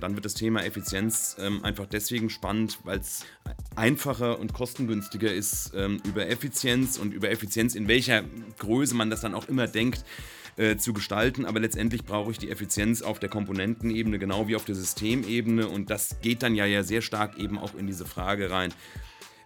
[0.00, 3.24] dann wird das Thema Effizienz ähm, einfach deswegen spannend, weil es
[3.76, 8.24] einfacher und kostengünstiger ist, ähm, über Effizienz und über Effizienz, in welcher
[8.58, 10.04] Größe man das dann auch immer denkt,
[10.56, 11.44] äh, zu gestalten.
[11.44, 15.68] Aber letztendlich brauche ich die Effizienz auf der Komponentenebene genau wie auf der Systemebene.
[15.68, 18.72] Und das geht dann ja, ja sehr stark eben auch in diese Frage rein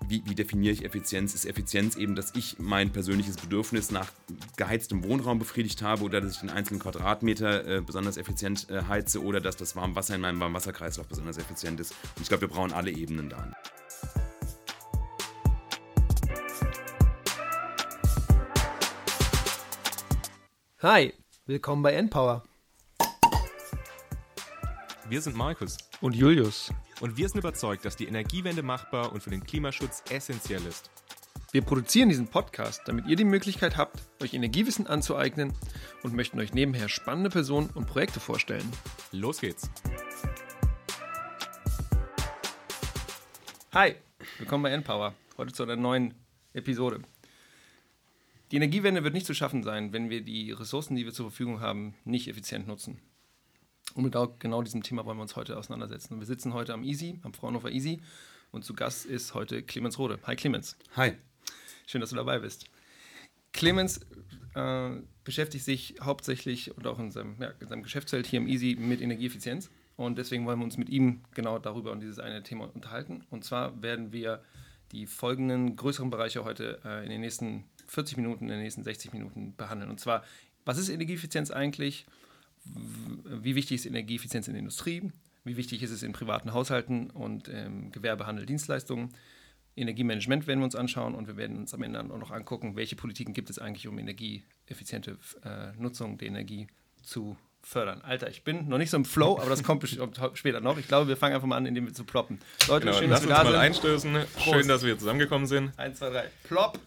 [0.08, 1.34] wie, wie, definiere ich Effizienz?
[1.34, 4.10] Ist Effizienz eben, dass ich mein persönliches Bedürfnis nach
[4.56, 9.22] geheiztem Wohnraum befriedigt habe oder dass ich den einzelnen Quadratmeter äh, besonders effizient äh, heize
[9.22, 11.92] oder dass das Warmwasser in meinem Warmwasserkreislauf besonders effizient ist?
[12.16, 13.52] Und ich glaube, wir brauchen alle Ebenen da.
[20.82, 21.14] Hi,
[21.46, 22.44] willkommen bei Endpower.
[25.08, 29.30] Wir sind Markus und Julius und wir sind überzeugt, dass die Energiewende machbar und für
[29.30, 30.90] den Klimaschutz essentiell ist.
[31.52, 35.52] Wir produzieren diesen Podcast, damit ihr die Möglichkeit habt, euch Energiewissen anzueignen
[36.02, 38.68] und möchten euch nebenher spannende Personen und Projekte vorstellen.
[39.12, 39.70] Los geht's!
[43.72, 43.94] Hi,
[44.38, 45.14] willkommen bei Endpower.
[45.36, 46.14] Heute zu einer neuen
[46.52, 47.00] Episode.
[48.50, 51.60] Die Energiewende wird nicht zu schaffen sein, wenn wir die Ressourcen, die wir zur Verfügung
[51.60, 53.00] haben, nicht effizient nutzen.
[53.94, 56.14] Und mit genau diesem Thema wollen wir uns heute auseinandersetzen.
[56.14, 58.00] Und wir sitzen heute am Easy, am Fraunhofer Easy.
[58.50, 60.18] Und zu Gast ist heute Clemens Rode.
[60.24, 60.76] Hi Clemens.
[60.96, 61.12] Hi.
[61.86, 62.66] Schön, dass du dabei bist.
[63.52, 64.00] Clemens
[64.54, 64.90] äh,
[65.22, 69.00] beschäftigt sich hauptsächlich und auch in seinem, ja, in seinem Geschäftsfeld hier im Easy mit
[69.00, 69.70] Energieeffizienz.
[69.96, 73.24] Und deswegen wollen wir uns mit ihm genau darüber und dieses eine Thema unterhalten.
[73.30, 74.42] Und zwar werden wir
[74.90, 79.12] die folgenden größeren Bereiche heute äh, in den nächsten 40 Minuten, in den nächsten 60
[79.12, 79.88] Minuten behandeln.
[79.88, 80.24] Und zwar,
[80.64, 82.06] was ist Energieeffizienz eigentlich?
[82.64, 85.10] Wie wichtig ist Energieeffizienz in der Industrie,
[85.44, 89.10] wie wichtig ist es in privaten Haushalten und ähm, Gewerbehandel, Dienstleistungen.
[89.76, 92.96] Energiemanagement werden wir uns anschauen und wir werden uns am Ende auch noch angucken, welche
[92.96, 96.68] Politiken gibt es eigentlich, um energieeffiziente äh, Nutzung der Energie
[97.02, 98.00] zu fördern.
[98.02, 99.86] Alter, ich bin noch nicht so im Flow, aber das kommt
[100.34, 100.78] später noch.
[100.78, 102.38] Ich glaube, wir fangen einfach mal an, indem wir zu ploppen.
[102.68, 103.52] Leute, genau, schön, dass wir da sind.
[103.52, 104.12] mal einstößen.
[104.12, 104.44] Prost.
[104.44, 105.76] Schön, dass wir zusammengekommen sind.
[105.78, 106.30] Eins, zwei, drei.
[106.44, 106.78] Plopp.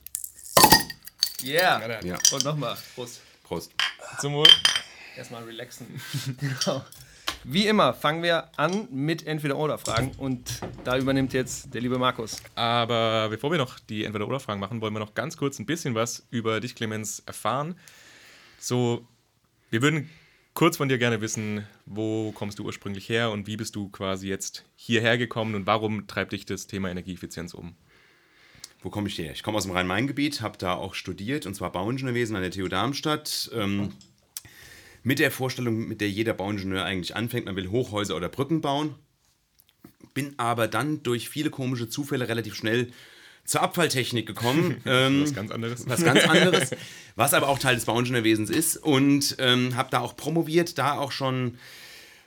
[1.43, 2.03] Yeah.
[2.03, 2.17] Ja.
[2.31, 2.77] Und nochmal.
[2.95, 3.21] Prost.
[3.43, 3.71] Prost.
[4.19, 4.47] Zum Wohl
[5.17, 5.87] erstmal relaxen.
[6.39, 6.83] genau.
[7.43, 12.41] Wie immer fangen wir an mit Entweder-Oder-Fragen und da übernimmt jetzt der liebe Markus.
[12.55, 16.27] Aber bevor wir noch die Entweder-Oder-Fragen machen, wollen wir noch ganz kurz ein bisschen was
[16.29, 17.75] über dich, Clemens, erfahren.
[18.59, 19.07] So,
[19.69, 20.09] wir würden
[20.53, 24.27] kurz von dir gerne wissen, wo kommst du ursprünglich her und wie bist du quasi
[24.27, 27.75] jetzt hierher gekommen und warum treibt dich das Thema Energieeffizienz um?
[28.81, 29.31] Wo komme ich her?
[29.33, 32.67] Ich komme aus dem Rhein-Main-Gebiet, habe da auch studiert und zwar Bauingenieurwesen an der TU
[32.67, 33.51] Darmstadt.
[33.53, 33.93] Ähm,
[35.07, 38.95] mit der Vorstellung, mit der jeder Bauingenieur eigentlich anfängt, man will Hochhäuser oder Brücken bauen.
[40.13, 42.91] Bin aber dann durch viele komische Zufälle relativ schnell
[43.45, 44.81] zur Abfalltechnik gekommen.
[44.85, 45.87] ähm, was ganz anderes.
[45.87, 46.71] Was ganz anderes,
[47.15, 48.75] was aber auch Teil des Bauingenieurwesens ist.
[48.75, 51.57] Und ähm, habe da auch promoviert, da auch schon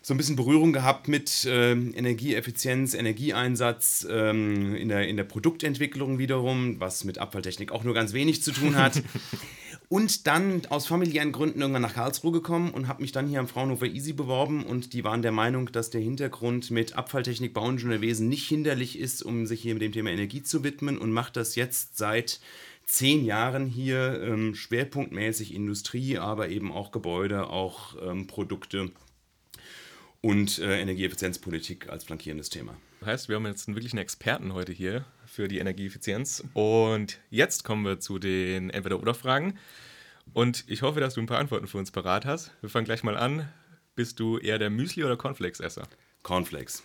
[0.01, 6.19] so ein bisschen Berührung gehabt mit äh, Energieeffizienz, Energieeinsatz ähm, in, der, in der Produktentwicklung
[6.19, 9.03] wiederum, was mit Abfalltechnik auch nur ganz wenig zu tun hat.
[9.93, 13.49] Und dann aus familiären Gründen irgendwann nach Karlsruhe gekommen und habe mich dann hier am
[13.49, 14.65] Fraunhofer Easy beworben.
[14.65, 19.47] Und die waren der Meinung, dass der Hintergrund mit Abfalltechnik, Bauingenieurwesen nicht hinderlich ist, um
[19.47, 22.39] sich hier mit dem Thema Energie zu widmen und macht das jetzt seit
[22.85, 28.93] zehn Jahren hier ähm, schwerpunktmäßig Industrie, aber eben auch Gebäude, auch ähm, Produkte
[30.21, 32.77] und äh, Energieeffizienzpolitik als flankierendes Thema.
[33.01, 36.45] Das heißt, wir haben jetzt wirklich einen Experten heute hier für die Energieeffizienz.
[36.53, 39.59] Und jetzt kommen wir zu den Entweder-Oder-Fragen.
[40.35, 42.53] Und ich hoffe, dass du ein paar Antworten für uns parat hast.
[42.61, 43.49] Wir fangen gleich mal an.
[43.97, 45.89] Bist du eher der Müsli- oder Cornflakes-Esser?
[46.23, 46.83] Cornflakes.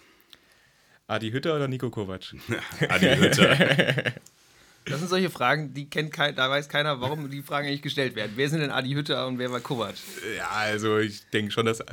[1.07, 2.33] Adi Hütter oder Nico Kovac?
[2.89, 4.13] Adi Hütter.
[4.85, 8.15] Das sind solche Fragen, die kennt kein, da weiß keiner, warum die Fragen eigentlich gestellt
[8.15, 8.33] werden.
[8.35, 9.95] Wer sind denn Adi Hütter und wer war Kovac?
[10.37, 11.83] Ja, also ich denke schon, dass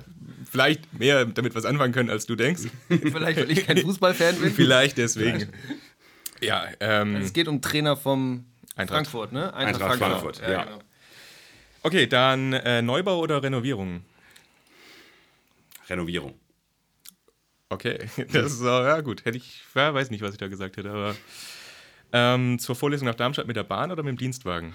[0.51, 2.65] vielleicht mehr damit was anfangen können, als du denkst.
[2.89, 4.53] vielleicht, weil ich kein Fußballfan bin.
[4.53, 5.49] Vielleicht deswegen.
[6.41, 8.45] Ja, ähm, also es geht um Trainer vom
[8.77, 8.97] Eintracht.
[8.97, 9.55] Frankfurt, ne?
[9.55, 10.37] Eintracht, Eintracht Frankfurt.
[10.37, 10.49] Frankfurt.
[10.49, 10.65] Ja, ja.
[10.65, 10.79] Genau.
[11.85, 14.05] Okay, dann äh, Neubau oder Renovierung?
[15.89, 16.35] Renovierung.
[17.69, 17.99] Okay,
[18.33, 19.25] das ist ja gut.
[19.25, 21.17] Hätte ich, ja, weiß nicht, was ich da gesagt hätte, aber
[22.13, 24.73] ähm, zur Vorlesung nach Darmstadt mit der Bahn oder mit dem Dienstwagen?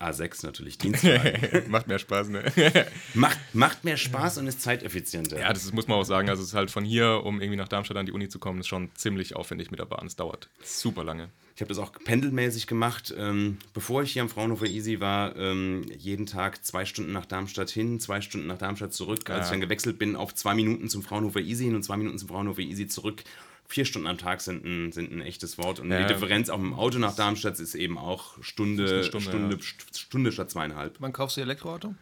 [0.00, 1.70] A6 natürlich, Dienstwagen.
[1.70, 2.44] macht mehr Spaß, ne?
[3.14, 5.38] macht, macht mehr Spaß und ist zeiteffizienter.
[5.38, 6.28] Ja, das muss man auch sagen.
[6.28, 8.60] Also es ist halt von hier, um irgendwie nach Darmstadt an die Uni zu kommen,
[8.60, 10.06] ist schon ziemlich aufwendig mit der Bahn.
[10.06, 11.30] Es dauert super lange.
[11.54, 13.14] Ich habe das auch pendelmäßig gemacht.
[13.16, 17.70] Ähm, bevor ich hier am Fraunhofer Easy war, ähm, jeden Tag zwei Stunden nach Darmstadt
[17.70, 19.30] hin, zwei Stunden nach Darmstadt zurück.
[19.30, 19.44] Als ja.
[19.44, 22.28] ich dann gewechselt bin auf zwei Minuten zum Fraunhofer Easy hin und zwei Minuten zum
[22.28, 23.22] Fraunhofer Easy zurück,
[23.66, 25.80] vier Stunden am Tag sind ein, sind ein echtes Wort.
[25.80, 26.00] Und ja.
[26.00, 29.98] die Differenz auch im Auto nach Darmstadt ist eben auch Stunde, Stunde, Stunde, ja.
[29.98, 30.96] Stunde statt zweieinhalb.
[31.00, 31.94] Wann kaufst du Elektroauto?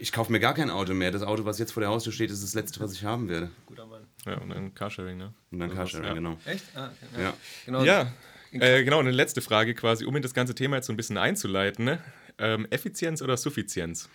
[0.00, 1.10] ich kaufe mir gar kein Auto mehr.
[1.10, 3.50] Das Auto, was jetzt vor der Haustür steht, ist das letzte, was ich haben werde.
[3.66, 4.06] Guter Mann.
[4.26, 5.32] Ja, und dann Carsharing, ne?
[5.50, 6.14] Und dann Carsharing, ja.
[6.14, 6.38] genau.
[6.44, 6.64] Echt?
[6.74, 7.34] Ah, okay, Ja.
[7.66, 7.84] Genau.
[7.84, 8.12] Ja,
[8.52, 10.96] äh, genau, und eine letzte Frage quasi, um in das ganze Thema jetzt so ein
[10.96, 11.84] bisschen einzuleiten.
[11.84, 12.02] Ne?
[12.38, 14.08] Ähm, Effizienz oder Suffizienz?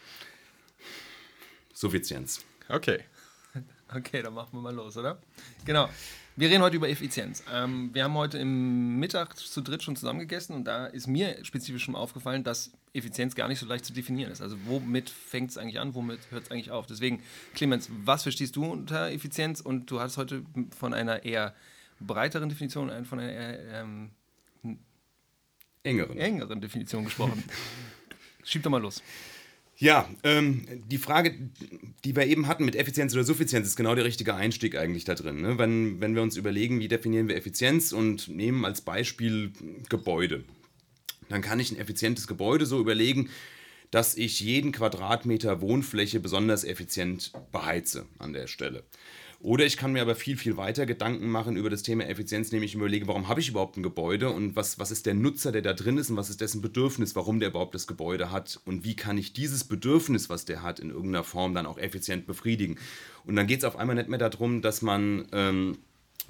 [1.73, 2.43] Suffizienz.
[2.67, 2.99] Okay.
[3.95, 5.17] Okay, dann machen wir mal los, oder?
[5.63, 5.89] Genau.
[6.35, 7.43] Wir reden heute über Effizienz.
[7.53, 11.85] Ähm, wir haben heute im Mittag zu dritt schon zusammengegessen und da ist mir spezifisch
[11.85, 14.41] schon aufgefallen, dass Effizienz gar nicht so leicht zu definieren ist.
[14.41, 16.87] Also womit fängt es eigentlich an, womit hört es eigentlich auf?
[16.87, 19.61] Deswegen, Clemens, was verstehst du unter Effizienz?
[19.61, 20.43] Und du hast heute
[20.77, 21.55] von einer eher
[22.01, 24.11] breiteren Definition, äh, von einer eher ähm,
[25.83, 26.17] Engeren.
[26.17, 27.43] engeren Definition gesprochen.
[28.43, 29.01] Schieb doch mal los.
[29.77, 31.35] Ja, ähm, die Frage,
[32.05, 35.15] die wir eben hatten mit Effizienz oder Suffizienz, ist genau der richtige Einstieg eigentlich da
[35.15, 35.41] drin.
[35.41, 35.57] Ne?
[35.57, 39.51] Wenn, wenn wir uns überlegen, wie definieren wir Effizienz und nehmen als Beispiel
[39.89, 40.45] Gebäude,
[41.27, 43.29] dann kann ich ein effizientes Gebäude so überlegen,
[43.91, 48.83] dass ich jeden Quadratmeter Wohnfläche besonders effizient beheize an der Stelle.
[49.45, 52.73] Oder ich kann mir aber viel, viel weiter Gedanken machen über das Thema Effizienz, nämlich
[52.73, 55.73] überlege, warum habe ich überhaupt ein Gebäude und was, was ist der Nutzer, der da
[55.73, 58.95] drin ist und was ist dessen Bedürfnis, warum der überhaupt das Gebäude hat und wie
[58.95, 62.79] kann ich dieses Bedürfnis, was der hat, in irgendeiner Form dann auch effizient befriedigen.
[63.23, 65.77] Und dann geht es auf einmal nicht mehr darum, dass man ähm,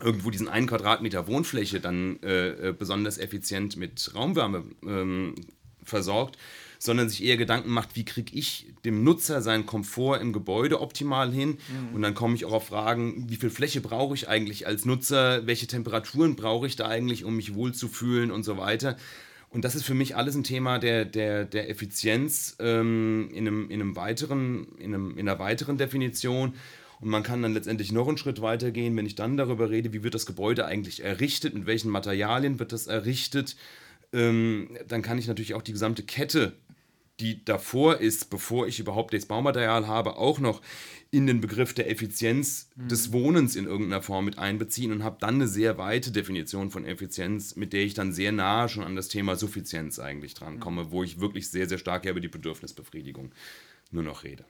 [0.02, 5.36] irgendwo diesen einen Quadratmeter Wohnfläche dann äh, äh, besonders effizient mit Raumwärme ähm,
[5.84, 6.38] versorgt,
[6.80, 11.32] sondern sich eher Gedanken macht, wie kriege ich dem Nutzer seinen Komfort im Gebäude optimal
[11.32, 11.58] hin.
[11.94, 15.46] Und dann komme ich auch auf Fragen, wie viel Fläche brauche ich eigentlich als Nutzer,
[15.48, 18.98] welche Temperaturen brauche ich da eigentlich, um mich wohlzufühlen und so weiter.
[19.50, 23.70] Und das ist für mich alles ein Thema der, der, der Effizienz ähm, in, einem,
[23.70, 26.56] in, einem weiteren, in, einem, in einer weiteren Definition.
[27.00, 29.94] Und man kann dann letztendlich noch einen Schritt weiter gehen, wenn ich dann darüber rede,
[29.94, 33.56] wie wird das Gebäude eigentlich errichtet, mit welchen Materialien wird das errichtet.
[34.12, 36.54] Ähm, dann kann ich natürlich auch die gesamte Kette,
[37.20, 40.62] die davor ist, bevor ich überhaupt das Baumaterial habe, auch noch
[41.12, 45.36] in den Begriff der Effizienz des Wohnens in irgendeiner Form mit einbeziehen und habe dann
[45.36, 49.08] eine sehr weite Definition von Effizienz, mit der ich dann sehr nahe schon an das
[49.08, 53.32] Thema Suffizienz eigentlich drankomme, wo ich wirklich sehr, sehr stark über die Bedürfnisbefriedigung
[53.92, 54.44] nur noch rede.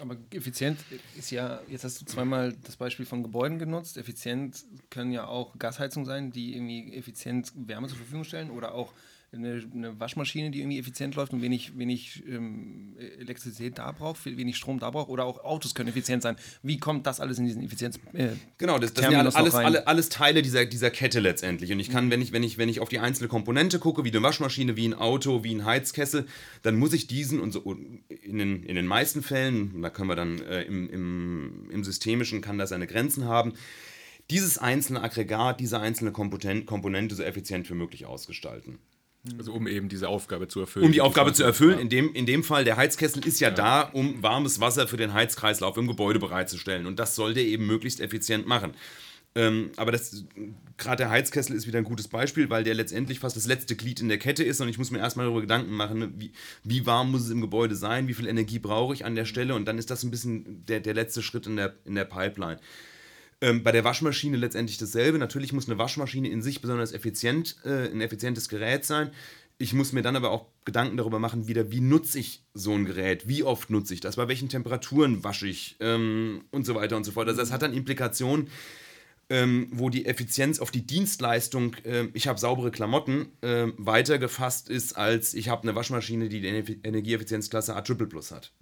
[0.00, 0.78] Aber effizient
[1.16, 3.96] ist ja, jetzt hast du zweimal das Beispiel von Gebäuden genutzt.
[3.96, 8.92] Effizient können ja auch Gasheizungen sein, die irgendwie effizient Wärme zur Verfügung stellen oder auch
[9.34, 14.56] eine, eine Waschmaschine, die irgendwie effizient läuft und wenig, wenig ähm, Elektrizität da braucht, wenig
[14.56, 16.36] Strom da braucht oder auch Autos können effizient sein.
[16.62, 17.98] Wie kommt das alles in diesen Effizienz?
[18.12, 18.28] Äh,
[18.58, 21.72] Genau, das, das sind ja alles, alle, alles Teile dieser, dieser Kette letztendlich.
[21.72, 24.10] Und ich kann, wenn ich, wenn, ich, wenn ich auf die einzelne Komponente gucke, wie
[24.10, 26.26] eine Waschmaschine, wie ein Auto, wie ein Heizkessel,
[26.62, 27.60] dann muss ich diesen und so
[28.08, 32.40] in den, in den meisten Fällen, da können wir dann äh, im, im, im Systemischen
[32.40, 33.54] kann das seine Grenzen haben,
[34.30, 38.78] dieses einzelne Aggregat, diese einzelne Komponent, Komponente so effizient wie möglich ausgestalten.
[39.38, 40.86] Also um eben diese Aufgabe zu erfüllen.
[40.86, 43.50] Um die du Aufgabe zu erfüllen, in dem, in dem Fall, der Heizkessel ist ja,
[43.50, 46.86] da, um warmes Wasser für den Heizkreislauf im Gebäude bereitzustellen.
[46.86, 48.74] Und das soll der eben möglichst effizient machen.
[49.36, 50.24] Ähm, aber das,
[50.76, 54.00] gerade der Heizkessel ist wieder ein gutes Beispiel, weil der letztendlich fast das letzte Glied
[54.00, 56.32] in der Kette ist und ich muss mir erstmal darüber Gedanken machen, ne, wie,
[56.62, 59.56] wie warm muss es im Gebäude sein, wie viel Energie brauche ich an der Stelle
[59.56, 62.60] und dann ist das ein bisschen der, der letzte Schritt in der, in der Pipeline.
[63.44, 65.18] Ähm, bei der Waschmaschine letztendlich dasselbe.
[65.18, 69.10] Natürlich muss eine Waschmaschine in sich besonders effizient, äh, ein effizientes Gerät sein.
[69.58, 72.86] Ich muss mir dann aber auch Gedanken darüber machen, wieder, wie nutze ich so ein
[72.86, 76.96] Gerät, wie oft nutze ich das, bei welchen Temperaturen wasche ich ähm, und so weiter
[76.96, 77.28] und so fort.
[77.28, 78.48] Also das hat dann Implikationen,
[79.28, 84.70] ähm, wo die Effizienz auf die Dienstleistung, ähm, ich habe saubere Klamotten, ähm, weiter gefasst
[84.70, 87.84] ist, als ich habe eine Waschmaschine, die die Ener- Energieeffizienzklasse A
[88.30, 88.52] hat.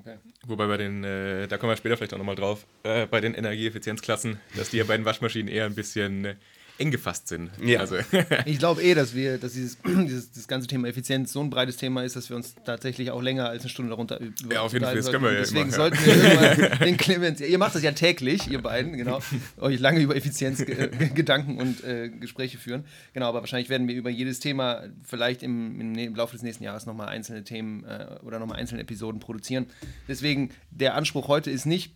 [0.00, 0.16] Okay.
[0.46, 3.34] Wobei bei den, äh, da kommen wir später vielleicht auch nochmal drauf, äh, bei den
[3.34, 6.34] Energieeffizienzklassen, dass die ja bei den Waschmaschinen eher ein bisschen äh,
[6.78, 7.50] eng gefasst sind.
[7.62, 7.80] Ja.
[7.80, 7.96] Also,
[8.44, 11.76] Ich glaube eh, dass wir, dass dieses, dieses das ganze Thema Effizienz so ein breites
[11.76, 14.72] Thema ist, dass wir uns tatsächlich auch länger als eine Stunde darunter über Ja, auf
[14.72, 15.76] jeden Fall, das können wir ja Deswegen immer, ja.
[15.76, 16.14] sollten wir
[16.56, 19.20] irgendwann den Clemens, ihr macht das ja täglich, ihr beiden, genau,
[19.58, 22.84] euch lange über Effizienz äh, Gedanken und äh, Gespräche führen.
[23.12, 26.64] Genau, aber wahrscheinlich werden wir über jedes Thema vielleicht im, im, im Laufe des nächsten
[26.64, 29.66] Jahres nochmal einzelne Themen äh, oder nochmal einzelne Episoden produzieren.
[30.08, 31.94] Deswegen, der Anspruch heute ist nicht,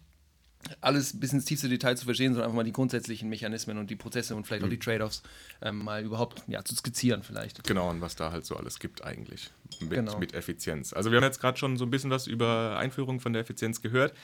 [0.80, 3.96] alles bis ins tiefste Detail zu verstehen, sondern einfach mal die grundsätzlichen Mechanismen und die
[3.96, 5.22] Prozesse und vielleicht auch die Trade-offs
[5.62, 7.64] ähm, mal überhaupt ja, zu skizzieren vielleicht.
[7.64, 9.50] genau, und was da halt so alles gibt eigentlich
[9.80, 10.18] mit, Genau.
[10.18, 10.92] mit Effizienz.
[10.92, 13.80] Also wir haben jetzt gerade schon so ein bisschen was über Einführung von der Effizienz
[13.80, 14.14] gehört.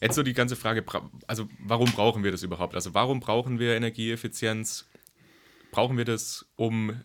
[0.00, 0.84] Jetzt so die ganze Frage,
[1.26, 2.74] also warum brauchen wir das überhaupt?
[2.74, 4.86] Also warum brauchen wir Energieeffizienz?
[5.70, 7.00] Brauchen wir das, um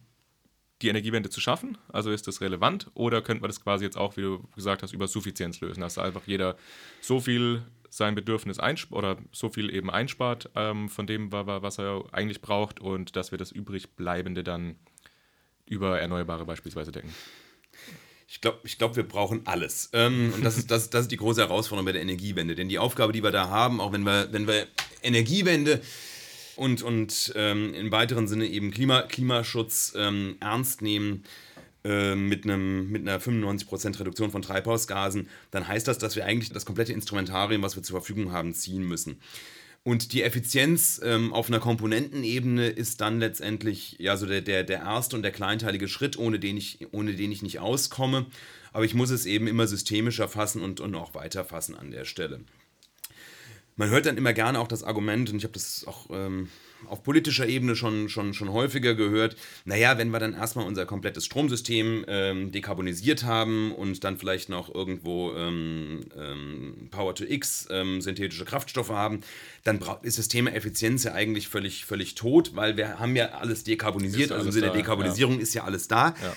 [0.81, 1.77] die Energiewende zu schaffen?
[1.89, 2.89] Also ist das relevant?
[2.93, 5.81] Oder könnte man das quasi jetzt auch, wie du gesagt hast, über Suffizienz lösen?
[5.81, 6.57] Dass einfach jeder
[7.01, 11.61] so viel sein Bedürfnis einspart oder so viel eben einspart ähm, von dem, wa- wa-
[11.61, 14.75] was er eigentlich braucht und dass wir das übrig bleibende dann
[15.65, 17.13] über Erneuerbare beispielsweise decken.
[18.29, 19.89] Ich glaube, ich glaub, wir brauchen alles.
[19.91, 22.55] Ähm, und das ist, das, das ist die große Herausforderung bei der Energiewende.
[22.55, 24.67] Denn die Aufgabe, die wir da haben, auch wenn wir, wenn wir
[25.03, 25.81] Energiewende
[26.55, 31.23] und, und ähm, im weiteren Sinne eben Klima, Klimaschutz ähm, ernst nehmen,
[31.83, 36.51] äh, mit, einem, mit einer 95% Reduktion von Treibhausgasen, dann heißt das, dass wir eigentlich
[36.51, 39.19] das komplette Instrumentarium, was wir zur Verfügung haben, ziehen müssen.
[39.83, 44.81] Und die Effizienz ähm, auf einer Komponentenebene ist dann letztendlich ja so der, der, der
[44.81, 48.27] erste und der kleinteilige Schritt, ohne den, ich, ohne den ich nicht auskomme.
[48.73, 52.05] Aber ich muss es eben immer systemischer fassen und, und auch weiter fassen an der
[52.05, 52.41] Stelle.
[53.75, 56.49] Man hört dann immer gerne auch das Argument, und ich habe das auch ähm,
[56.87, 59.35] auf politischer Ebene schon, schon, schon häufiger gehört,
[59.65, 64.73] naja, wenn wir dann erstmal unser komplettes Stromsystem ähm, dekarbonisiert haben und dann vielleicht noch
[64.73, 69.21] irgendwo ähm, ähm, Power to X, ähm, synthetische Kraftstoffe haben,
[69.63, 73.63] dann ist das Thema Effizienz ja eigentlich völlig, völlig tot, weil wir haben ja alles
[73.63, 75.41] dekarbonisiert, also im Sinne der Dekarbonisierung ja.
[75.41, 76.15] ist ja alles da.
[76.21, 76.33] Ja.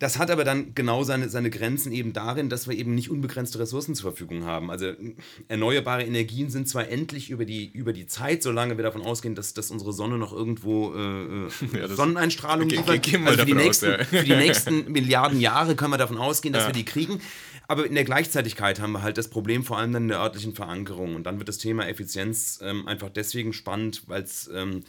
[0.00, 3.60] Das hat aber dann genau seine, seine Grenzen eben darin, dass wir eben nicht unbegrenzte
[3.60, 4.70] Ressourcen zur Verfügung haben.
[4.70, 4.92] Also
[5.46, 9.54] erneuerbare Energien sind zwar endlich über die, über die Zeit, solange wir davon ausgehen, dass,
[9.54, 11.48] dass unsere Sonne noch irgendwo äh, äh
[11.78, 12.88] ja, Sonneneinstrahlung liefert.
[12.88, 14.04] Also für die, nächsten, aus, ja.
[14.04, 16.68] für die nächsten Milliarden Jahre können wir davon ausgehen, dass ja.
[16.70, 17.20] wir die kriegen.
[17.66, 20.54] Aber in der Gleichzeitigkeit haben wir halt das Problem vor allem dann in der örtlichen
[20.54, 21.14] Verankerung.
[21.14, 24.84] Und dann wird das Thema Effizienz ähm, einfach deswegen spannend, weil es ähm,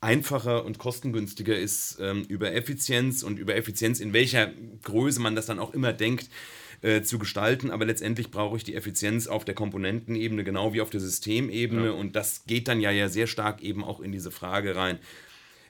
[0.00, 5.46] einfacher und kostengünstiger ist, ähm, über Effizienz und über Effizienz, in welcher Größe man das
[5.46, 6.28] dann auch immer denkt,
[6.82, 7.70] äh, zu gestalten.
[7.70, 11.86] Aber letztendlich brauche ich die Effizienz auf der Komponentenebene genau wie auf der Systemebene.
[11.86, 11.92] Ja.
[11.92, 14.98] Und das geht dann ja, ja sehr stark eben auch in diese Frage rein.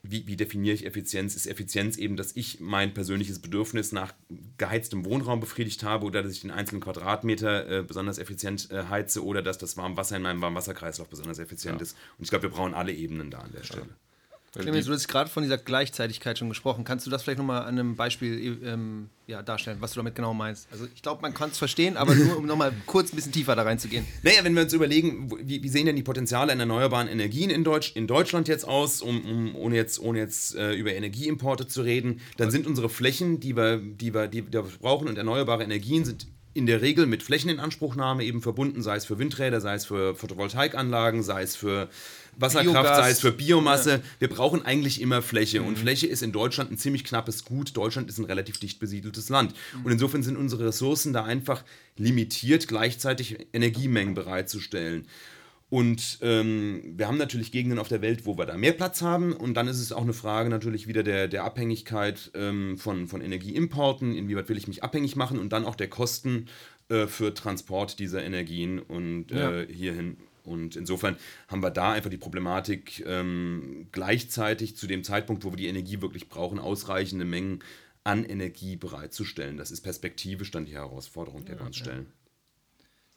[0.02, 1.34] Wie, wie, definiere ich Effizienz?
[1.34, 4.14] Ist Effizienz eben, dass ich mein persönliches Bedürfnis nach
[4.56, 9.24] geheiztem Wohnraum befriedigt habe oder dass ich den einzelnen Quadratmeter äh, besonders effizient äh, heize
[9.24, 11.82] oder dass das Warmwasser in meinem Warmwasserkreislauf besonders effizient ja.
[11.82, 11.96] ist?
[12.18, 13.88] Und ich glaube, wir brauchen alle Ebenen da an der Stelle.
[14.58, 16.84] Clemens, du hast gerade von dieser Gleichzeitigkeit schon gesprochen.
[16.84, 20.34] Kannst du das vielleicht nochmal an einem Beispiel ähm, ja, darstellen, was du damit genau
[20.34, 20.68] meinst?
[20.70, 23.56] Also ich glaube, man kann es verstehen, aber nur um nochmal kurz ein bisschen tiefer
[23.56, 24.06] da reinzugehen.
[24.22, 27.64] Naja, wenn wir uns überlegen, wie, wie, sehen denn die Potenziale in erneuerbaren Energien in,
[27.64, 31.82] Deutsch, in Deutschland jetzt aus, um, um, ohne jetzt, ohne jetzt äh, über Energieimporte zu
[31.82, 36.04] reden, dann sind unsere Flächen, die wir, die, wir, die wir brauchen und erneuerbare Energien
[36.04, 40.14] sind in der Regel mit Flächeninanspruchnahme eben verbunden, sei es für Windräder, sei es für
[40.14, 41.88] Photovoltaikanlagen, sei es für
[42.38, 42.96] Wasserkraft, Biogas.
[42.96, 43.90] sei es für Biomasse.
[43.90, 44.00] Ja.
[44.18, 45.60] Wir brauchen eigentlich immer Fläche.
[45.60, 45.66] Mhm.
[45.66, 47.76] Und Fläche ist in Deutschland ein ziemlich knappes Gut.
[47.76, 49.54] Deutschland ist ein relativ dicht besiedeltes Land.
[49.74, 49.84] Mhm.
[49.84, 51.62] Und insofern sind unsere Ressourcen da einfach
[51.96, 55.06] limitiert, gleichzeitig Energiemengen bereitzustellen.
[55.68, 59.32] Und ähm, wir haben natürlich Gegenden auf der Welt, wo wir da mehr Platz haben.
[59.32, 63.20] Und dann ist es auch eine Frage natürlich wieder der, der Abhängigkeit ähm, von, von
[63.20, 64.14] Energieimporten.
[64.14, 65.38] Inwieweit will ich mich abhängig machen?
[65.40, 66.46] Und dann auch der Kosten
[66.88, 69.68] äh, für Transport dieser Energien und äh, ja.
[69.68, 71.16] hierhin und insofern
[71.48, 76.00] haben wir da einfach die Problematik, ähm, gleichzeitig zu dem Zeitpunkt, wo wir die Energie
[76.00, 77.64] wirklich brauchen, ausreichende Mengen
[78.04, 79.56] an Energie bereitzustellen.
[79.56, 82.06] Das ist perspektivisch dann die Herausforderung, der ja, wir uns stellen.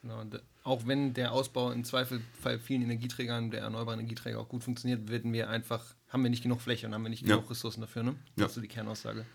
[0.01, 0.23] Genau,
[0.63, 5.33] auch wenn der Ausbau im Zweifelsfall vielen Energieträgern, der erneuerbaren Energieträger auch gut funktioniert, werden
[5.33, 7.35] wir einfach, haben wir nicht genug Fläche und haben wir nicht ja.
[7.35, 8.15] genug Ressourcen dafür, ne?
[8.35, 8.45] Das ja.
[8.45, 9.25] ist so die Kernaussage.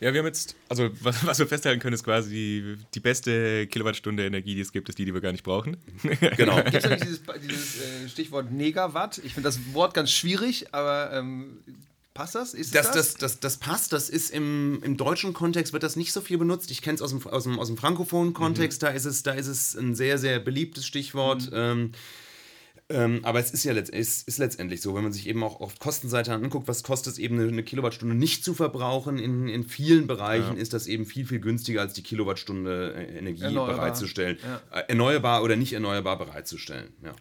[0.00, 3.66] Ja, wir haben jetzt, also was, was wir festhalten können, ist quasi die, die, beste
[3.68, 5.78] Kilowattstunde Energie, die es gibt, ist die, die wir gar nicht brauchen.
[6.36, 6.62] Genau.
[6.62, 9.18] Gibt es dieses, dieses äh, Stichwort Negawatt?
[9.18, 11.62] Ich finde das Wort ganz schwierig, aber ähm,
[12.14, 12.52] Passt das?
[12.52, 12.94] Ist das, das?
[12.94, 13.92] Das, das, das passt.
[13.92, 16.70] Das ist im, im deutschen Kontext wird das nicht so viel benutzt.
[16.70, 18.82] Ich kenne es aus dem, aus dem, aus dem frankophonen Kontext.
[18.82, 18.86] Mhm.
[18.86, 21.50] Da, ist es, da ist es ein sehr, sehr beliebtes Stichwort.
[21.50, 21.56] Mhm.
[21.56, 21.92] Ähm,
[22.92, 25.60] ähm, aber es ist ja letzt, ist, ist letztendlich so, wenn man sich eben auch
[25.60, 29.18] auf Kostenseite anguckt, was kostet es eben eine, eine Kilowattstunde nicht zu verbrauchen.
[29.18, 30.62] In, in vielen Bereichen ja.
[30.62, 33.76] ist das eben viel, viel günstiger als die Kilowattstunde äh, Energie erneuerbar.
[33.76, 34.38] bereitzustellen.
[34.42, 34.78] Ja.
[34.78, 36.92] Äh, erneuerbar oder nicht erneuerbar bereitzustellen.
[37.02, 37.14] Ja.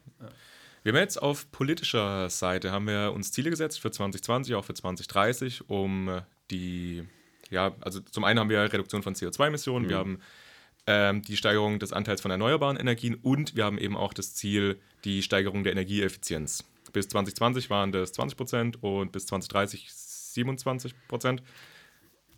[0.84, 4.74] Wir haben jetzt auf politischer Seite haben wir uns Ziele gesetzt für 2020, auch für
[4.74, 7.04] 2030, um die,
[7.50, 9.90] ja, also zum einen haben wir Reduktion von CO2-Emissionen, mhm.
[9.90, 10.20] wir haben
[10.88, 14.80] ähm, die Steigerung des Anteils von erneuerbaren Energien und wir haben eben auch das Ziel,
[15.06, 16.64] die Steigerung der Energieeffizienz.
[16.94, 19.92] Bis 2020 waren das 20 Prozent und bis 2030
[20.34, 21.44] 27 Prozent.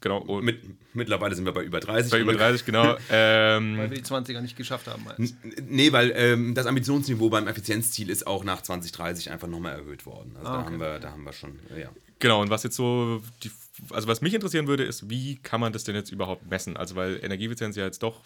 [0.03, 0.17] Genau.
[0.17, 0.59] Und Mit,
[0.93, 2.11] mittlerweile sind wir bei über 30.
[2.11, 2.97] Bei über 30, genau.
[3.09, 5.07] Ähm, weil wir die 20er nicht geschafft haben.
[5.07, 5.33] Als.
[5.65, 10.35] Nee, weil ähm, das Ambitionsniveau beim Effizienzziel ist auch nach 2030 einfach nochmal erhöht worden.
[10.35, 11.89] Also ah, da, haben wir, da haben wir schon, ja.
[12.19, 13.51] Genau, und was jetzt so, die,
[13.91, 16.75] also was mich interessieren würde, ist, wie kann man das denn jetzt überhaupt messen?
[16.75, 18.23] Also weil Energieeffizienz ja jetzt doch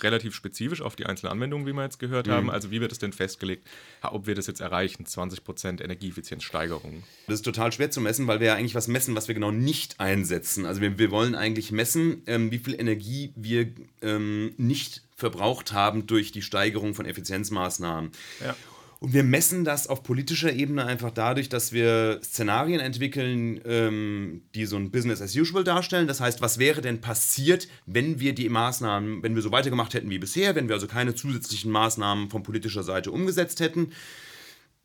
[0.00, 2.32] relativ spezifisch auf die einzelnen Anwendungen, wie wir jetzt gehört mhm.
[2.32, 2.50] haben.
[2.50, 3.66] Also wie wird es denn festgelegt,
[4.02, 7.02] ob wir das jetzt erreichen, 20% Energieeffizienzsteigerung?
[7.26, 9.50] Das ist total schwer zu messen, weil wir ja eigentlich was messen, was wir genau
[9.50, 10.66] nicht einsetzen.
[10.66, 13.68] Also wir, wir wollen eigentlich messen, ähm, wie viel Energie wir
[14.02, 18.10] ähm, nicht verbraucht haben durch die Steigerung von Effizienzmaßnahmen.
[18.40, 18.56] Ja.
[19.00, 24.66] Und wir messen das auf politischer Ebene einfach dadurch, dass wir Szenarien entwickeln, ähm, die
[24.66, 26.06] so ein Business as usual darstellen.
[26.06, 30.10] Das heißt, was wäre denn passiert, wenn wir die Maßnahmen, wenn wir so weitergemacht hätten
[30.10, 33.92] wie bisher, wenn wir also keine zusätzlichen Maßnahmen von politischer Seite umgesetzt hätten?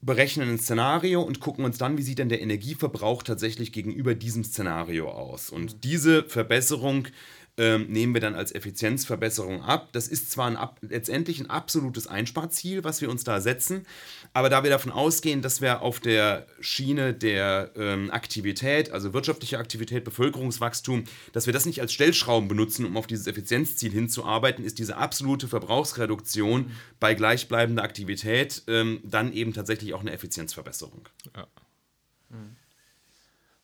[0.02, 4.44] berechnen ein Szenario und gucken uns dann, wie sieht denn der Energieverbrauch tatsächlich gegenüber diesem
[4.44, 5.50] Szenario aus.
[5.50, 7.08] Und diese Verbesserung
[7.58, 9.90] ähm, nehmen wir dann als Effizienzverbesserung ab.
[9.94, 13.86] Das ist zwar ein, letztendlich ein absolutes Einsparziel, was wir uns da setzen,
[14.34, 19.58] aber da wir davon ausgehen, dass wir auf der Schiene der ähm, Aktivität, also wirtschaftliche
[19.58, 24.78] Aktivität, Bevölkerungswachstum, dass wir das nicht als Stellschrauben benutzen, um auf dieses Effizienzziel hinzuarbeiten, ist
[24.78, 31.08] diese absolute Verbrauchsreduktion bei gleichbleibender Aktivität ähm, dann eben tatsächlich auch eine Effizienzverbesserung.
[31.36, 31.48] Ja.
[32.30, 32.58] Mhm.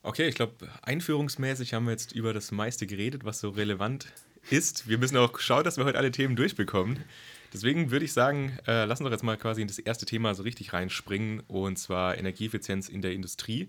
[0.04, 4.12] Okay, ich glaube, einführungsmäßig haben wir jetzt über das meiste geredet, was so relevant
[4.50, 4.88] ist.
[4.88, 7.04] Wir müssen auch schauen, dass wir heute alle Themen durchbekommen.
[7.52, 10.34] Deswegen würde ich sagen, äh, lassen wir doch jetzt mal quasi in das erste Thema
[10.34, 13.68] so richtig reinspringen, und zwar Energieeffizienz in der Industrie.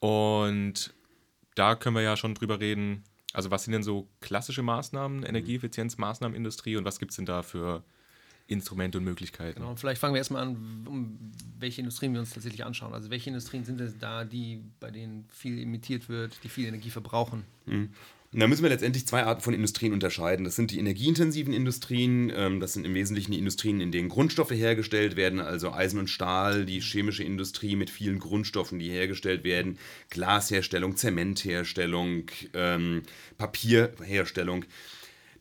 [0.00, 0.92] Und
[1.54, 3.04] da können wir ja schon drüber reden.
[3.32, 7.42] Also, was sind denn so klassische Maßnahmen, Energieeffizienzmaßnahmen Industrie und was gibt es denn da
[7.42, 7.84] für
[8.46, 9.60] Instrumente und Möglichkeiten.
[9.60, 11.18] Genau, vielleicht fangen wir erstmal an, um
[11.58, 12.92] welche Industrien wir uns tatsächlich anschauen.
[12.92, 16.90] Also welche Industrien sind es da, die, bei denen viel emittiert wird, die viel Energie
[16.90, 17.44] verbrauchen?
[17.66, 17.90] Mhm.
[18.34, 20.44] Und da müssen wir letztendlich zwei Arten von Industrien unterscheiden.
[20.44, 24.50] Das sind die energieintensiven Industrien, ähm, das sind im Wesentlichen die Industrien, in denen Grundstoffe
[24.50, 29.78] hergestellt werden, also Eisen und Stahl, die chemische Industrie mit vielen Grundstoffen, die hergestellt werden,
[30.10, 32.24] Glasherstellung, Zementherstellung,
[32.54, 33.02] ähm,
[33.38, 34.64] Papierherstellung.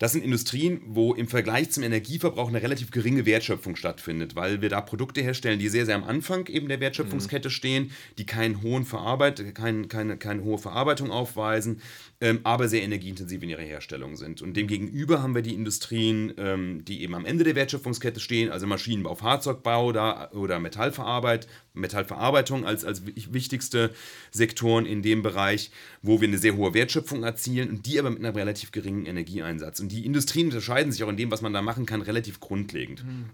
[0.03, 4.67] Das sind Industrien, wo im Vergleich zum Energieverbrauch eine relativ geringe Wertschöpfung stattfindet, weil wir
[4.67, 8.83] da Produkte herstellen, die sehr, sehr am Anfang eben der Wertschöpfungskette stehen, die keinen hohen
[8.83, 11.79] Verarbeit, kein, keine, keine hohe Verarbeitung aufweisen,
[12.19, 14.41] ähm, aber sehr energieintensiv in ihrer Herstellung sind.
[14.41, 18.67] Und demgegenüber haben wir die Industrien, ähm, die eben am Ende der Wertschöpfungskette stehen, also
[18.67, 23.93] Maschinenbau, Fahrzeugbau da, oder Metallverarbeit, Metallverarbeitung als, als wichtigste
[24.31, 28.19] Sektoren in dem Bereich, wo wir eine sehr hohe Wertschöpfung erzielen und die aber mit
[28.19, 29.79] einem relativ geringen Energieeinsatz.
[29.79, 33.05] Und die Industrien unterscheiden sich auch in dem, was man da machen kann, relativ grundlegend.
[33.05, 33.29] Mhm.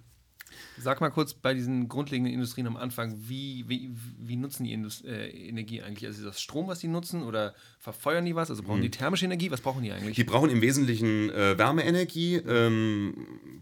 [0.81, 5.03] Sag mal kurz bei diesen grundlegenden Industrien am Anfang, wie, wie, wie nutzen die Indust
[5.05, 6.05] äh, Energie eigentlich?
[6.05, 8.49] Also ist das Strom, was die nutzen oder verfeuern die was?
[8.49, 8.83] Also brauchen hm.
[8.83, 9.51] die thermische Energie?
[9.51, 10.15] Was brauchen die eigentlich?
[10.15, 13.13] Die brauchen im Wesentlichen äh, Wärmeenergie, ähm,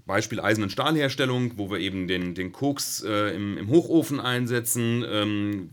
[0.05, 5.03] Beispiel Eisen- und Stahlherstellung, wo wir eben den, den Koks äh, im, im Hochofen einsetzen.
[5.07, 5.69] Ähm,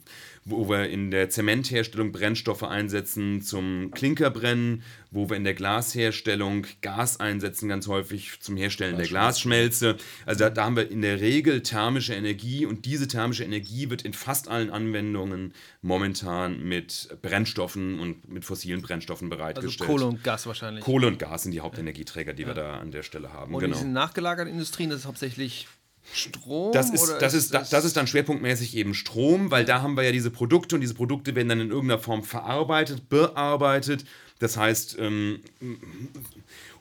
[0.46, 7.18] wo wir in der Zementherstellung Brennstoffe einsetzen zum Klinkerbrennen, wo wir in der Glasherstellung Gas
[7.18, 9.96] einsetzen, ganz häufig zum Herstellen der Glasschmelze.
[10.26, 14.02] Also da, da, haben wir in der Regel thermische Energie und diese thermische Energie wird
[14.02, 19.80] in fast allen Anwendungen momentan mit Brennstoffen und mit fossilen Brennstoffen bereitgestellt.
[19.80, 20.84] Also Kohle und Gas wahrscheinlich.
[20.84, 22.48] Kohle und Gas sind die Hauptenergieträger, die ja.
[22.48, 23.54] wir da an der Stelle haben.
[23.54, 23.76] Und genau.
[23.76, 25.68] diese nachgelagerten Industrien, das ist hauptsächlich
[26.12, 26.72] Strom?
[26.72, 30.04] Das ist, das, ist, das, das ist dann schwerpunktmäßig eben Strom, weil da haben wir
[30.04, 34.04] ja diese Produkte und diese Produkte werden dann in irgendeiner Form verarbeitet, bearbeitet.
[34.38, 35.40] Das heißt, ähm,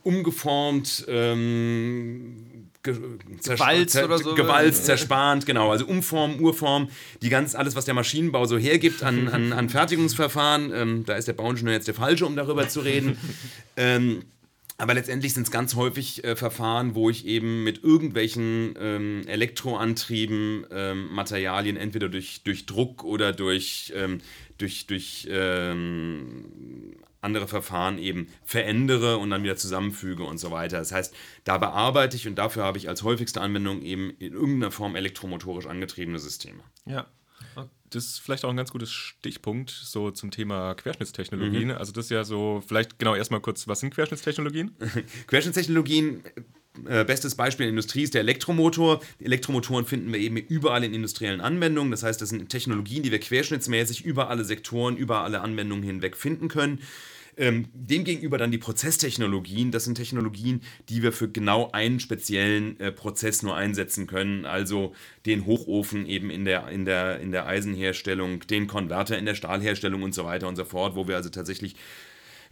[0.03, 4.35] umgeformt, ähm, gewalzt oder so.
[4.35, 5.71] Gewalzt, zerspannt, genau.
[5.71, 6.89] Also Umform, Urform,
[7.21, 10.71] die ganz, alles, was der Maschinenbau so hergibt an, an, an Fertigungsverfahren.
[10.73, 13.17] Ähm, da ist der Bauingenieur jetzt der Falsche, um darüber zu reden.
[13.77, 14.23] ähm,
[14.83, 20.67] aber letztendlich sind es ganz häufig äh, Verfahren, wo ich eben mit irgendwelchen ähm, Elektroantrieben
[20.71, 24.19] ähm, Materialien entweder durch, durch Druck oder durch, ähm,
[24.57, 30.79] durch, durch ähm, andere Verfahren eben verändere und dann wieder zusammenfüge und so weiter.
[30.79, 31.15] Das heißt,
[31.45, 35.65] da bearbeite ich und dafür habe ich als häufigste Anwendung eben in irgendeiner Form elektromotorisch
[35.65, 36.59] angetriebene Systeme.
[36.85, 37.07] Ja,
[37.89, 41.69] das ist vielleicht auch ein ganz gutes Stichpunkt so zum Thema Querschnittstechnologien.
[41.69, 41.75] Mhm.
[41.75, 44.75] Also das ist ja so, vielleicht genau erstmal kurz, was sind Querschnittstechnologien?
[45.27, 46.23] Querschnittstechnologien,
[46.85, 49.01] äh, bestes Beispiel in der Industrie ist der Elektromotor.
[49.19, 51.91] Elektromotoren finden wir eben überall in industriellen Anwendungen.
[51.91, 56.17] Das heißt, das sind Technologien, die wir querschnittsmäßig über alle Sektoren, über alle Anwendungen hinweg
[56.17, 56.79] finden können.
[57.37, 62.91] Ähm, demgegenüber dann die Prozesstechnologien, das sind Technologien, die wir für genau einen speziellen äh,
[62.91, 64.45] Prozess nur einsetzen können.
[64.45, 64.93] Also
[65.25, 70.03] den Hochofen eben in der, in, der, in der Eisenherstellung, den Konverter in der Stahlherstellung
[70.03, 71.75] und so weiter und so fort, wo wir also tatsächlich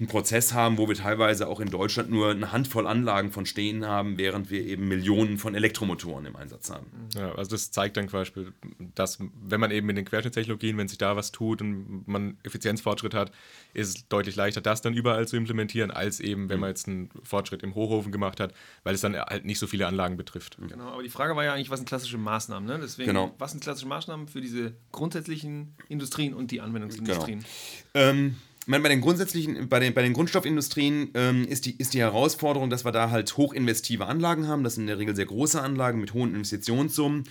[0.02, 3.86] einen Prozess haben, wo wir teilweise auch in Deutschland nur eine Handvoll Anlagen von stehen
[3.86, 6.88] haben, während wir eben Millionen von Elektromotoren im Einsatz haben.
[7.14, 8.52] Ja, also das zeigt dann zum Beispiel,
[8.96, 13.14] dass wenn man eben in den Querschnittstechnologien, wenn sich da was tut und man Effizienzfortschritt
[13.14, 13.32] hat,
[13.76, 17.12] ist es deutlich leichter, das dann überall zu implementieren, als eben, wenn man jetzt einen
[17.22, 20.58] Fortschritt im Hochofen gemacht hat, weil es dann halt nicht so viele Anlagen betrifft.
[20.68, 22.68] Genau, aber die Frage war ja eigentlich, was sind klassische Maßnahmen?
[22.68, 22.80] Ne?
[22.82, 23.36] Deswegen, genau.
[23.38, 27.46] was sind klassische Maßnahmen für diese grundsätzlichen Industrien und die Anwendungsindustrien?
[27.94, 28.10] Genau.
[28.10, 28.36] Ähm,
[28.68, 32.70] meine, bei den grundsätzlichen, bei den, bei den Grundstoffindustrien ähm, ist, die, ist die Herausforderung,
[32.70, 34.64] dass wir da halt hochinvestive Anlagen haben.
[34.64, 37.24] Das sind in der Regel sehr große Anlagen mit hohen Investitionssummen.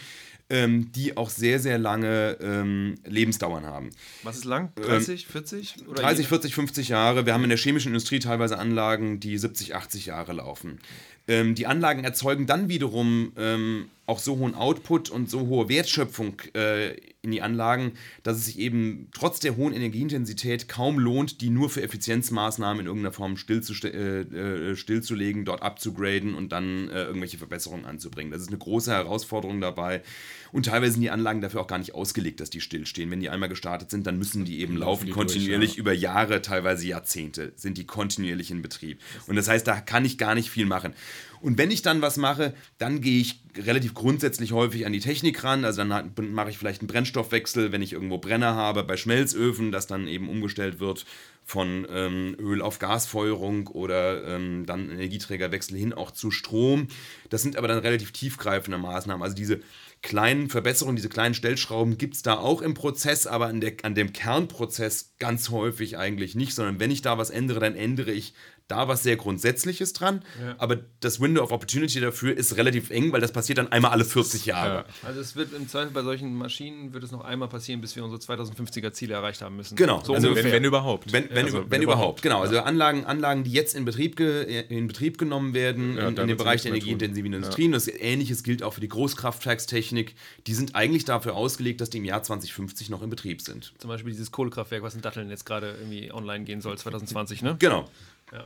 [0.50, 3.90] ähm, die auch sehr, sehr lange ähm, Lebensdauern haben.
[4.24, 4.72] Was ist lang?
[4.74, 5.86] 30, 40?
[5.86, 7.24] Oder 30, 40, 50 Jahre.
[7.24, 10.80] Wir haben in der chemischen Industrie teilweise Anlagen, die 70, 80 Jahre laufen.
[11.28, 16.34] Ähm, die Anlagen erzeugen dann wiederum ähm, auch so hohen Output und so hohe Wertschöpfung
[16.54, 17.92] äh, in die Anlagen,
[18.22, 22.86] dass es sich eben trotz der hohen Energieintensität kaum lohnt, die nur für Effizienzmaßnahmen in
[22.86, 28.32] irgendeiner Form stillzust- äh, äh, stillzulegen, dort abzugraden und dann äh, irgendwelche Verbesserungen anzubringen.
[28.32, 30.02] Das ist eine große Herausforderung dabei.
[30.50, 33.10] Und teilweise sind die Anlagen dafür auch gar nicht ausgelegt, dass die stillstehen.
[33.12, 35.78] Wenn die einmal gestartet sind, dann müssen die eben laufen, die durch, kontinuierlich ja.
[35.78, 38.98] über Jahre, teilweise Jahrzehnte, sind die kontinuierlich in Betrieb.
[39.28, 40.94] Und das heißt, da kann ich gar nicht viel machen.
[41.40, 45.42] Und wenn ich dann was mache, dann gehe ich relativ grundsätzlich häufig an die Technik
[45.42, 45.64] ran.
[45.64, 49.86] Also dann mache ich vielleicht einen Brennstoffwechsel, wenn ich irgendwo Brenner habe bei Schmelzöfen, dass
[49.86, 51.06] dann eben umgestellt wird
[51.44, 56.88] von ähm, Öl auf Gasfeuerung oder ähm, dann Energieträgerwechsel hin auch zu Strom.
[57.28, 59.22] Das sind aber dann relativ tiefgreifende Maßnahmen.
[59.22, 59.60] Also diese
[60.02, 63.94] kleinen Verbesserungen, diese kleinen Stellschrauben gibt es da auch im Prozess, aber an, der, an
[63.94, 68.34] dem Kernprozess ganz häufig eigentlich nicht, sondern wenn ich da was ändere, dann ändere ich
[68.70, 70.22] da was sehr Grundsätzliches dran.
[70.58, 74.04] Aber das Window of Opportunity dafür ist relativ eng, weil das passiert dann einmal alle
[74.04, 74.84] 40 Jahre.
[75.02, 75.08] Ja.
[75.08, 78.04] Also es wird im Zweifel bei solchen Maschinen wird es noch einmal passieren, bis wir
[78.04, 79.76] unsere 2050er Ziele erreicht haben müssen.
[79.76, 80.02] Genau.
[80.04, 80.52] So Also Wenn, ungefähr.
[80.52, 81.12] wenn überhaupt.
[81.12, 82.40] Wenn, wenn, Also, wenn, überhaupt, genau.
[82.42, 86.28] Also Anlagen, Anlagen, die jetzt in Betrieb, ge, in Betrieb genommen werden, Ja, in, in
[86.28, 87.72] dem Bereich der energieintensiven Industrien.
[87.72, 90.14] Das Ähnliches gilt auch für die Großkraftwerkstechnik.
[90.46, 93.72] Die sind eigentlich dafür ausgelegt, dass die im Jahr 2050 noch in Betrieb sind.
[93.78, 97.56] Zum Beispiel dieses Kohlekraftwerk, was in Datteln jetzt gerade irgendwie online gehen soll, 2020, ne?
[97.58, 97.88] Genau.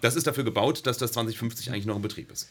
[0.01, 2.51] Das ist dafür gebaut, dass das 2050 eigentlich noch in Betrieb ist.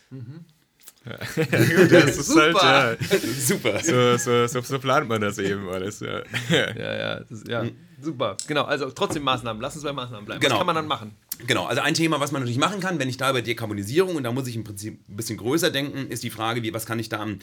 [1.89, 2.95] das ist halt, ja,
[3.37, 3.79] Super.
[3.83, 5.99] so, so, so, so plant man das eben alles.
[5.99, 6.21] Ja.
[6.49, 7.65] Ja, ja, ist, ja.
[8.01, 8.37] Super.
[8.47, 9.61] Genau, also trotzdem Maßnahmen.
[9.61, 10.41] Lass uns bei Maßnahmen bleiben.
[10.41, 10.53] Genau.
[10.53, 11.15] Was kann man dann machen?
[11.45, 14.23] Genau, also ein Thema, was man natürlich machen kann, wenn ich da über Dekarbonisierung, und
[14.23, 16.99] da muss ich im Prinzip ein bisschen größer denken, ist die Frage, wie, was kann
[16.99, 17.39] ich da am,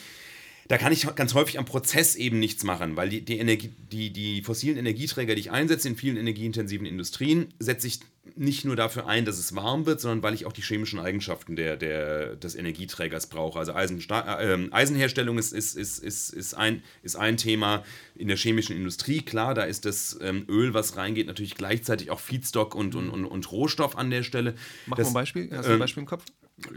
[0.69, 4.11] da kann ich ganz häufig am Prozess eben nichts machen, weil die, die, Energie, die,
[4.11, 8.01] die fossilen Energieträger, die ich einsetze in vielen energieintensiven Industrien, setze ich
[8.37, 11.57] nicht nur dafür ein, dass es warm wird, sondern weil ich auch die chemischen Eigenschaften
[11.57, 13.59] der, der, des Energieträgers brauche.
[13.59, 18.29] Also Eisensta äh, ähm, Eisenherstellung ist, ist, ist, ist, ist, ein, ist ein Thema in
[18.29, 19.23] der chemischen Industrie.
[19.23, 23.25] Klar, da ist das ähm, Öl, was reingeht, natürlich gleichzeitig auch Feedstock und, und, und,
[23.25, 24.55] und Rohstoff an der Stelle.
[24.87, 25.51] Mach das, mal ein Beispiel.
[25.53, 26.25] Hast du ein ähm, Beispiel im Kopf?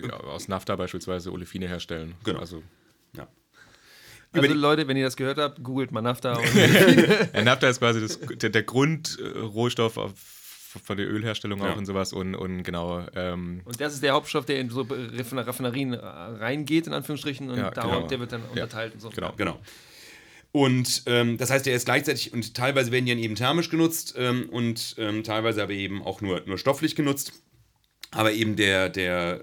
[0.02, 2.16] Ja, aus Nafta beispielsweise Olefine herstellen.
[2.24, 2.40] Genau.
[2.40, 2.64] Also,
[3.16, 3.28] Ja.
[4.32, 6.38] Also Leute, wenn ihr das gehört habt, googelt mal Nafta.
[6.38, 6.46] Und
[7.34, 10.33] ja, Nafta ist quasi das, der, der Grundrohstoff auf-
[10.84, 11.74] von der Ölherstellung Ja.
[11.74, 13.06] auch und sowas und, und genau.
[13.16, 17.50] Ähm, Und das ist der Hauptstoff, der in so Raffin- Raffinerien äh, reingeht, in Anführungsstrichen,
[17.50, 18.08] und Ja, darum, genau.
[18.08, 19.10] der wird dann Ja, unterteilt und so.
[19.10, 19.34] genau.
[19.38, 19.60] Genau.
[20.52, 24.14] Und ähm, das heißt, der ist gleichzeitig und teilweise werden die dann eben thermisch genutzt
[24.18, 27.34] ähm, und ähm, teilweise aber eben auch nur, nur stofflich genutzt.
[28.12, 29.42] Aber eben der, der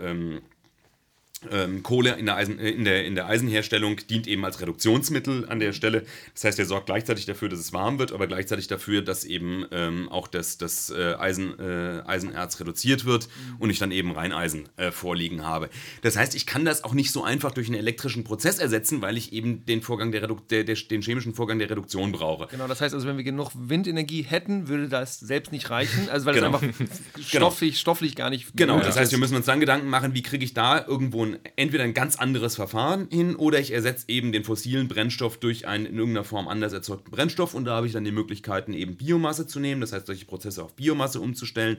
[1.51, 5.49] ähm, Kohle in der, Eisen, äh, in, der, in der Eisenherstellung dient eben als Reduktionsmittel
[5.49, 6.05] an der Stelle.
[6.35, 9.65] Das heißt, er sorgt gleichzeitig dafür, dass es warm wird, aber gleichzeitig dafür, dass eben
[9.71, 14.69] ähm, auch das, das äh, Eisen, äh, Eisenerz reduziert wird und ich dann eben Reineisen
[14.77, 15.71] äh, vorliegen habe.
[16.03, 19.17] Das heißt, ich kann das auch nicht so einfach durch einen elektrischen Prozess ersetzen, weil
[19.17, 22.49] ich eben den Vorgang der, Redu der, der den chemischen Vorgang der Reduktion brauche.
[22.49, 26.27] Genau, das heißt also, wenn wir genug Windenergie hätten, würde das selbst nicht reichen, also
[26.27, 26.57] weil Genau.
[26.57, 26.87] es einfach
[27.21, 30.45] stofflich, stofflich gar nicht Genau, das heißt, wir müssen uns dann Gedanken machen, wie kriege
[30.45, 34.45] ich da irgendwo ein, entweder ein ganz anderes Verfahren hin oder ich ersetze eben den
[34.45, 38.05] fossilen Brennstoff durch einen in irgendeiner Form anders erzeugten Brennstoff und da habe ich dann
[38.05, 41.79] die Möglichkeiten, eben Biomasse zu nehmen, das heißt, solche Prozesse auf Biomasse umzustellen.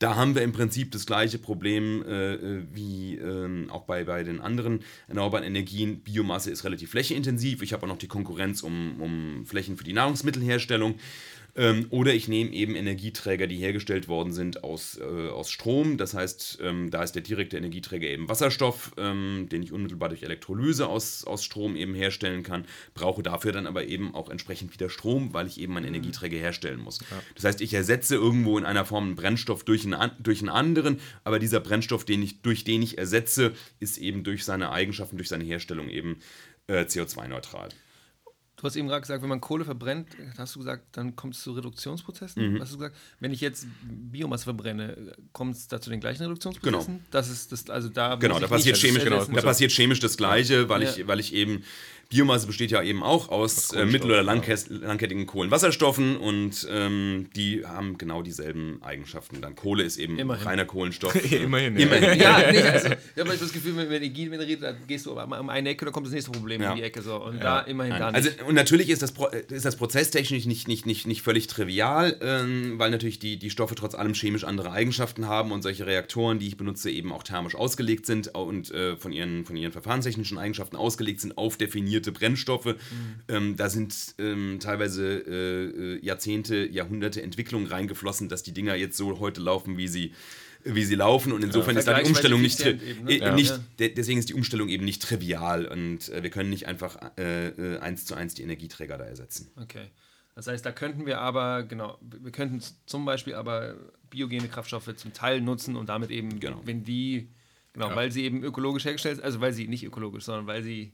[0.00, 4.22] Da haben wir im Prinzip das gleiche Problem äh, äh, wie ähm, auch bei, bei
[4.22, 6.00] den anderen erneuerbaren Energien.
[6.00, 7.60] Biomasse ist relativ flächenintensiv.
[7.60, 10.94] Ich habe auch noch die Konkurrenz um, um Flächen für die Nahrungsmittelherstellung.
[11.56, 15.96] Ähm, oder ich nehme eben Energieträger, die hergestellt worden sind aus, äh, aus Strom.
[15.96, 20.22] Das heißt, ähm, da ist der direkte Energieträger eben Wasserstoff, ähm, den ich unmittelbar durch
[20.22, 22.64] Elektrolyse aus, aus Strom eben herstellen kann.
[22.94, 26.80] Brauche dafür dann aber eben auch entsprechend wieder Strom, weil ich eben einen Energieträger herstellen
[26.80, 27.00] muss.
[27.34, 31.00] Das heißt, ich ersetze irgendwo in einer Form einen Brennstoff durch einen, durch einen anderen,
[31.24, 35.28] aber dieser Brennstoff, den ich, durch den ich ersetze, ist eben durch seine Eigenschaften, durch
[35.28, 36.18] seine Herstellung eben
[36.66, 37.70] äh, CO2-neutral.
[38.60, 41.42] Du hast eben gerade gesagt, wenn man Kohle verbrennt, hast du gesagt, dann kommt es
[41.42, 42.54] zu Reduktionsprozessen.
[42.56, 42.60] Mhm.
[42.60, 47.06] Hast du gesagt, wenn ich jetzt Biomasse verbrenne, kommt es da zu den gleichen Reduktionsprozessen?
[47.10, 49.34] Das ist das, also da Genau, da passiert, nicht chemisch, ersetzen.
[49.34, 50.90] da passiert chemisch das Gleiche, weil, Ja.
[50.90, 51.62] ich, weil ich eben.
[52.10, 54.22] Biomasse besteht ja eben auch aus äh, mittel- oder ja.
[54.22, 59.40] langkettigen Kohlenwasserstoffen und ähm, die haben genau dieselben Eigenschaften.
[59.40, 60.44] Dann Kohle ist eben Immerhin.
[60.44, 61.14] reiner Kohlenstoff.
[61.32, 61.86] Immerhin, ja.
[61.86, 62.20] Immerhin.
[62.20, 65.12] Ja, nee, also, ich habe das Gefühl, wenn Energie wenn wir reden, dann gehst du
[65.12, 66.72] um um eine Ecke, dann kommt das nächste Problem Ja.
[66.72, 67.00] um die Ecke.
[67.00, 67.22] So.
[67.22, 68.00] Und da immerhin Nein.
[68.00, 68.28] da nicht.
[68.28, 72.16] Also, und natürlich ist das, Pro ist das prozesstechnisch nicht, nicht, nicht, nicht völlig trivial,
[72.22, 76.40] ähm, weil natürlich die, die Stoffe trotz allem chemisch andere Eigenschaften haben und solche Reaktoren,
[76.40, 80.36] die ich benutze, eben auch thermisch ausgelegt sind und äh, von, ihren, von ihren verfahrenstechnischen
[80.36, 82.64] Eigenschaften ausgelegt sind auf definierte Brennstoffe.
[82.64, 82.76] Mhm.
[83.28, 88.96] Ähm, da sind ähm, teilweise äh, äh Jahrzehnte, Jahrhunderte Entwicklung reingeflossen, dass die Dinger jetzt
[88.96, 90.12] so heute laufen, wie sie
[90.62, 93.14] wie sie laufen und insofern ja, ist da die Umstellung nicht, eben, ne?
[93.14, 93.88] äh, nicht ja.
[93.88, 97.78] deswegen ist die Umstellung eben nicht trivial und äh, wir können nicht einfach äh, äh,
[97.78, 99.50] eins zu eins die Energieträger da ersetzen.
[99.56, 99.90] Okay.
[100.34, 103.76] Das heißt, da könnten wir aber, genau, wir könnten zum Beispiel aber
[104.10, 106.60] biogene Kraftstoffe zum Teil nutzen und damit eben, genau.
[106.64, 107.30] wenn die,
[107.72, 107.96] genau, ja.
[107.96, 110.92] weil sie eben ökologisch hergestellt sind, also weil sie nicht ökologisch, sondern weil sie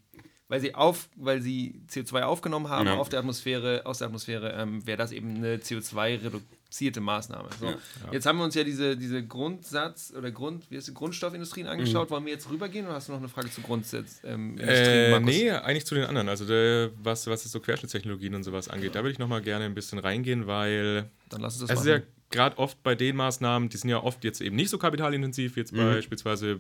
[0.49, 2.97] weil sie auf, weil sie CO2 aufgenommen haben ja.
[2.97, 7.49] auf der Atmosphäre, aus der Atmosphäre, ähm, wäre das eben eine CO2-reduzierte Maßnahme.
[7.59, 7.67] So.
[7.67, 7.77] Ja.
[8.13, 12.11] Jetzt haben wir uns ja diese, diese Grundsatz oder Grund, wie heißt die, Grundstoffindustrien angeschaut.
[12.11, 12.15] Mhm.
[12.15, 14.59] Wollen wir jetzt rübergehen oder hast du noch eine Frage zu Grundsatzindustrien?
[14.59, 16.29] Ähm, äh, nee, eigentlich zu den anderen.
[16.29, 19.01] Also der, was, was so Querschnittstechnologien und sowas angeht, ja.
[19.01, 22.03] da würde ich nochmal gerne ein bisschen reingehen, weil Dann lass uns das also machen.
[22.03, 25.57] Ja gerade oft bei den Maßnahmen, die sind ja oft jetzt eben nicht so kapitalintensiv,
[25.57, 25.79] jetzt mhm.
[25.79, 26.59] beispielsweise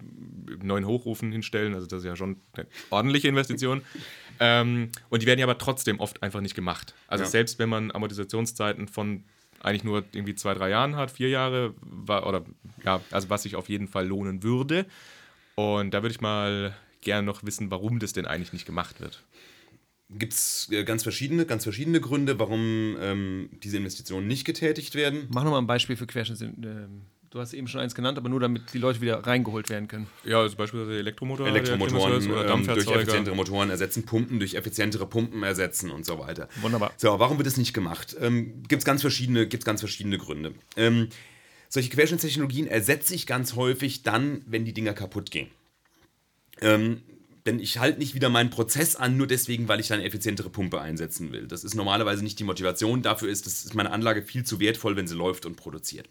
[0.62, 3.82] neuen Hochofen hinstellen, also das ist ja schon eine ordentliche Investition.
[4.40, 6.94] ähm, und die werden ja aber trotzdem oft einfach nicht gemacht.
[7.08, 7.30] Also ja.
[7.30, 9.24] selbst wenn man Amortisationszeiten von
[9.60, 12.44] eigentlich nur irgendwie zwei, drei Jahren hat, vier Jahre, war, oder
[12.84, 14.86] ja, also was sich auf jeden Fall lohnen würde.
[15.56, 19.24] Und da würde ich mal gerne noch wissen, warum das denn eigentlich nicht gemacht wird
[20.10, 25.26] gibt es äh, ganz verschiedene, ganz verschiedene Gründe, warum ähm, diese Investitionen nicht getätigt werden.
[25.30, 26.40] Mach nochmal ein Beispiel für Querschnitt.
[26.40, 29.88] Ähm, du hast eben schon eins genannt, aber nur damit die Leute wieder reingeholt werden
[29.88, 30.06] können.
[30.24, 35.42] Ja, also beispielsweise Elektromotoren, Elektromotoren oder ähm, durch effizientere Motoren ersetzen, Pumpen durch effizientere Pumpen
[35.42, 36.48] ersetzen und so weiter.
[36.60, 36.92] Wunderbar.
[36.96, 38.16] So, warum wird das nicht gemacht?
[38.20, 40.54] Ähm, gibt es ganz verschiedene, gibt's ganz verschiedene Gründe.
[40.76, 41.08] Ähm,
[41.68, 45.48] solche Querschnittstechnologien ersetze ich ganz häufig dann, wenn die Dinger kaputt gehen.
[46.62, 47.02] Ähm,
[47.46, 50.80] denn ich halte nicht wieder meinen Prozess an, nur deswegen, weil ich eine effizientere Pumpe
[50.80, 51.46] einsetzen will.
[51.46, 53.02] Das ist normalerweise nicht die Motivation.
[53.02, 56.08] Dafür ist, das ist meine Anlage viel zu wertvoll, wenn sie läuft und produziert.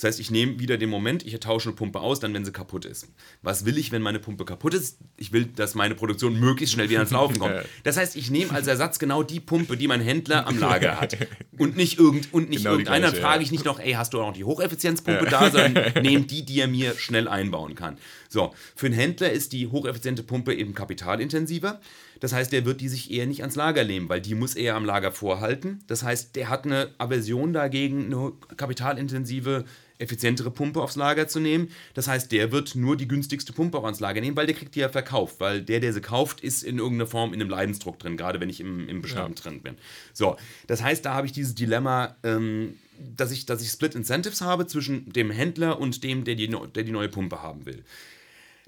[0.00, 2.52] Das heißt, ich nehme wieder den Moment, ich tausche eine Pumpe aus, dann wenn sie
[2.52, 3.08] kaputt ist.
[3.42, 4.96] Was will ich, wenn meine Pumpe kaputt ist?
[5.18, 7.54] Ich will, dass meine Produktion möglichst schnell wieder ans Laufen kommt.
[7.84, 11.16] Das heißt, ich nehme als Ersatz genau die Pumpe, die mein Händler am Lager hat.
[11.58, 13.10] Und nicht, irgend, und nicht genau irgendeiner.
[13.10, 16.24] Dann frage ich nicht noch, ey, hast du auch noch die Hocheffizienzpumpe da, sondern nehme
[16.24, 17.98] die, die er mir schnell einbauen kann.
[18.28, 21.80] So, für einen Händler ist die hocheffiziente Pumpe eben kapitalintensiver.
[22.20, 24.76] Das heißt, der wird die sich eher nicht ans Lager nehmen, weil die muss er
[24.76, 25.82] am Lager vorhalten.
[25.86, 29.64] Das heißt, der hat eine Aversion dagegen, eine kapitalintensive
[30.00, 31.68] effizientere Pumpe aufs Lager zu nehmen.
[31.94, 34.74] Das heißt, der wird nur die günstigste Pumpe auch ans Lager nehmen, weil der kriegt
[34.74, 37.98] die ja verkauft, weil der, der sie kauft, ist in irgendeiner Form in einem Leidensdruck
[37.98, 39.44] drin, gerade wenn ich im, im Bestand ja.
[39.44, 39.76] drin bin.
[40.12, 40.36] So,
[40.66, 44.66] das heißt, da habe ich dieses Dilemma, ähm, dass, ich, dass ich Split Incentives habe
[44.66, 47.84] zwischen dem Händler und dem, der die, der die neue Pumpe haben will.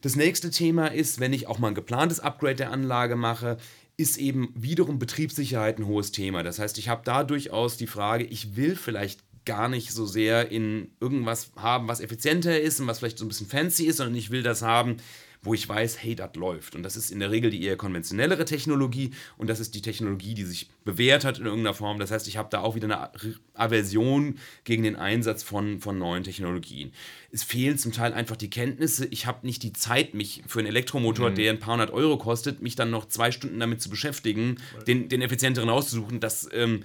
[0.02, 3.56] Das nächste Thema ist, wenn ich auch mal ein geplantes Upgrade der Anlage mache,
[3.96, 6.42] ist eben wiederum Betriebssicherheit ein hohes Thema.
[6.42, 10.50] Das heißt, ich habe da durchaus die Frage, ich will vielleicht gar nicht so sehr
[10.50, 14.14] in irgendwas haben, was effizienter ist und was vielleicht so ein bisschen fancy ist, sondern
[14.16, 14.96] ich will das haben,
[15.44, 16.76] wo ich weiß, hey, das läuft.
[16.76, 20.34] Und das ist in der Regel die eher konventionellere Technologie und das ist die Technologie,
[20.34, 21.98] die sich bewährt hat in irgendeiner Form.
[21.98, 23.10] Das heißt, ich habe da auch wieder eine
[23.54, 26.92] Aversion gegen den Einsatz von, von neuen Technologien.
[27.32, 29.06] Es fehlen zum Teil einfach die Kenntnisse.
[29.06, 31.34] Ich habe nicht die Zeit, mich für einen Elektromotor, mhm.
[31.34, 35.08] der ein paar hundert Euro kostet, mich dann noch zwei Stunden damit zu beschäftigen, den,
[35.08, 36.20] den effizienteren auszusuchen.
[36.20, 36.84] Das ähm,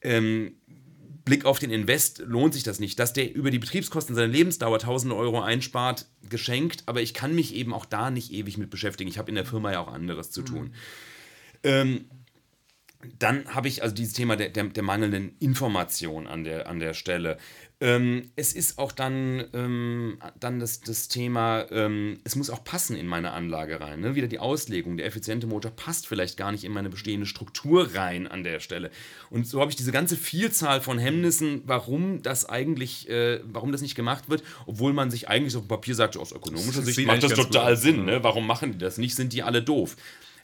[0.00, 0.54] ähm,
[1.24, 2.98] Blick auf den Invest lohnt sich das nicht.
[2.98, 7.54] Dass der über die Betriebskosten seiner Lebensdauer 1000 Euro einspart, geschenkt, aber ich kann mich
[7.54, 9.08] eben auch da nicht ewig mit beschäftigen.
[9.08, 10.66] Ich habe in der Firma ja auch anderes zu tun.
[10.66, 10.72] Mhm.
[11.64, 12.04] Ähm,
[13.18, 16.94] dann habe ich also dieses Thema der, der, der, mangelnden Information an der, an der
[16.94, 17.36] Stelle.
[17.82, 22.94] Ähm, es ist auch dann, ähm, dann das, das Thema, ähm, es muss auch passen
[22.94, 23.98] in meine Anlage rein.
[23.98, 24.14] Ne?
[24.14, 28.28] Wieder die Auslegung, der effiziente Motor passt vielleicht gar nicht in meine bestehende Struktur rein
[28.28, 28.92] an der Stelle.
[29.30, 33.82] Und so habe ich diese ganze Vielzahl von Hemmnissen, warum das eigentlich, äh, warum das
[33.82, 37.24] nicht gemacht wird, obwohl man sich eigentlich auf dem Papier sagt, aus ökonomischer Sicht macht
[37.24, 38.04] das total Sinn.
[38.04, 38.22] Ne?
[38.22, 39.16] Warum machen die das nicht?
[39.16, 39.96] Sind die alle doof?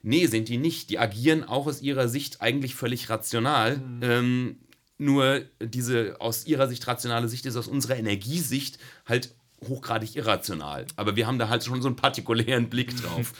[0.02, 0.90] Nee, sind die nicht.
[0.90, 3.76] Die agieren auch aus ihrer Sicht eigentlich völlig rational.
[3.76, 4.56] Mhm.
[4.98, 9.34] Nur diese aus ihrer Sicht rationale Sicht ist aus unserer Energiesicht halt
[9.66, 10.86] hochgradig irrational.
[10.96, 13.32] Aber wir haben da halt schon so einen partikulären Blick drauf.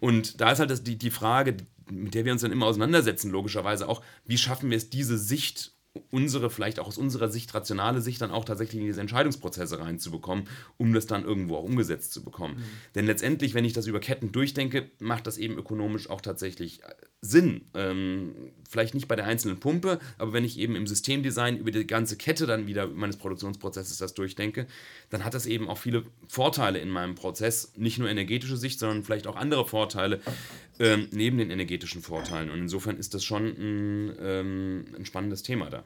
[0.00, 1.56] Und da ist halt das, die, die Frage,
[1.90, 5.72] mit der wir uns dann immer auseinandersetzen, logischerweise auch, wie schaffen wir es, diese Sicht
[6.10, 10.46] unsere, vielleicht auch aus unserer Sicht, rationale Sicht dann auch tatsächlich in diese Entscheidungsprozesse reinzubekommen,
[10.76, 12.56] um das dann irgendwo auch umgesetzt zu bekommen.
[12.56, 12.62] Mhm.
[12.94, 16.80] Denn letztendlich, wenn ich das über Ketten durchdenke, macht das eben ökonomisch auch tatsächlich
[17.26, 17.62] Sinn.
[17.74, 18.34] Ähm,
[18.68, 22.16] vielleicht nicht bei der einzelnen Pumpe, aber wenn ich eben im Systemdesign über die ganze
[22.16, 24.66] Kette dann wieder meines Produktionsprozesses das durchdenke,
[25.10, 27.72] dann hat das eben auch viele Vorteile in meinem Prozess.
[27.76, 30.20] Nicht nur energetische Sicht, sondern vielleicht auch andere Vorteile
[30.78, 32.50] ähm, neben den energetischen Vorteilen.
[32.50, 35.84] Und insofern ist das schon ein, ähm, ein spannendes Thema da.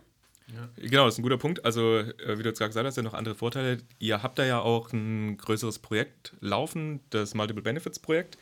[0.54, 0.68] Ja.
[0.76, 1.64] Genau, das ist ein guter Punkt.
[1.64, 3.78] Also, äh, wie du jetzt gerade gesagt hast, sind noch andere Vorteile.
[3.98, 8.36] Ihr habt da ja auch ein größeres Projekt laufen, das Multiple Benefits Projekt.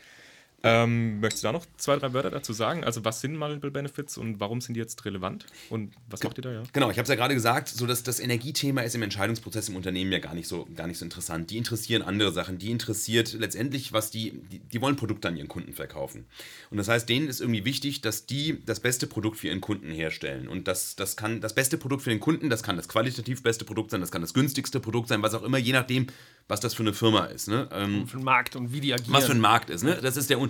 [0.65, 2.83] Ähm, möchtest du da noch zwei, drei Wörter dazu sagen?
[2.83, 5.47] Also, was sind Multiple Benefits und warum sind die jetzt relevant?
[5.71, 6.63] Und was macht ihr da ja?
[6.73, 9.77] Genau, ich habe es ja gerade gesagt, so dass das Energiethema ist im Entscheidungsprozess im
[9.77, 11.51] Unternehmen ja gar nicht so, gar nicht so interessant.
[11.51, 12.59] Die interessieren andere Sachen.
[12.59, 16.27] Die interessiert letztendlich, was die, die, die wollen Produkte an ihren Kunden verkaufen.
[16.71, 19.93] Und das heißt, denen ist irgendwie wichtig, dass die das beste Produkt für ihren Kunden
[19.93, 20.49] herstellen.
[20.49, 23.65] Und das, das kann das beste Produkt für den Kunden, das kann das qualitativ beste
[23.65, 26.09] Produkt sein, das kann das günstigste Produkt sein, was auch immer, je nachdem,
[26.49, 27.47] was das für eine Firma ist.
[27.47, 27.69] Ne?
[27.73, 29.13] Ähm, für einen Markt und wie die agieren.
[29.13, 29.85] Was für ein Markt ist.
[29.85, 29.99] Ne?
[30.03, 30.41] Das ist der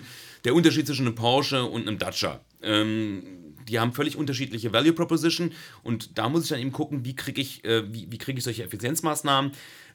[0.45, 2.41] der Unterschied zwischen einem Porsche und einem Dacia.
[2.63, 3.23] Ähm,
[3.69, 7.41] die haben völlig unterschiedliche Value Proposition und da muss ich dann eben gucken, wie kriege
[7.41, 9.53] ich, äh, wie, wie krieg ich solche Effizienzmaßnahmen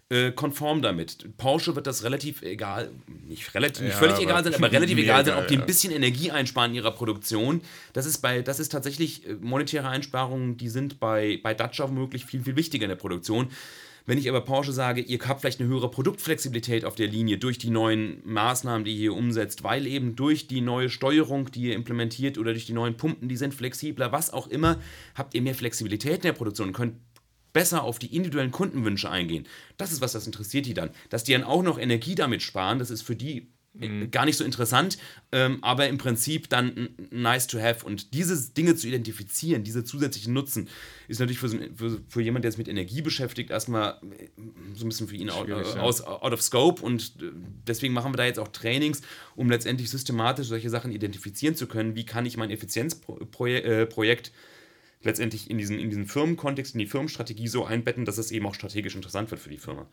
[0.09, 1.37] äh, konform damit.
[1.37, 2.91] Porsche wird das relativ egal,
[3.27, 5.91] nicht, relativ, nicht ja, völlig egal sein, aber relativ egal sein, ob die ein bisschen
[5.91, 7.61] Energie einsparen in ihrer Produktion.
[7.93, 12.25] Das ist, bei, das ist tatsächlich äh, monetäre Einsparungen, die sind bei, bei Dacia womöglich
[12.25, 13.47] viel, viel wichtiger in der Produktion.
[14.05, 17.57] Wenn ich aber Porsche sage, ihr habt vielleicht eine höhere Produktflexibilität auf der Linie durch
[17.57, 21.75] die neuen Maßnahmen, die ihr hier umsetzt, weil eben durch die neue Steuerung, die ihr
[21.75, 24.79] implementiert oder durch die neuen Pumpen, die sind flexibler, was auch immer,
[25.15, 26.95] habt ihr mehr Flexibilität in der Produktion und könnt
[27.53, 29.47] besser auf die individuellen Kundenwünsche eingehen.
[29.77, 30.89] Das ist was, das interessiert die dann.
[31.09, 34.11] Dass die dann auch noch Energie damit sparen, das ist für die Mhm.
[34.11, 34.99] Gar nicht so interessant,
[35.31, 37.85] ähm, aber im Prinzip dann nice to have.
[37.85, 40.69] Und diese Dinge zu identifizieren, diese zusätzlichen Nutzen,
[41.07, 44.29] ist natürlich für, für, für jemanden, der sich mit Energie beschäftigt, erstmal äh,
[44.75, 46.83] so ein bisschen für ihn out, äh, aus, out of scope.
[46.83, 47.31] Und äh,
[47.67, 49.01] deswegen machen wir da jetzt auch Trainings,
[49.35, 51.95] um letztendlich systematisch solche Sachen identifizieren zu können.
[51.95, 54.31] Wie kann ich mein Effizienzprojekt
[55.01, 58.55] letztendlich in diesen, in diesen Firmenkontext, in die Firmenstrategie so einbetten, dass es eben auch
[58.55, 59.87] strategisch interessant wird für die Firma.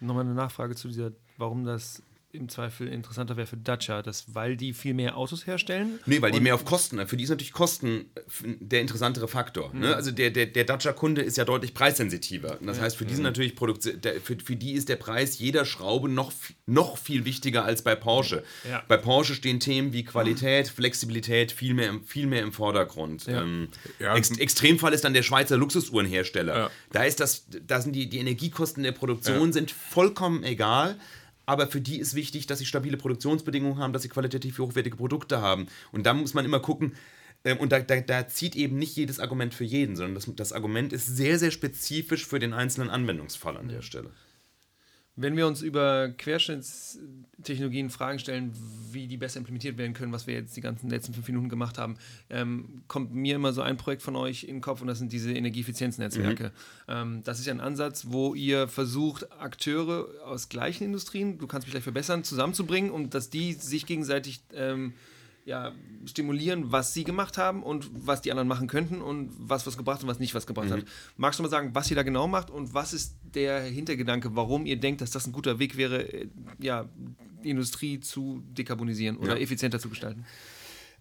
[0.00, 2.02] Nochmal eine Nachfrage zu dieser, warum das
[2.36, 5.98] im Zweifel interessanter wäre für Dacia, dass, weil die viel mehr Autos herstellen?
[6.06, 8.06] Nee, weil die mehr auf Kosten, für die ist natürlich Kosten
[8.44, 9.72] der interessantere Faktor.
[9.72, 9.80] Mhm.
[9.80, 9.96] Ne?
[9.96, 12.58] Also der, der, der Dacia-Kunde ist ja deutlich preissensitiver.
[12.60, 12.84] Das ja.
[12.84, 13.30] heißt, für die sind mhm.
[13.30, 16.32] natürlich Produkt, für, für die ist der Preis jeder Schraube noch,
[16.66, 18.44] noch viel wichtiger als bei Porsche.
[18.68, 18.82] Ja.
[18.88, 23.26] Bei Porsche stehen Themen wie Qualität, Flexibilität viel mehr, im, viel mehr im Vordergrund.
[23.26, 23.42] Ja.
[23.42, 23.68] Ähm,
[23.98, 26.70] Ex Extremfall ist dann der Schweizer Luxusuhrenhersteller.
[26.92, 30.96] Da ist das, da sind die, die Energiekosten der Produktion sind vollkommen egal
[31.46, 35.40] aber für die ist wichtig, dass sie stabile Produktionsbedingungen haben, dass sie qualitativ hochwertige Produkte
[35.40, 35.68] haben.
[35.92, 36.94] Und da muss man immer gucken,
[37.44, 40.52] ähm, und da, da, da, zieht eben nicht jedes Argument für jeden, sondern das, das
[40.52, 44.10] Argument ist sehr, sehr spezifisch für den einzelnen Anwendungsfall an der Stelle.
[45.18, 48.52] Wenn wir uns über Querschnittstechnologien Fragen stellen,
[48.92, 51.78] wie die besser implementiert werden können, was wir jetzt die ganzen letzten fünf Minuten gemacht
[51.78, 51.96] haben,
[52.28, 55.12] ähm, kommt mir immer so ein Projekt von euch in den Kopf und das sind
[55.12, 56.44] diese Energieeffizienznetzwerke.
[56.44, 56.50] Mhm.
[56.88, 61.66] Ähm, das ist ja ein Ansatz, wo ihr versucht, Akteure aus gleichen Industrien, du kannst
[61.66, 64.92] mich gleich verbessern, zusammenzubringen und dass die sich gegenseitig ähm,
[65.46, 65.72] ja,
[66.04, 70.02] stimulieren, was sie gemacht haben und was die anderen machen könnten und was was gebracht
[70.02, 70.72] und was nicht was gebracht mhm.
[70.72, 70.84] hat.
[71.16, 74.66] Magst du mal sagen, was ihr da genau macht und was ist der Hintergedanke, warum
[74.66, 76.28] ihr denkt, dass das ein guter Weg wäre, äh,
[76.58, 76.88] ja,
[77.44, 79.42] die Industrie zu dekarbonisieren oder ja.
[79.42, 80.26] effizienter zu gestalten?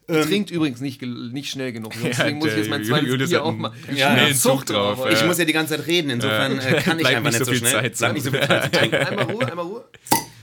[0.07, 1.93] Ähm, trinkt übrigens nicht, nicht schnell genug.
[2.03, 4.99] Deswegen muss ich jetzt mein zweites Bier auch mal ja, Zug drauf.
[4.99, 5.11] drauf.
[5.11, 6.67] Ich muss ja die ganze Zeit reden, insofern ja.
[6.67, 7.71] Äh, kann ich einfach nicht so, so schnell.
[7.71, 8.95] Zeit, Bleib nicht so viel Zeit zu trinken.
[8.95, 9.85] Einmal Ruhe, einmal Ruhe.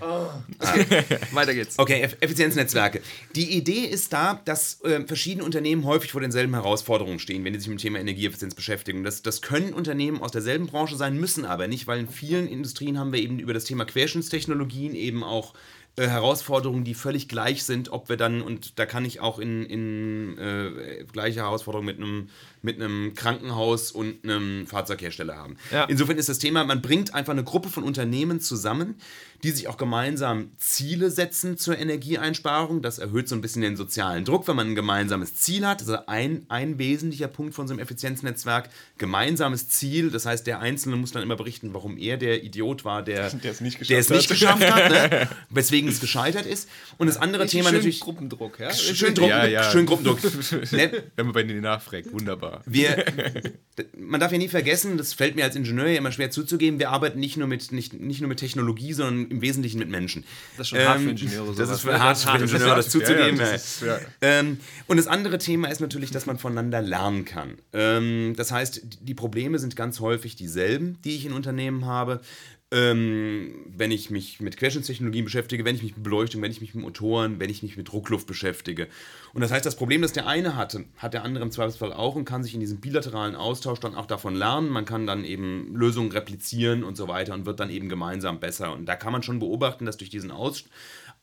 [0.02, 0.26] Oh.
[0.58, 1.04] Okay.
[1.30, 1.78] Weiter geht's.
[1.78, 3.02] Okay, Effizienznetzwerke.
[3.36, 7.60] Die Idee ist da, dass äh, verschiedene Unternehmen häufig vor denselben Herausforderungen stehen, wenn sie
[7.60, 9.04] sich mit dem Thema Energieeffizienz beschäftigen.
[9.04, 12.98] Das, das können Unternehmen aus derselben Branche sein, müssen aber nicht, weil in vielen Industrien
[12.98, 15.54] haben wir eben über das Thema Querschnittstechnologien eben auch
[15.94, 19.64] äh, Herausforderungen, die völlig gleich sind, ob wir dann, und da kann ich auch in,
[19.64, 22.28] in äh, gleiche Herausforderungen mit einem
[22.62, 25.56] mit einem Krankenhaus und einem Fahrzeughersteller haben.
[25.70, 25.84] Ja.
[25.84, 28.94] Insofern ist das Thema, man bringt einfach eine Gruppe von Unternehmen zusammen,
[29.42, 32.81] die sich auch gemeinsam Ziele setzen zur Energieeinsparung.
[32.81, 35.81] Das erhöht so ein bisschen den sozialen Druck, wenn man ein gemeinsames Ziel hat.
[35.81, 40.11] Also ein, ein wesentlicher Punkt von so einem Effizienznetzwerk, gemeinsames Ziel.
[40.11, 43.50] Das heißt, der Einzelne muss dann immer berichten, warum er der Idiot war, der, der
[43.50, 45.28] es nicht geschafft, es nicht geschafft hat, ne?
[45.50, 46.68] weswegen es gescheitert ist.
[46.98, 48.00] Und das andere Thema schön natürlich...
[48.00, 48.72] Gruppendruck, ja?
[48.72, 49.70] Schön, Druck, ja, ja.
[49.70, 50.20] schön Gruppendruck.
[50.72, 51.05] Ne?
[51.16, 52.62] Wenn man bei denen nachfragt, wunderbar.
[52.66, 53.05] Wir,
[53.98, 56.90] man darf ja nie vergessen, das fällt mir als Ingenieur ja immer schwer zuzugeben, wir
[56.90, 60.24] arbeiten nicht nur mit, nicht, nicht nur mit Technologie, sondern im Wesentlichen mit Menschen.
[60.56, 61.54] Das ist schon ähm, hart für Ingenieure.
[61.54, 63.38] Das ist für hart für Ingenieure, das zuzugeben.
[63.38, 63.98] Ja, das ist, ja.
[64.20, 67.58] ähm, und das andere Thema ist natürlich, dass man voneinander lernen kann.
[67.72, 72.20] Ähm, das heißt, die Probleme sind ganz häufig dieselben, die ich in Unternehmen habe.
[72.72, 76.75] Ähm, wenn ich mich mit Querschnittstechnologien beschäftige, wenn ich mich mit Beleuchtung, wenn ich mich
[76.75, 78.88] mit Motoren, wenn ich mich mit Druckluft beschäftige.
[79.35, 82.16] Und das heißt, das Problem, das der eine hatte, hat der andere im Zweifelsfall auch
[82.16, 84.70] und kann sich in diesem bilateralen Austausch dann auch davon lernen.
[84.70, 88.73] Man kann dann eben Lösungen replizieren und so weiter und wird dann eben gemeinsam besser.
[88.73, 90.70] Und da kann man schon beobachten, dass durch diesen Austausch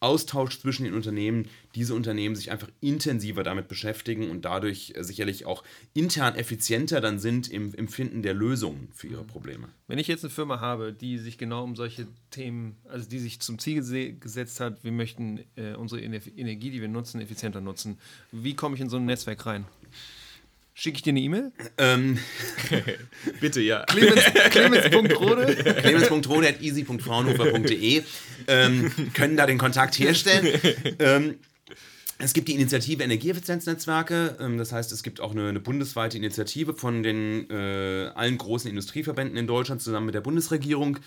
[0.01, 5.45] Austausch zwischen den Unternehmen, diese Unternehmen sich einfach intensiver damit beschäftigen und dadurch äh, sicherlich
[5.45, 9.69] auch intern effizienter dann sind im Empfinden der Lösungen für ihre Probleme.
[9.87, 13.39] Wenn ich jetzt eine Firma habe, die sich genau um solche Themen, also die sich
[13.39, 13.79] zum Ziel
[14.19, 17.97] gesetzt hat, wir möchten äh, unsere Energie, die wir nutzen, effizienter nutzen,
[18.31, 19.65] wie komme ich in so ein Netzwerk rein?
[20.79, 21.51] Schicke ich dir eine E-Mail?
[21.77, 22.19] Ähm,
[23.41, 23.83] Bitte, ja.
[23.83, 28.03] Clemens.rode Clemens.rode at easy.fraunhofer.de
[28.47, 30.47] ähm, können da den Kontakt herstellen.
[30.99, 31.35] Ähm,
[32.17, 34.37] es gibt die Initiative Energieeffizienznetzwerke.
[34.39, 38.69] Ähm, das heißt, es gibt auch eine, eine bundesweite Initiative von den äh, allen großen
[38.69, 40.99] Industrieverbänden in Deutschland zusammen mit der Bundesregierung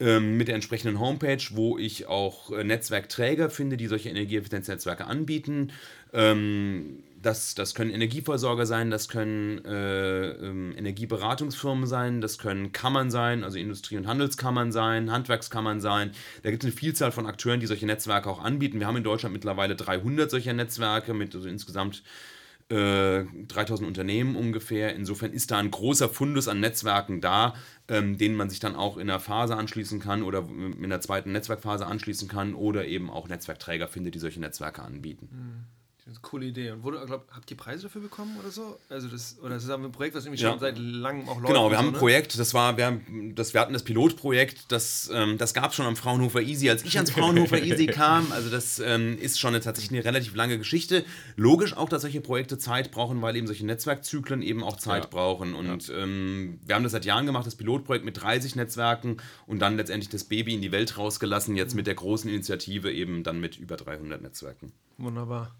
[0.00, 5.72] ähm, mit der entsprechenden Homepage, wo ich auch äh, Netzwerkträger finde, die solche Energieeffizienznetzwerke anbieten.
[6.14, 13.10] Ähm, das, das können Energieversorger sein, das können äh, ähm, Energieberatungsfirmen sein, das können Kammern
[13.10, 16.12] sein, also Industrie- und Handelskammern sein, Handwerkskammern sein.
[16.42, 18.80] Da gibt es eine Vielzahl von Akteuren, die solche Netzwerke auch anbieten.
[18.80, 22.02] Wir haben in Deutschland mittlerweile 300 solcher Netzwerke mit also insgesamt
[22.70, 24.94] äh, 3000 Unternehmen ungefähr.
[24.94, 27.54] Insofern ist da ein großer Fundus an Netzwerken da,
[27.88, 31.32] ähm, denen man sich dann auch in der Phase anschließen kann oder in der zweiten
[31.32, 35.28] Netzwerkphase anschließen kann oder eben auch Netzwerkträger findet, die solche Netzwerke anbieten.
[35.30, 35.79] Mhm.
[36.22, 36.70] Coole Idee.
[36.70, 38.78] Und wurde, glaub, habt ihr Preise dafür bekommen oder so?
[38.88, 40.50] Also das, oder das ist ein Projekt, was nämlich ja.
[40.50, 41.46] schon seit langem auch läuft.
[41.46, 41.98] Genau, wir haben so, ein ne?
[41.98, 45.76] Projekt, das war, wir, haben, das, wir hatten das Pilotprojekt, das, ähm, das gab es
[45.76, 48.32] schon am Fraunhofer Easy, als ich ans Fraunhofer Easy kam.
[48.32, 51.04] Also das ähm, ist schon eine, tatsächlich eine relativ lange Geschichte.
[51.36, 55.10] Logisch auch, dass solche Projekte Zeit brauchen, weil eben solche Netzwerkzyklen eben auch Zeit ja.
[55.10, 55.54] brauchen.
[55.54, 55.96] Und ja.
[55.96, 60.10] ähm, wir haben das seit Jahren gemacht, das Pilotprojekt mit 30 Netzwerken und dann letztendlich
[60.10, 63.76] das Baby in die Welt rausgelassen, jetzt mit der großen Initiative eben dann mit über
[63.76, 64.72] 300 Netzwerken.
[64.98, 65.54] Wunderbar.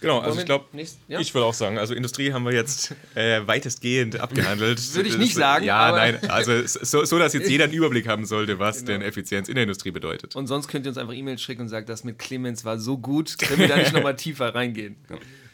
[0.00, 0.66] Genau, also ich glaube,
[1.08, 1.20] ja?
[1.20, 4.80] ich würde auch sagen, also Industrie haben wir jetzt äh, weitestgehend abgehandelt.
[4.94, 5.64] würde ich nicht sagen.
[5.64, 8.92] Ja, nein, also so, so, dass jetzt jeder einen Überblick haben sollte, was genau.
[8.92, 10.36] denn Effizienz in der Industrie bedeutet.
[10.36, 12.96] Und sonst könnt ihr uns einfach E-Mails schicken und sagen, das mit Clemens war so
[12.96, 14.96] gut, können wir da nicht nochmal tiefer reingehen.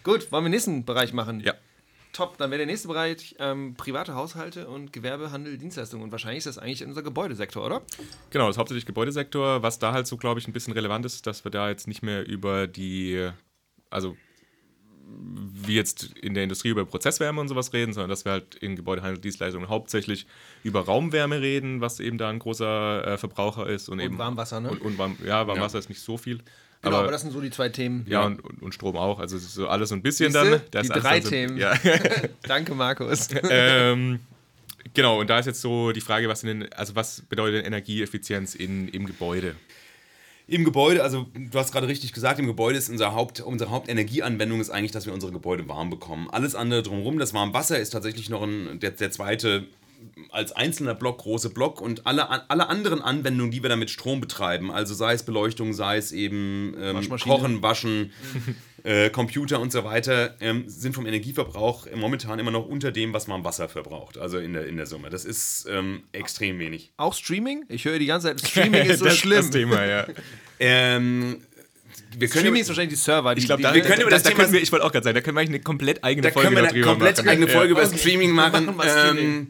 [0.04, 1.40] Gut, wollen wir den nächsten Bereich machen?
[1.40, 1.54] Ja.
[2.12, 6.02] Top, dann wäre der nächste Bereich ähm, private Haushalte und Gewerbe, Handel, Dienstleistungen.
[6.02, 7.82] Und wahrscheinlich ist das eigentlich unser Gebäudesektor, oder?
[8.30, 9.62] Genau, das ist hauptsächlich Gebäudesektor.
[9.62, 12.02] Was da halt so, glaube ich, ein bisschen relevant ist, dass wir da jetzt nicht
[12.02, 13.28] mehr über die,
[13.90, 14.16] also
[15.08, 18.76] wie jetzt in der Industrie über Prozesswärme und sowas reden, sondern dass wir halt in
[18.76, 20.26] Gebäudehandelsdienstleistungen hauptsächlich
[20.64, 23.88] über Raumwärme reden, was eben da ein großer äh, Verbraucher ist.
[23.88, 24.70] Und, und eben, Warmwasser, ne?
[24.70, 25.80] Und, und warm, ja, Warmwasser ja.
[25.80, 26.38] ist nicht so viel.
[26.82, 28.04] Genau, aber, aber, das sind so die zwei Themen.
[28.08, 28.26] Ja, ja.
[28.26, 29.18] Und, und, Strom auch.
[29.18, 30.50] Also es ist so alles so ein bisschen Siehste?
[30.50, 30.60] dann.
[30.70, 31.56] Das die drei so, Themen.
[31.56, 31.74] Ja.
[32.42, 33.28] Danke, Markus.
[33.50, 34.20] ähm,
[34.92, 38.88] genau, und da ist jetzt so die Frage, was, denn, also was bedeutet Energieeffizienz in,
[38.88, 39.56] im Gebäude?
[40.48, 44.60] Im Gebäude, also du hast gerade richtig gesagt, im Gebäude ist unser Haupt, unsere Hauptenergieanwendung
[44.60, 46.28] ist eigentlich, dass wir unsere Gebäude warm bekommen.
[46.30, 49.66] Alles andere drumherum, das Warmwasser ist tatsächlich noch ein, der, der zweite
[50.30, 54.70] als einzelner Block große Block und alle, alle anderen Anwendungen, die wir damit Strom betreiben,
[54.70, 58.12] also sei es Beleuchtung, sei es eben ähm, Kochen, Waschen,
[58.86, 63.26] äh, Computer und so weiter, ähm, sind vom Energieverbrauch momentan immer noch unter dem, was
[63.26, 65.10] man Wasser verbraucht, also in der, in der Summe.
[65.10, 66.92] Das ist ähm, extrem wenig.
[66.96, 67.64] Auch Streaming?
[67.68, 69.38] Ich höre die ganze Zeit, Streaming ist so das, schlimm.
[69.38, 70.06] Das Thema, ja.
[70.60, 71.42] ähm,
[72.16, 73.36] wir können Streaming ist wahrscheinlich die Server.
[73.36, 75.16] ich glaube, da, wir können über das, da, Thema, wir, ich wollte auch gerade sagen,
[75.16, 76.64] da können wir eigentlich eine komplett eigene Folge machen.
[76.64, 77.82] Da können wir eine komplett eigene Folge ja.
[77.82, 78.72] über Streaming machen.
[78.84, 79.48] Ähm,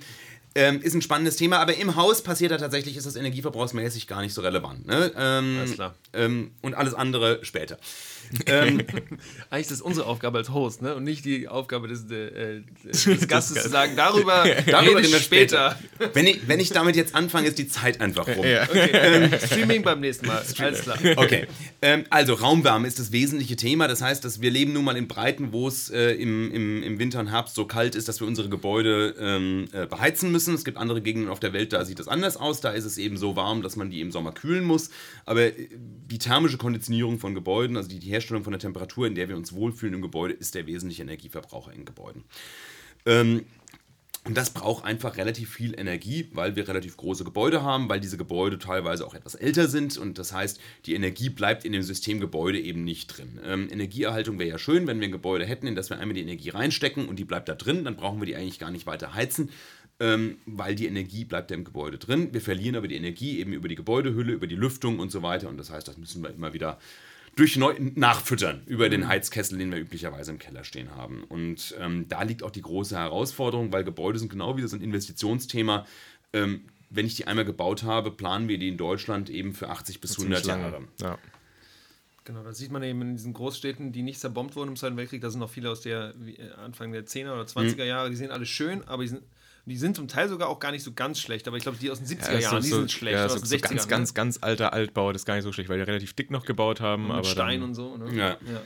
[0.54, 4.22] ähm, ist ein spannendes Thema, aber im Haus passiert da tatsächlich, ist das energieverbrauchsmäßig gar
[4.22, 4.86] nicht so relevant.
[4.86, 5.12] Ne?
[5.14, 5.94] Ähm, alles klar.
[6.14, 7.78] Ähm, und alles andere später.
[8.46, 8.82] ähm,
[9.50, 10.94] Eigentlich ist das unsere Aufgabe als Host, ne?
[10.94, 15.78] Und nicht die Aufgabe des, äh, des Gastes zu sagen, darüber, darüber reden wir später.
[16.12, 18.46] Wenn ich, wenn ich damit jetzt anfange, ist die Zeit einfach rum.
[18.46, 18.64] Ja.
[18.64, 18.90] Okay.
[18.92, 20.42] Ähm, Streaming beim nächsten Mal.
[20.58, 20.98] Alles klar.
[21.16, 21.46] Okay.
[21.82, 23.88] Ähm, also Raumwärme ist das wesentliche Thema.
[23.88, 26.98] Das heißt, dass wir leben nun mal in Breiten, wo es äh, im, im, im
[26.98, 30.54] Winter und Herbst so kalt ist, dass wir unsere Gebäude ähm, äh, beheizen müssen.
[30.54, 32.60] Es gibt andere Gegenden auf der Welt, da sieht das anders aus.
[32.60, 34.90] Da ist es eben so warm, dass man die im Sommer kühlen muss.
[35.24, 35.68] Aber äh,
[36.10, 39.36] die thermische Konditionierung von Gebäuden, also die, die Herstellung von der Temperatur, in der wir
[39.36, 42.24] uns wohlfühlen im Gebäude, ist der wesentliche Energieverbraucher in Gebäuden.
[43.04, 43.44] Ähm,
[44.26, 48.16] und das braucht einfach relativ viel Energie, weil wir relativ große Gebäude haben, weil diese
[48.16, 49.96] Gebäude teilweise auch etwas älter sind.
[49.98, 53.38] Und das heißt, die Energie bleibt in dem System Gebäude eben nicht drin.
[53.44, 56.22] Ähm, Energieerhaltung wäre ja schön, wenn wir ein Gebäude hätten, in das wir einmal die
[56.22, 57.84] Energie reinstecken und die bleibt da drin.
[57.84, 59.50] Dann brauchen wir die eigentlich gar nicht weiter heizen,
[60.00, 62.30] ähm, weil die Energie bleibt ja im Gebäude drin.
[62.32, 65.48] Wir verlieren aber die Energie eben über die Gebäudehülle, über die Lüftung und so weiter.
[65.48, 66.80] Und das heißt, das müssen wir immer wieder
[67.36, 69.08] durch neu nachfüttern über den mhm.
[69.08, 71.22] Heizkessel, den wir üblicherweise im Keller stehen haben.
[71.24, 74.82] Und ähm, da liegt auch die große Herausforderung, weil Gebäude sind genau wieder so ein
[74.82, 75.86] Investitionsthema.
[76.32, 80.00] Ähm, wenn ich die einmal gebaut habe, planen wir die in Deutschland eben für 80
[80.00, 80.84] bis 100 Jahre.
[81.00, 81.18] Ja.
[82.24, 85.20] Genau, das sieht man eben in diesen Großstädten, die nicht zerbombt wurden im Zweiten Weltkrieg.
[85.20, 87.88] Da sind noch viele aus der wie, äh, Anfang der 10er oder 20er Mhm.
[87.88, 88.10] Jahre.
[88.10, 89.22] Die sehen alle schön, aber die sind,
[89.66, 91.46] die sind zum Teil sogar auch gar nicht so ganz schlecht.
[91.48, 93.14] Aber ich glaube, die aus den 70er Ja, Jahren, so, die sind schlecht.
[93.14, 93.90] ja, so, aus den so 60ern, ganz, ne?
[93.90, 96.44] ganz, ganz alter Altbau, das ist gar nicht so schlecht, weil die relativ dick noch
[96.46, 97.06] gebaut haben.
[97.10, 97.96] aber mit Stein dann, und so.
[97.96, 98.16] Ne?
[98.16, 98.28] Ja.
[98.30, 98.62] Ja.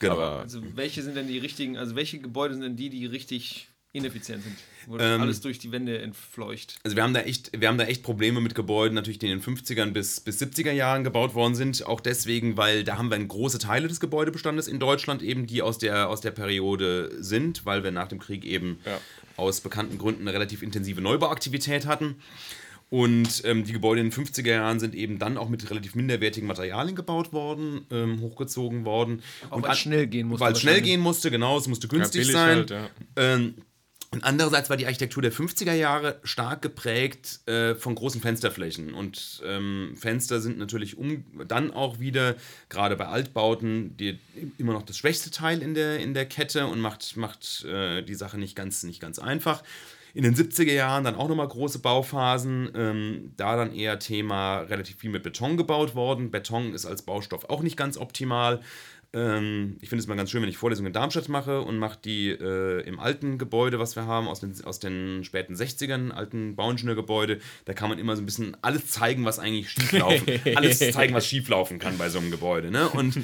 [0.00, 0.14] Genau.
[0.14, 3.68] Aber Also welche sind denn die richtigen, also welche Gebäude sind denn die, die richtig
[3.92, 4.56] ineffizient sind?
[4.86, 6.76] Wo Ähm, alles durch die Wände entfleucht.
[6.84, 9.40] Also wir haben da echt, wir haben da echt Probleme mit Gebäuden, natürlich die in
[9.40, 11.86] den 50ern bis, bis 70er Jahren gebaut worden sind.
[11.86, 15.78] Auch deswegen, weil da haben wir große Teile des Gebäudebestandes in Deutschland eben, die aus
[15.78, 19.00] der, aus der Periode sind, weil wir nach dem Krieg eben Ja.
[19.36, 22.16] Aus bekannten Gründen eine relativ intensive Neubauaktivität hatten.
[22.90, 26.46] Und ähm, die Gebäude in den 50er Jahren sind eben dann auch mit relativ minderwertigen
[26.46, 29.22] Materialien gebaut worden, ähm, hochgezogen worden.
[29.50, 31.88] Auch und weil es schnell gehen musste Weil es schnell gehen musste, genau, es musste
[31.88, 32.56] günstig billig sein.
[32.58, 32.90] halt, ja.
[33.16, 33.54] ähm,
[34.14, 38.94] und andererseits war die Architektur der 50er Jahre stark geprägt äh, von großen Fensterflächen.
[38.94, 42.36] Und ähm, Fenster sind natürlich um, dann auch wieder,
[42.68, 44.20] gerade bei Altbauten, die,
[44.56, 48.14] immer noch das schwächste Teil in der, in der Kette und macht, macht äh, die
[48.14, 49.64] Sache nicht ganz, nicht ganz einfach.
[50.14, 52.70] In den 70er Jahren dann auch nochmal große Bauphasen.
[52.76, 56.30] Ähm, da dann eher Thema relativ viel mit Beton gebaut worden.
[56.30, 58.60] Beton ist als Baustoff auch nicht ganz optimal.
[59.14, 61.98] Ähm, ich finde es mal ganz schön, wenn ich Vorlesungen in Darmstadt mache und mache
[62.04, 66.56] die äh, im alten Gebäude, was wir haben, aus den, aus den späten 60ern, alten
[66.56, 67.38] Bauingenieurgebäude.
[67.64, 71.26] Da kann man immer so ein bisschen alles zeigen, was eigentlich schieflaufen Alles zeigen, was
[71.26, 72.72] schieflaufen kann bei so einem Gebäude.
[72.72, 72.88] Ne?
[72.88, 73.18] Und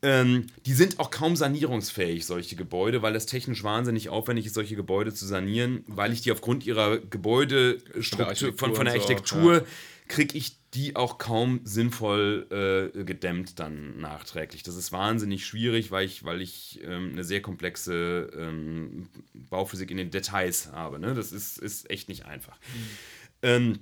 [0.00, 4.76] ähm, die sind auch kaum sanierungsfähig, solche Gebäude, weil es technisch wahnsinnig aufwendig ist, solche
[4.76, 9.04] Gebäude zu sanieren, weil ich die aufgrund ihrer Gebäudestruktur, Architektur von, von der und so
[9.04, 9.66] Architektur,
[10.08, 14.62] kriege ich die auch kaum sinnvoll äh, gedämmt dann nachträglich.
[14.62, 19.96] Das ist wahnsinnig schwierig, weil ich, weil ich ähm, eine sehr komplexe ähm, Bauphysik in
[19.96, 20.98] den Details habe.
[20.98, 21.14] Ne?
[21.14, 22.58] Das ist, ist echt nicht einfach.
[23.42, 23.78] Ähm,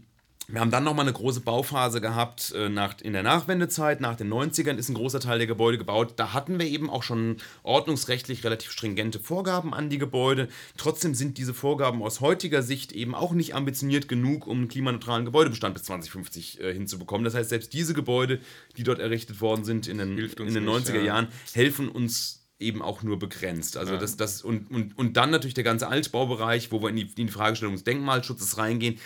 [0.48, 4.00] wir haben dann nochmal eine große Bauphase gehabt äh, nach, in der Nachwendezeit.
[4.00, 6.14] Nach den 90ern ist ein großer Teil der Gebäude gebaut.
[6.16, 10.48] Da hatten wir eben auch schon ordnungsrechtlich relativ stringente Vorgaben an die Gebäude.
[10.76, 15.24] Trotzdem sind diese Vorgaben aus heutiger Sicht eben auch nicht ambitioniert genug, um einen klimaneutralen
[15.24, 17.24] Gebäudebestand bis 2050 äh, hinzubekommen.
[17.24, 18.40] Das heißt, selbst diese Gebäude,
[18.76, 21.02] die dort errichtet worden sind in den, in den nicht, 90er ja.
[21.02, 23.76] Jahren, helfen uns eben auch nur begrenzt.
[23.76, 23.98] Also Ja.
[23.98, 27.26] das, das und, und, und dann natürlich der ganze Altbaubereich, wo wir in die, in
[27.26, 28.98] die Fragestellung des Denkmalschutzes reingehen.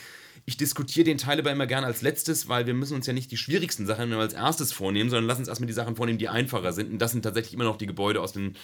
[0.46, 3.30] Ich diskutiere den Teil aber immer gerne als letztes, weil wir müssen uns ja nicht
[3.30, 6.28] die schwierigsten Sachen immer als erstes vornehmen, sondern lass uns erstmal die Sachen vornehmen, die
[6.28, 6.92] einfacher sind.
[6.92, 8.56] Und das sind tatsächlich immer noch die Gebäude aus, den,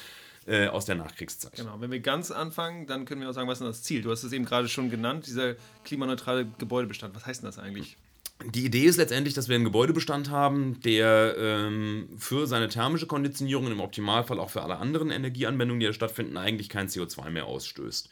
[0.47, 1.53] äh, aus der Nachkriegszeit.
[1.55, 4.03] Genau, wenn wir ganz anfangen, dann können wir auch sagen, was ist denn das Ziel?
[4.03, 5.55] Du hast es eben gerade schon genannt, dieser
[5.85, 7.15] klimaneutrale Gebäudebestand.
[7.15, 7.97] Was heißt denn das eigentlich?
[8.45, 13.67] Die Idee ist letztendlich, dass wir einen Gebäudebestand haben, der ähm, für seine thermische Konditionierung
[13.67, 17.47] und im Optimalfall auch für alle anderen Energieanwendungen, die da stattfinden, eigentlich kein CO2 mehr
[17.47, 18.11] ausstößt.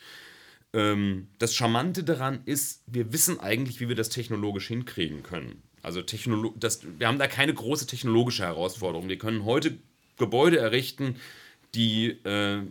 [0.74, 5.62] Ähm, das Charmante daran ist, wir wissen eigentlich, wie wir das technologisch hinkriegen können.
[5.82, 9.08] Also Technolo das, wir haben da keine große technologische Herausforderung.
[9.08, 9.78] Wir können heute
[10.18, 11.16] Gebäude errichten,
[11.74, 12.62] die äh,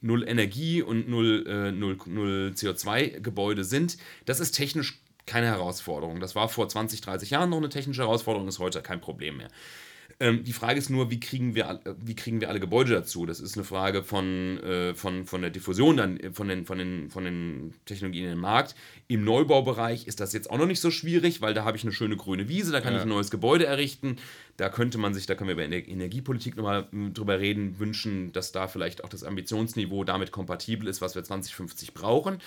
[0.00, 3.96] null Energie und null, äh, null, null CO2-Gebäude sind.
[4.24, 6.20] Das ist technisch keine Herausforderung.
[6.20, 9.48] Das war vor 20, 30 Jahren noch eine technische Herausforderung, ist heute kein Problem mehr.
[10.20, 13.26] Ähm, die Frage ist nur, wie kriegen, wir, äh, wie kriegen wir alle Gebäude dazu?
[13.26, 16.78] Das ist eine Frage von, äh, von, von der Diffusion dann, äh, von den, von,
[16.78, 18.74] den, von den Technologien in den Markt.
[19.08, 21.92] Im Neubaubereich ist das jetzt auch noch nicht so schwierig, weil da habe ich eine
[21.92, 22.98] schöne grüne Wiese, da kann Ja.
[23.00, 24.16] ich ein neues Gebäude errichten.
[24.56, 28.32] Da könnte man sich, da können wir über Ener- Energiepolitik nochmal mm, drüber reden, wünschen,
[28.32, 32.38] dass da vielleicht auch das Ambitionsniveau damit kompatibel ist, was wir 2050 brauchen.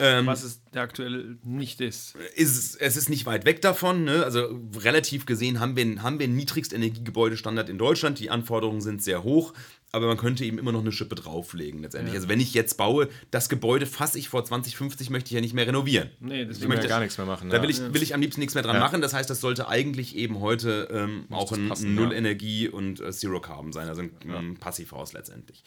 [0.00, 2.16] Was es der aktuell nicht ist.
[2.34, 4.04] ist es, ist nicht weit weg davon.
[4.04, 4.24] Ne?
[4.24, 8.18] Also relativ gesehen haben wir, haben wir einen Niedrigstenergiegebäudestandard in Deutschland.
[8.18, 9.52] Die Anforderungen sind sehr hoch,
[9.92, 12.14] aber man könnte eben immer noch eine Schippe drauflegen letztendlich.
[12.14, 15.54] Also wenn ich jetzt baue, das Gebäude fasse ich vor 2050, möchte ich ja nicht
[15.54, 16.10] mehr renovieren.
[16.20, 17.50] Nee, Ich das möchte möchte- gar nichts mehr machen.
[17.50, 17.62] Da ja.
[17.62, 18.80] will ich, will ich am liebsten nichts mehr dran Ja.
[18.80, 19.00] machen.
[19.02, 23.72] Das heißt, das sollte eigentlich eben heute ähm, auch ein passen, Null-Energie- und äh, Zero-Carbon
[23.72, 25.62] sein, also ein ähm, Passivhaus letztendlich.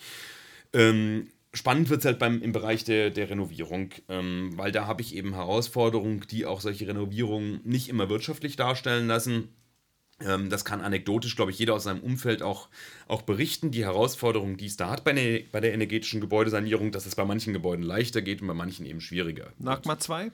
[0.73, 5.01] Ähm, spannend wird es halt beim, im Bereich der, der Renovierung, ähm, weil da habe
[5.01, 9.49] ich eben Herausforderungen, die auch solche Renovierungen nicht immer wirtschaftlich darstellen lassen.
[10.19, 12.69] Ähm, das kann anekdotisch, glaube ich, jeder aus seinem Umfeld auch,
[13.07, 13.71] auch berichten.
[13.71, 17.25] Die Herausforderung, die es da hat bei der, bei der energetischen Gebäudesanierung, dass es bei
[17.25, 19.53] manchen Gebäuden leichter geht und bei manchen eben schwieriger.
[19.59, 20.31] Nagma 2?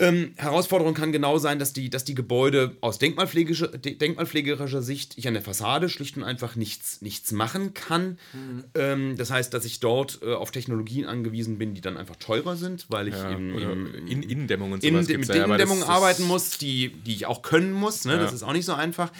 [0.00, 5.18] Ähm, Herausforderung kann genau sein, dass die, dass die Gebäude aus denkmalpflegischer, de- denkmalpflegerischer Sicht
[5.18, 8.16] ich an der Fassade schlicht und einfach nichts, nichts machen kann.
[8.76, 12.56] Ähm, das heißt, dass ich dort äh, auf Technologien angewiesen bin, die dann einfach teurer
[12.56, 15.82] sind, weil ich ja, im, im, in Innendämmung und in, sowas mit gibt's ja, Innendämmung
[15.82, 18.04] arbeiten muss, die, die ich auch können muss.
[18.04, 18.12] Ne?
[18.12, 18.18] Ja.
[18.18, 19.10] Das ist auch nicht so einfach.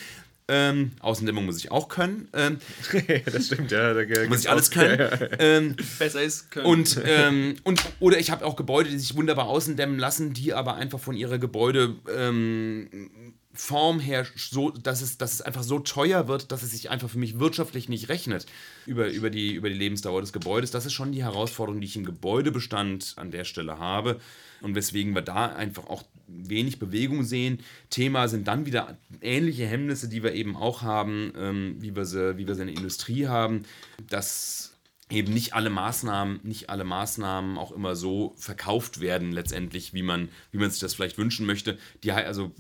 [0.50, 2.28] Ähm, Außendämmung muss ich auch können.
[2.32, 2.58] Ähm,
[3.26, 3.92] das stimmt, ja.
[3.92, 4.98] Da muss ich alles können.
[5.38, 6.66] Ähm, Besser ist können.
[6.66, 10.76] und, ähm, und oder ich habe auch Gebäude, die sich wunderbar außendämmen lassen, die aber
[10.76, 12.90] einfach von ihrer Gebäudeform
[14.00, 17.18] her so, dass es, dass es einfach so teuer wird, dass es sich einfach für
[17.18, 18.46] mich wirtschaftlich nicht rechnet
[18.86, 20.70] über, über, die, über die Lebensdauer des Gebäudes.
[20.70, 24.18] Das ist schon die Herausforderung, die ich im Gebäudebestand an der Stelle habe
[24.60, 27.60] und weswegen wir da einfach auch wenig Bewegung sehen.
[27.90, 32.36] Thema sind dann wieder ähnliche Hemmnisse, die wir eben auch haben, ähm, wie, wir sie,
[32.36, 33.64] wie wir sie in der Industrie haben,
[34.08, 34.77] dass
[35.10, 40.28] eben nicht alle Maßnahmen, nicht alle Maßnahmen auch immer so verkauft werden letztendlich, wie man,
[40.52, 41.78] wie man sich das vielleicht wünschen möchte.
[42.02, 42.52] Die, also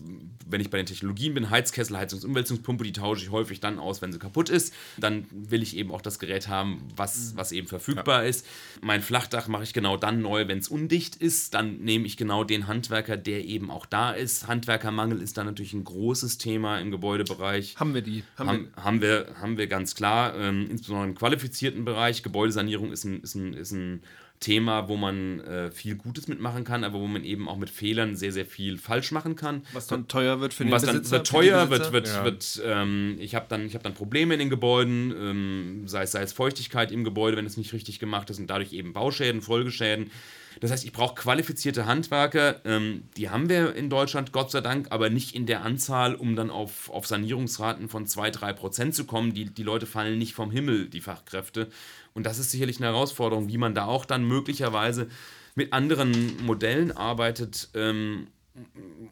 [0.46, 3.78] wenn ich bei den Technologien bin, Heizkessel, Heizungs- und Umwälzungspumpe, die tausche ich häufig dann
[3.78, 4.72] aus, wenn sie kaputt ist.
[4.96, 8.28] Dann will ich eben auch das Gerät haben, was, was eben verfügbar ja.
[8.28, 8.46] ist.
[8.80, 11.52] Mein Flachdach mache ich genau dann neu, wenn es undicht ist.
[11.52, 14.48] Dann nehme ich genau den Handwerker, der eben auch da ist.
[14.48, 17.76] Handwerkermangel ist dann natürlich ein großes Thema im Gebäudebereich.
[17.76, 18.24] Haben wir die?
[18.36, 22.22] Haben, haben, wir, haben wir, haben wir ganz klar, ähm, insbesondere im qualifizierten Bereich.
[22.22, 24.02] Gebäude Gebäudesanierung ist ein, ist ein, ist ein
[24.38, 28.14] Thema, wo man äh, viel Gutes mitmachen kann, aber wo man eben auch mit Fehlern
[28.14, 29.62] sehr, sehr viel falsch machen kann.
[29.72, 31.02] Was dann teuer wird für den Was Besitzer.
[31.02, 32.24] dann wird teuer, wird, wird, ja.
[32.24, 36.22] wird ähm, ich habe dann, hab dann Probleme in den Gebäuden, ähm, sei, es, sei
[36.22, 40.12] es Feuchtigkeit im Gebäude, wenn es nicht richtig gemacht ist und dadurch eben Bauschäden, Folgeschäden.
[40.60, 42.60] Das heißt, ich brauche qualifizierte Handwerker.
[42.64, 46.36] Ähm, die haben wir in Deutschland, Gott sei Dank, aber nicht in der Anzahl, um
[46.36, 49.34] dann auf, auf Sanierungsraten von 2-3 Prozent zu kommen.
[49.34, 51.68] Die, die Leute fallen nicht vom Himmel, die Fachkräfte.
[52.14, 55.08] Und das ist sicherlich eine Herausforderung, wie man da auch dann möglicherweise
[55.54, 58.28] mit anderen Modellen arbeitet ähm,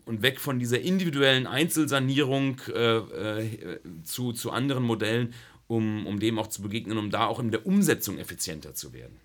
[0.04, 5.34] und weg von dieser individuellen Einzelsanierung äh, äh, zu, zu anderen Modellen,
[5.68, 9.20] um, um dem auch zu begegnen, um da auch in der Umsetzung effizienter zu werden.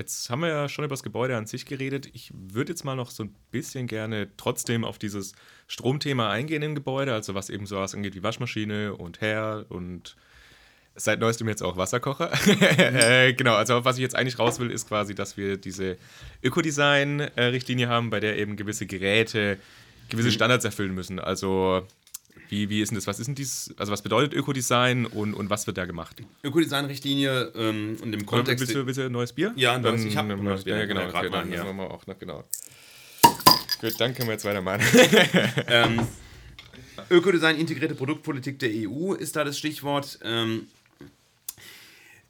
[0.00, 2.08] Jetzt haben wir ja schon über das Gebäude an sich geredet.
[2.14, 5.34] Ich würde jetzt mal noch so ein bisschen gerne trotzdem auf dieses
[5.66, 10.16] Stromthema eingehen im Gebäude, also was eben sowas angeht wie Waschmaschine und Herd und
[10.94, 12.32] seit neuestem jetzt auch Wasserkocher.
[12.78, 15.98] äh, genau, also was ich jetzt eigentlich raus will, ist quasi, dass wir diese
[16.42, 19.58] Ökodesign-Richtlinie haben, bei der eben gewisse Geräte
[20.08, 20.32] gewisse mhm.
[20.32, 21.18] Standards erfüllen müssen.
[21.18, 21.86] Also
[22.48, 23.06] wie, wie ist denn das?
[23.06, 26.16] Was ist denn dieses, also was bedeutet Ökodesign und, und was wird da gemacht?
[26.42, 28.60] Ökodesign-Richtlinie ähm, und im Kontext.
[28.60, 29.52] Willst du, willst du ein neues Bier?
[29.56, 30.78] Ja, ein neues, ich habe ein neues Bier.
[30.78, 31.64] Ja, genau, okay, dann hier.
[31.64, 32.44] wir auch noch, genau.
[33.80, 34.82] Gut, dann können wir jetzt weitermachen.
[35.68, 36.00] ähm,
[37.10, 40.18] Ökodesign, integrierte Produktpolitik der EU ist da das Stichwort.
[40.22, 40.66] Ähm,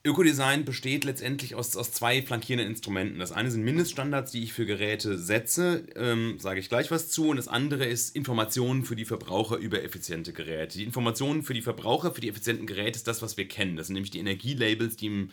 [0.02, 3.18] Ökodesign besteht letztendlich aus, aus zwei flankierenden Instrumenten.
[3.18, 7.28] Das eine sind Mindeststandards, die ich für Geräte setze, ähm, sage ich gleich was zu.
[7.28, 10.78] Und das andere ist Informationen für die Verbraucher über effiziente Geräte.
[10.78, 13.76] Die Informationen für die Verbraucher, für die effizienten Geräte ist das, was wir kennen.
[13.76, 15.30] Das sind nämlich die Energielabels, die im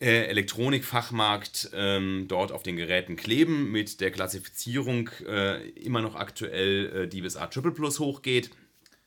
[0.00, 7.04] äh, Elektronikfachmarkt ähm, dort auf den Geräten kleben, mit der Klassifizierung äh, immer noch aktuell,
[7.04, 8.50] äh, die bis A Triple Plus hochgeht.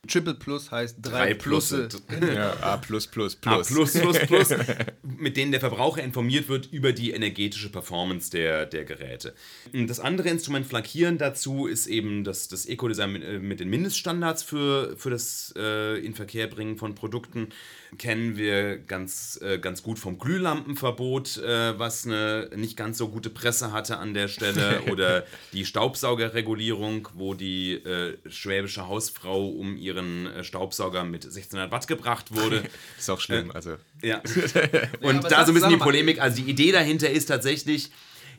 [0.08, 1.88] Triple Plus heißt drei, drei Plusse.
[2.34, 3.72] Ja, A plus plus plus.
[3.72, 4.49] A plus plus plus,
[5.04, 9.34] mit denen der Verbraucher informiert wird über die energetische Performance der, der Geräte.
[9.72, 14.43] Das andere Instrument flankieren dazu ist eben das, das Eco-Design mit, äh, mit, den Mindeststandards
[14.43, 17.49] für, für das äh, Inverkehrbringen von Produkten
[17.97, 23.30] kennen wir ganz, äh, ganz gut vom Glühlampenverbot, äh, was eine nicht ganz so gute
[23.30, 30.27] Presse hatte an der Stelle, oder die Staubsaugerregulierung, wo die äh, schwäbische Hausfrau um ihren
[30.27, 32.63] äh, Staubsauger mit 1600 Watt gebracht wurde.
[32.97, 33.77] ist auch schlimm, äh, also.
[34.01, 34.21] Ja.
[35.01, 37.91] Und ja, da so ein bisschen die Polemik, also die Idee dahinter ist tatsächlich,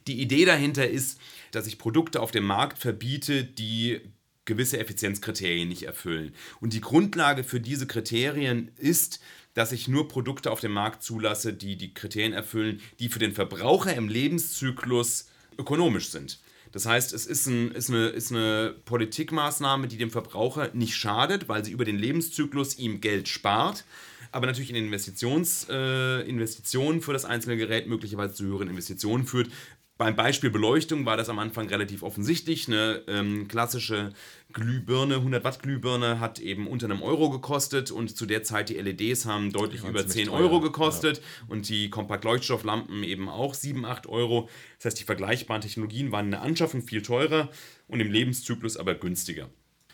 [0.06, 1.18] die Idee dahinter ist,
[1.50, 4.00] dass ich Produkte auf dem Markt verbiete, die
[4.44, 6.34] gewisse Effizienzkriterien nicht erfüllen.
[6.60, 9.20] Und die Grundlage für diese Kriterien ist,
[9.54, 13.32] dass ich nur Produkte auf dem Markt zulasse, die die Kriterien erfüllen, die für den
[13.32, 16.40] Verbraucher im Lebenszyklus ökonomisch sind.
[16.74, 21.48] Das heißt, es ist, ein, ist, eine, ist eine Politikmaßnahme, die dem Verbraucher nicht schadet,
[21.48, 23.84] weil sie über den Lebenszyklus ihm Geld spart,
[24.32, 29.50] aber natürlich in Investitions, äh, Investitionen für das einzelne Gerät möglicherweise zu höheren Investitionen führt,
[29.96, 32.66] beim Beispiel Beleuchtung war das am Anfang relativ offensichtlich.
[32.66, 34.12] Eine ähm, klassische
[34.52, 38.74] Glühbirne, 100 Watt Glühbirne, hat eben unter einem Euro gekostet und zu der Zeit die
[38.74, 40.34] LEDs haben deutlich über 10 teuer.
[40.40, 41.22] Euro gekostet ja.
[41.48, 44.48] und die Kompakt-Leuchtstofflampen eben auch 7, 8 Euro.
[44.78, 47.50] Das heißt, die vergleichbaren Technologien waren in der Anschaffung viel teurer
[47.86, 49.48] und im Lebenszyklus aber günstiger.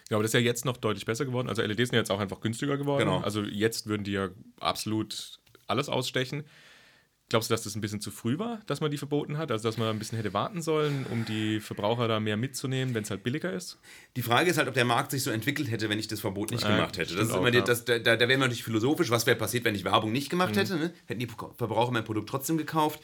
[0.09, 1.48] Ja, aber das ist ja jetzt noch deutlich besser geworden.
[1.48, 3.01] Also LEDs sind jetzt auch einfach günstiger geworden.
[3.01, 3.20] Genau.
[3.20, 6.44] Also jetzt würden die ja absolut alles ausstechen.
[7.31, 9.53] Glaubst du, dass das ein bisschen zu früh war, dass man die verboten hat?
[9.53, 13.05] Also, dass man ein bisschen hätte warten sollen, um die Verbraucher da mehr mitzunehmen, wenn
[13.05, 13.78] es halt billiger ist?
[14.16, 16.51] Die Frage ist halt, ob der Markt sich so entwickelt hätte, wenn ich das Verbot
[16.51, 17.14] nicht ja, gemacht hätte.
[17.14, 19.76] Das ist immer die, das, da, da wäre man natürlich philosophisch, was wäre passiert, wenn
[19.76, 20.59] ich Werbung nicht gemacht mhm.
[20.59, 20.76] hätte.
[20.76, 20.93] Ne?
[21.07, 23.01] Hätten die Verbraucher mein Produkt trotzdem gekauft?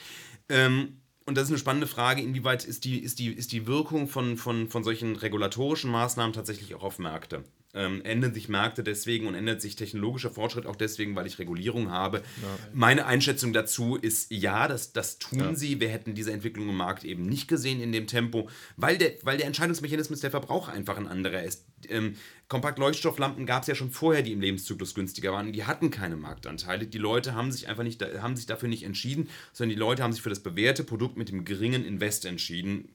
[0.49, 4.09] Ähm, und das ist eine spannende Frage, inwieweit ist die, ist die, ist die Wirkung
[4.09, 7.45] von, von, von solchen regulatorischen Maßnahmen tatsächlich auch auf Märkte?
[7.75, 11.91] Ähm, ändern sich Märkte deswegen und ändert sich technologischer Fortschritt auch deswegen, weil ich Regulierung
[11.91, 12.19] habe.
[12.19, 12.59] Ja.
[12.73, 15.55] Meine Einschätzung dazu ist, ja, das, das tun ja.
[15.55, 15.81] sie.
[15.81, 19.37] Wir hätten diese Entwicklung im Markt eben nicht gesehen in dem Tempo, weil der, weil
[19.37, 21.67] der Entscheidungsmechanismus der Verbraucher einfach ein anderer ist.
[21.89, 22.17] Ähm,
[22.49, 25.53] Kompakt-Leuchtstofflampen gab es ja schon vorher, die im Lebenszyklus günstiger waren.
[25.53, 26.87] Die hatten keine Marktanteile.
[26.87, 30.13] Die Leute haben sich einfach nicht, haben sich dafür nicht entschieden, sondern die Leute haben
[30.13, 32.89] sich für das bewährte Produkt mit dem geringen Invest entschieden.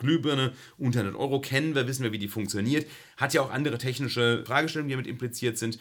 [0.00, 2.86] Glühbirne unter 100 Euro kennen wir, wissen wir, wie die funktioniert.
[3.16, 5.78] Hat ja auch andere technische Fragestellungen, die damit impliziert sind.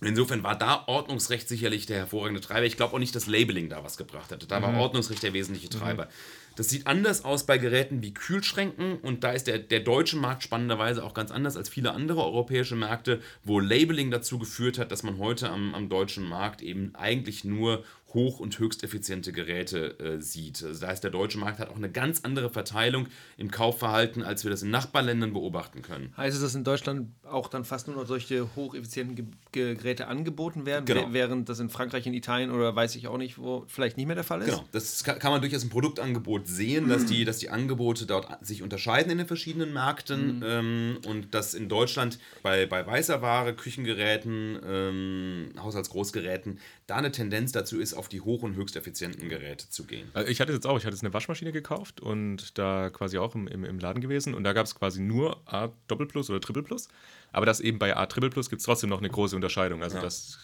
[0.00, 2.66] Insofern war da Ordnungsrecht sicherlich der hervorragende Treiber.
[2.66, 4.46] Ich glaube auch nicht, dass Labeling da was gebracht hätte.
[4.46, 4.64] Da mhm.
[4.64, 5.80] war Ordnungsrecht der wesentliche mhm.
[5.80, 6.04] Treiber.
[6.06, 6.10] Mhm.
[6.56, 10.44] Das sieht anders aus bei Geräten wie Kühlschränken und da ist der, der deutsche Markt
[10.44, 15.02] spannenderweise auch ganz anders als viele andere europäische Märkte, wo Labeling dazu geführt hat, dass
[15.02, 17.84] man heute am, am deutschen Markt eben eigentlich nur
[18.14, 20.62] hoch- und höchsteffiziente Geräte äh, sieht.
[20.62, 24.44] Also das heißt, der deutsche Markt hat auch eine ganz andere Verteilung im Kaufverhalten, als
[24.44, 26.12] wir das in Nachbarländern beobachten können.
[26.16, 30.66] Heißt es, dass in Deutschland auch dann fast nur noch solche hocheffizienten Ge Geräte angeboten
[30.66, 31.12] werden, genau.
[31.12, 34.14] während das in Frankreich, in Italien oder weiß ich auch nicht, wo vielleicht nicht mehr
[34.14, 34.50] der Fall ist?
[34.50, 36.88] Genau, das kann, man durchaus im Produktangebot sehen, mhm.
[36.88, 40.44] dass, die, dass die Angebote dort sich unterscheiden in den verschiedenen Märkten mhm.
[40.44, 47.52] ähm, und dass in Deutschland bei, bei weißer Ware, Küchengeräten, ähm, Haushaltsgroßgeräten da eine Tendenz
[47.52, 50.10] dazu ist, auf die hoch- und höchsteffizienten Geräte zu gehen.
[50.12, 53.34] Also ich hatte jetzt auch, ich hatte jetzt eine Waschmaschine gekauft und da quasi auch
[53.34, 56.40] im, im, im Laden gewesen und da gab es quasi nur A Doppel Plus oder
[56.40, 56.88] Triple Plus.
[57.32, 59.82] Aber das eben bei A Triple Plus gibt es trotzdem noch eine große Unterscheidung.
[59.82, 60.02] Also ja.
[60.02, 60.38] das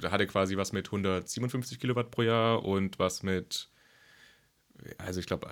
[0.00, 3.68] da hatte quasi was mit 157 Kilowatt pro Jahr und was mit,
[4.98, 5.48] also ich glaube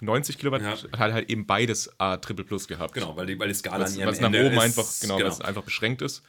[0.00, 0.98] 90 Kilowatt ja.
[0.98, 2.94] hat halt eben beides A Triple Plus gehabt.
[2.94, 5.18] Genau, weil die, weil die Skala was, an was nach Ende oben ist, einfach, genau,
[5.18, 5.38] genau.
[5.38, 6.22] einfach beschränkt ist.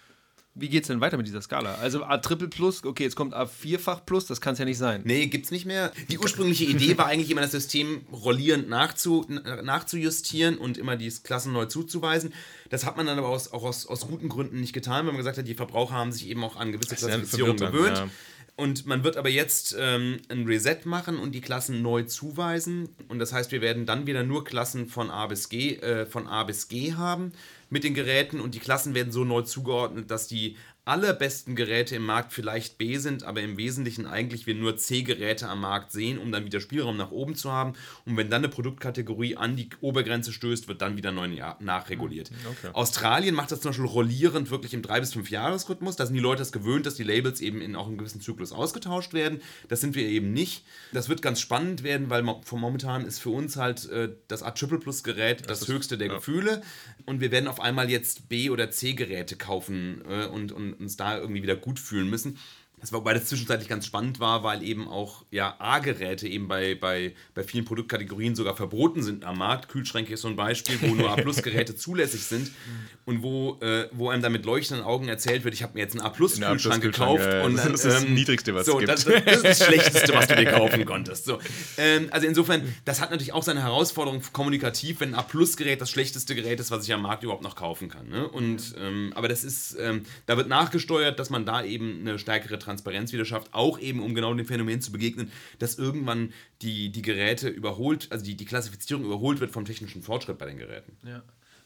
[0.54, 1.76] Wie geht es denn weiter mit dieser Skala?
[1.76, 4.78] Also A Triple Plus, okay, jetzt kommt A Vierfach Plus, das kann es ja nicht
[4.78, 5.02] sein.
[5.06, 5.94] Nee, gibt es nicht mehr.
[6.10, 11.54] Die ursprüngliche Idee war eigentlich immer das System rollierend nachzu, nachzujustieren und immer die Klassen
[11.54, 12.34] neu zuzuweisen.
[12.70, 15.18] Das hat man dann aber aus, auch aus, aus guten Gründen nicht getan, weil man
[15.18, 17.98] gesagt hat, die Verbraucher haben sich eben auch an gewisse Klassifizierungen gewöhnt.
[17.98, 18.10] Ja.
[18.58, 22.90] Und man wird aber jetzt ähm, ein Reset machen und die Klassen neu zuweisen.
[23.08, 26.28] Und das heißt, wir werden dann wieder nur Klassen von A bis G, äh, von
[26.28, 27.32] A bis G haben
[27.72, 30.58] mit den Geräten und die Klassen werden so neu zugeordnet, dass die
[30.92, 35.62] allerbesten Geräte im Markt vielleicht B sind, aber im Wesentlichen eigentlich wir nur C-Geräte am
[35.62, 37.76] Markt sehen, um dann wieder Spielraum nach oben zu haben.
[38.06, 41.30] Und wenn dann eine Produktkategorie an die Obergrenze stößt, wird dann wieder neu
[41.62, 42.30] nachreguliert.
[42.46, 42.72] Okay.
[42.74, 45.96] Australien macht das zum Beispiel rollierend wirklich im 3- bis 5-Jahres-Rhythmus.
[45.96, 48.52] Da sind die Leute das gewöhnt, dass die Labels eben in auch einem gewissen Zyklus
[48.52, 49.42] ausgetauscht werden.
[49.70, 50.66] Das sind wir eben nicht.
[50.92, 55.04] Das wird ganz spannend werden, weil momentan ist für uns halt äh, das A-Triple Plus
[55.04, 56.16] Gerät das, das höchste der ja.
[56.16, 56.62] Gefühle.
[57.06, 61.18] Und wir werden auf einmal jetzt B- oder C-Geräte kaufen äh, und, und uns da
[61.18, 62.38] irgendwie wieder gut fühlen müssen.
[62.82, 66.74] Das war, wobei das zwischenzeitlich ganz spannend war, weil eben auch ja, A-Geräte eben bei,
[66.74, 69.70] bei, bei vielen Produktkategorien sogar verboten sind am Markt.
[69.70, 72.52] Kühlschränke ist so ein Beispiel, wo nur A-Plus-Geräte zulässig sind
[73.06, 75.96] und wo, äh, wo einem dann mit leuchtenden Augen erzählt wird, ich habe mir jetzt
[75.96, 77.24] einen A-Plus-Kühlschrank gekauft.
[77.24, 78.90] Ja, und dann, das ist das ähm, Niedrigste, was so, es gibt.
[78.90, 81.26] Das, das, ist das Schlechteste, was du dir kaufen konntest.
[81.26, 81.38] So.
[81.78, 86.34] Ähm, also insofern, das hat natürlich auch seine Herausforderung kommunikativ, wenn ein A-Plus-Gerät das schlechteste
[86.34, 88.10] Gerät ist, was ich am Markt überhaupt noch kaufen kann.
[88.10, 88.28] Ne?
[88.28, 92.58] Und, ähm, aber das ist, ähm, da wird nachgesteuert, dass man da eben eine stärkere
[92.58, 96.92] Transparenz Transparenz wieder schafft, auch eben um genau dem Phänomen zu begegnen, dass irgendwann die,
[96.92, 100.98] die Geräte überholt, also die, die Klassifizierung überholt wird vom technischen Fortschritt bei den Geräten.
[101.06, 101.22] Ja.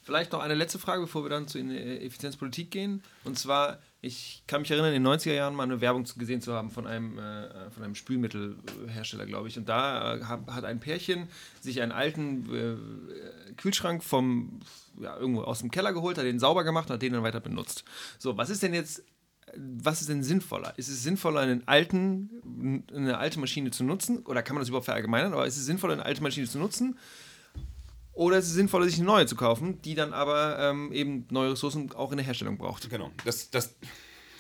[0.06, 3.02] Vielleicht noch eine letzte Frage, bevor wir dann zur Effizienzpolitik gehen.
[3.24, 6.54] Und zwar, ich kann mich erinnern, in den 90er Jahren mal eine Werbung gesehen zu
[6.54, 9.58] haben von einem, äh, von einem Spülmittelhersteller, glaube ich.
[9.58, 11.28] Und da äh, hat ein Pärchen
[11.60, 14.60] sich einen alten äh, Kühlschrank vom,
[15.02, 17.40] ja, irgendwo aus dem Keller geholt, hat den sauber gemacht und hat den dann weiter
[17.40, 17.84] benutzt.
[18.20, 19.04] So, was ist denn jetzt
[19.58, 20.74] was ist denn sinnvoller?
[20.78, 24.20] Ist es sinnvoller, einen alten, eine alte Maschine zu nutzen?
[24.26, 25.34] Oder kann man das überhaupt verallgemeinern?
[25.34, 26.98] Aber ist es sinnvoller, eine alte Maschine zu nutzen?
[28.14, 31.52] Oder ist es sinnvoller, sich eine neue zu kaufen, die dann aber ähm, eben neue
[31.52, 32.90] Ressourcen auch in der Herstellung braucht?
[32.90, 33.12] Genau.
[33.26, 33.76] Das, das,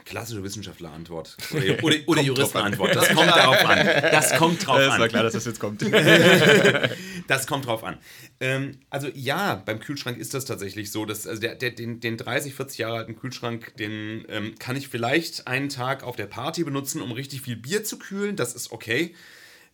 [0.06, 1.36] Klassische Wissenschaftlerantwort.
[1.51, 2.95] Oder, oder, oder Juristenantwort.
[2.95, 3.86] Das kommt darauf an.
[4.12, 4.91] Das kommt drauf an.
[4.93, 5.82] Es war klar, dass das jetzt kommt.
[7.28, 7.97] das kommt drauf an.
[8.39, 12.18] Ähm, also ja, beim Kühlschrank ist das tatsächlich so, dass also der, der, den, den
[12.18, 16.64] 30, 40 Jahre alten Kühlschrank, den ähm, kann ich vielleicht einen Tag auf der Party
[16.64, 18.36] benutzen, um richtig viel Bier zu kühlen.
[18.36, 19.16] Das ist okay.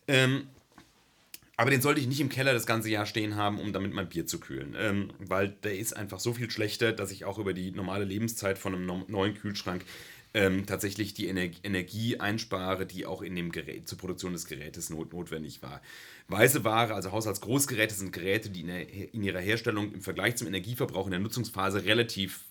[0.08, 0.46] Ähm,
[1.56, 4.08] aber den sollte ich nicht im Keller das ganze Jahr stehen haben, um damit mein
[4.08, 4.74] Bier zu kühlen.
[4.78, 8.58] Ähm, weil der ist einfach so viel schlechter, dass ich auch über die normale Lebenszeit
[8.58, 9.84] von einem neuen Kühlschrank
[10.34, 14.90] ähm, tatsächlich die Ener Energie einspare, die auch in dem Gerät zur Produktion des Gerätes
[14.90, 15.82] not notwendig war.
[16.28, 20.46] Weiße Ware, also Haushaltsgroßgeräte, sind Geräte, die in, der, in ihrer Herstellung im Vergleich zum
[20.46, 22.44] Energieverbrauch in der Nutzungsphase relativ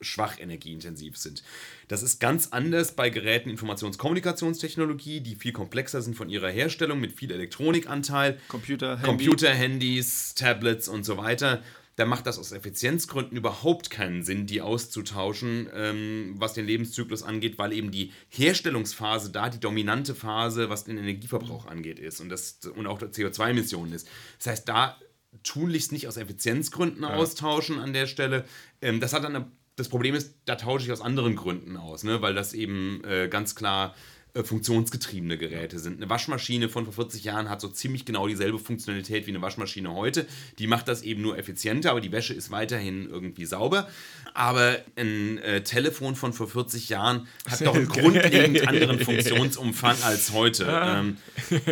[0.00, 1.42] schwach energieintensiv sind.
[1.88, 7.12] Das ist ganz anders bei Geräten Informations-Kommunikationstechnologie, die viel komplexer sind von ihrer Herstellung mit
[7.12, 9.06] viel Elektronikanteil, Computer, Handy.
[9.06, 11.62] Computer, Handys, Tablets und so weiter
[11.96, 17.58] da macht das aus Effizienzgründen überhaupt keinen Sinn, die auszutauschen, ähm, was den Lebenszyklus angeht,
[17.58, 22.58] weil eben die Herstellungsphase da die dominante Phase, was den Energieverbrauch angeht, ist und, das,
[22.74, 24.08] und auch CO2-Emissionen ist.
[24.38, 24.98] Das heißt, da
[25.42, 27.14] tunlichst nicht aus Effizienzgründen ja.
[27.14, 28.44] austauschen an der Stelle.
[28.80, 32.22] Ähm, das hat dann das Problem ist, da tausche ich aus anderen Gründen aus, ne?
[32.22, 33.94] weil das eben äh, ganz klar
[34.42, 35.98] funktionsgetriebene Geräte sind.
[35.98, 39.94] Eine Waschmaschine von vor 40 Jahren hat so ziemlich genau dieselbe Funktionalität wie eine Waschmaschine
[39.94, 40.26] heute.
[40.58, 43.88] Die macht das eben nur effizienter, aber die Wäsche ist weiterhin irgendwie sauber.
[44.36, 50.32] Aber ein äh, Telefon von vor 40 Jahren hat doch einen grundlegend anderen Funktionsumfang als
[50.32, 50.68] heute.
[50.68, 50.98] Ah.
[50.98, 51.18] Ähm,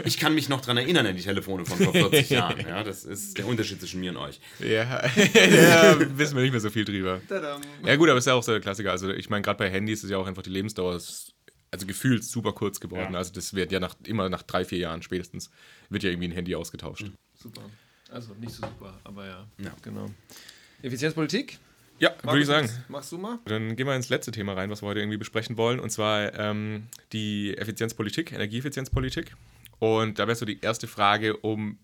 [0.04, 2.60] ich kann mich noch daran erinnern an die Telefone von vor 40 Jahren.
[2.60, 4.38] Ja, das ist der Unterschied zwischen mir und euch.
[4.60, 7.20] Ja, ja wissen wir nicht mehr so viel drüber.
[7.84, 8.92] Ja gut, aber es ist ja auch so der Klassiker.
[8.92, 11.00] Also ich meine, gerade bei Handys ist ja auch einfach die Lebensdauer
[11.72, 13.12] also gefühlt super kurz geworden.
[13.12, 13.18] Ja.
[13.18, 15.50] Also das wird ja nach, immer nach drei, vier Jahren spätestens,
[15.88, 17.04] wird ja irgendwie ein Handy ausgetauscht.
[17.04, 17.14] Mhm.
[17.34, 17.62] Super.
[18.10, 19.46] Also nicht so super, aber ja.
[19.58, 19.74] ja.
[19.82, 20.10] Genau.
[20.82, 21.58] Effizienzpolitik?
[21.98, 22.68] Ja, würde ich sagen.
[22.88, 23.38] Machst du mal?
[23.46, 25.80] Dann gehen wir ins letzte Thema rein, was wir heute irgendwie besprechen wollen.
[25.80, 29.34] Und zwar ähm, die Effizienzpolitik, Energieeffizienzpolitik.
[29.78, 31.78] Und da wäre so die erste Frage, um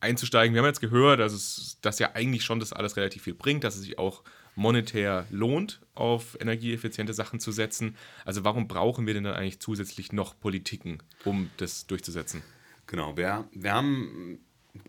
[0.00, 0.54] einzusteigen.
[0.54, 3.64] Wir haben jetzt gehört, dass es dass ja eigentlich schon das alles relativ viel bringt,
[3.64, 4.22] dass es sich auch
[4.54, 7.96] monetär lohnt, auf energieeffiziente Sachen zu setzen.
[8.24, 12.42] Also warum brauchen wir denn dann eigentlich zusätzlich noch Politiken, um das durchzusetzen?
[12.86, 14.38] Genau, wir, wir haben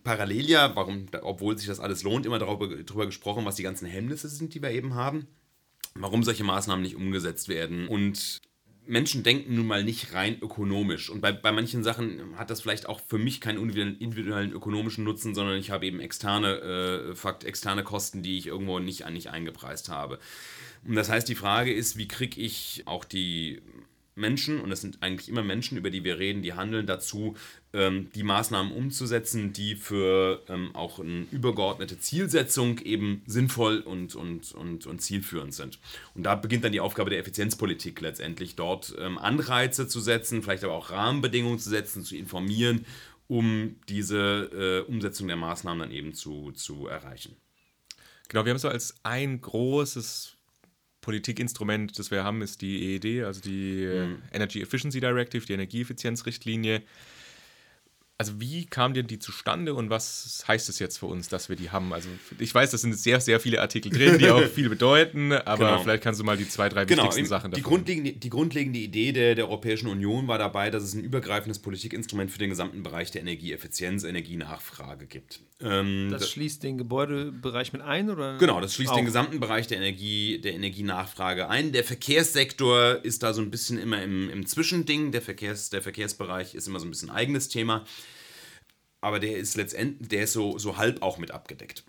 [0.03, 3.87] parallel ja, warum, obwohl sich das alles lohnt, immer darüber, darüber gesprochen, was die ganzen
[3.87, 5.27] Hemmnisse sind, die wir eben haben
[5.95, 7.87] warum solche Maßnahmen nicht umgesetzt werden.
[7.87, 8.41] Und
[8.87, 11.09] Menschen denken nun mal nicht rein ökonomisch.
[11.09, 13.69] Und bei, bei manchen Sachen hat das vielleicht auch für mich keinen
[13.99, 18.79] individuellen ökonomischen Nutzen, sondern ich habe eben externe, äh, Fakt, externe Kosten, die ich irgendwo
[18.79, 20.19] nicht, nicht eingepreist habe.
[20.87, 23.61] Und das heißt, die Frage ist, wie kriege ich auch die
[24.15, 27.35] Menschen, und das sind eigentlich immer Menschen, über die wir reden, die handeln dazu,
[27.73, 34.53] ähm, die Maßnahmen umzusetzen, die für ähm, auch eine übergeordnete Zielsetzung eben sinnvoll und, und,
[34.53, 35.79] und, und zielführend sind.
[36.13, 40.63] Und da beginnt dann die Aufgabe der Effizienzpolitik letztendlich, dort ähm, Anreize zu setzen, vielleicht
[40.63, 42.85] aber auch Rahmenbedingungen zu setzen, zu informieren,
[43.27, 47.35] um diese äh, Umsetzung der Maßnahmen dann eben zu, zu erreichen.
[48.29, 50.34] Genau, wir haben so als ein großes
[51.05, 54.17] Politikinstrument, das wir haben, ist die EED, also die mhm.
[54.33, 56.81] Energy Efficiency Directive, die Energieeffizienzrichtlinie.
[58.17, 61.57] Also wie kam denn die zustande und was heißt es jetzt für uns, dass wir
[61.57, 61.93] die haben?
[61.93, 65.69] Also ich weiß, das sind sehr, sehr viele Artikel drin, die auch viel bedeuten, aber
[65.69, 65.83] genau.
[65.83, 67.03] vielleicht kannst du mal die zwei, drei genau.
[67.03, 70.95] wichtigsten Sachen die Grundlegende, die grundlegende Idee der, der Europäischen Union war dabei, dass es
[70.95, 75.41] ein übergreifendes Politikinstrument für den gesamten Bereich der Energieeffizienz, Energienachfrage gibt.
[75.61, 78.37] Ähm, das, das, schließt den Gebäudebereich mit ein, oder?
[78.37, 78.95] Genau, das schließt auch.
[78.97, 81.71] den gesamten Bereich der Energie, der Energienachfrage ein.
[81.71, 85.13] Der Verkehrssektor ist da so ein bisschen immer im, im Zwischending.
[85.13, 87.85] Der, Verkehrs, der Verkehrsbereich ist immer so ein bisschen ein eigenes Thema.
[88.99, 91.85] Aber der ist letztendlich, der ist so, so halb auch mit abgedeckt.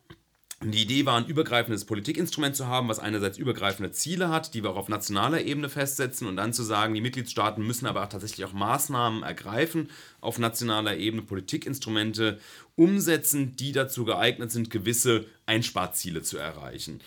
[0.63, 4.71] Die Idee war, ein übergreifendes Politikinstrument zu haben, was einerseits übergreifende Ziele hat, die wir
[4.71, 8.47] auch auf nationaler Ebene festsetzen und dann zu sagen, die Mitgliedstaaten müssen aber auch tatsächlich
[8.47, 9.91] auch Maßnahmen ergreifen
[10.23, 12.41] auf nationaler Ebene, Politikinstrumente
[12.75, 17.01] umsetzen, die dazu geeignet sind, gewisse Einsparziele zu erreichen.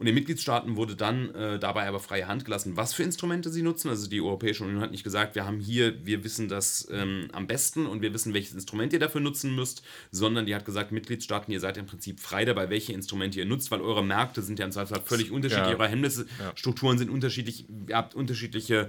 [0.00, 3.60] Und den Mitgliedstaaten wurde dann äh, dabei aber freie Hand gelassen, was für Instrumente sie
[3.60, 3.90] nutzen.
[3.90, 7.46] Also die Europäische Union hat nicht gesagt, wir haben hier, wir wissen das ähm, am
[7.46, 11.52] besten und wir wissen, welches Instrument ihr dafür nutzen müsst, sondern die hat gesagt, Mitgliedstaaten,
[11.52, 14.64] ihr seid im Prinzip frei dabei, welche Instrumente ihr nutzt, weil eure Märkte sind ja
[14.64, 15.76] im Zweifelsfall völlig unterschiedlich, ja.
[15.76, 17.00] eure Hemmnisstrukturen ja.
[17.00, 18.88] sind unterschiedlich, ihr habt unterschiedliche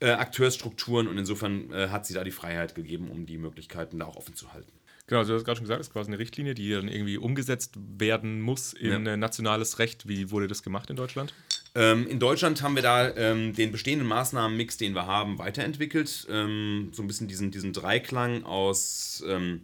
[0.00, 4.04] äh, Akteursstrukturen und insofern äh, hat sie da die Freiheit gegeben, um die Möglichkeiten da
[4.04, 4.72] auch offen zu halten.
[5.06, 7.74] Genau, du hast gerade schon gesagt, es ist quasi eine Richtlinie, die dann irgendwie umgesetzt
[7.76, 9.16] werden muss in ja.
[9.16, 10.08] nationales Recht.
[10.08, 11.34] Wie wurde das gemacht in Deutschland?
[11.74, 16.26] Ähm, in Deutschland haben wir da ähm, den bestehenden Maßnahmenmix, den wir haben, weiterentwickelt.
[16.30, 19.62] Ähm, so ein bisschen diesen, diesen Dreiklang aus ähm,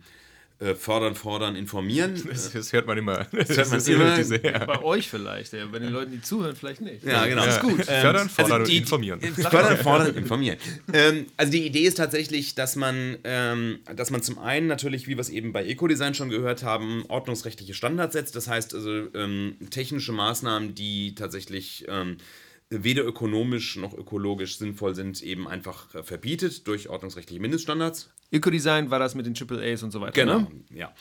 [0.61, 2.23] äh, fördern, fordern, informieren.
[2.31, 3.27] Das, das, hört man immer.
[3.33, 4.17] Das, das hört man immer.
[4.17, 4.65] Diese, ja.
[4.67, 5.65] Bei euch vielleicht, ja.
[5.67, 7.03] bei den Leuten, die zuhören, vielleicht nicht.
[7.03, 7.45] Ja, genau.
[7.45, 7.79] Das ist gut.
[7.79, 9.21] Ähm, fördern, fordern also die, und informieren.
[9.21, 10.59] Fördern, fordern, informieren.
[10.93, 15.17] ähm, also die Idee ist tatsächlich, dass man, ähm, dass man zum einen natürlich, wie
[15.17, 18.37] wir es eben bei Ecodesign schon gehört haben, ordnungsrechtliche Standards setzt.
[18.37, 22.19] Das heißt also ähm, technische Maßnahmen, die tatsächlich ähm,
[22.71, 28.11] weder ökonomisch noch ökologisch sinnvoll sind, eben einfach äh, verbietet durch ordnungsrechtliche Mindeststandards.
[28.33, 30.13] Ökodesign war das mit den AAAs und so weiter.
[30.13, 30.49] Genau, ne?
[30.73, 30.95] ja.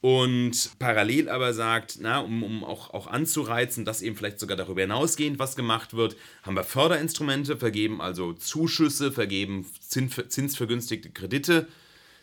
[0.00, 4.82] Und parallel aber sagt, na, um, um auch, auch anzureizen, dass eben vielleicht sogar darüber
[4.82, 11.66] hinausgehend was gemacht wird, haben wir Förderinstrumente, vergeben also Zuschüsse, vergeben zinsvergünstigte Kredite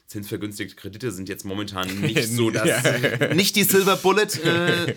[0.08, 2.66] zinsvergünstigte Kredite sind jetzt momentan nicht so das,
[3.34, 4.28] nicht die Silver Bullet.
[4.44, 4.96] Äh,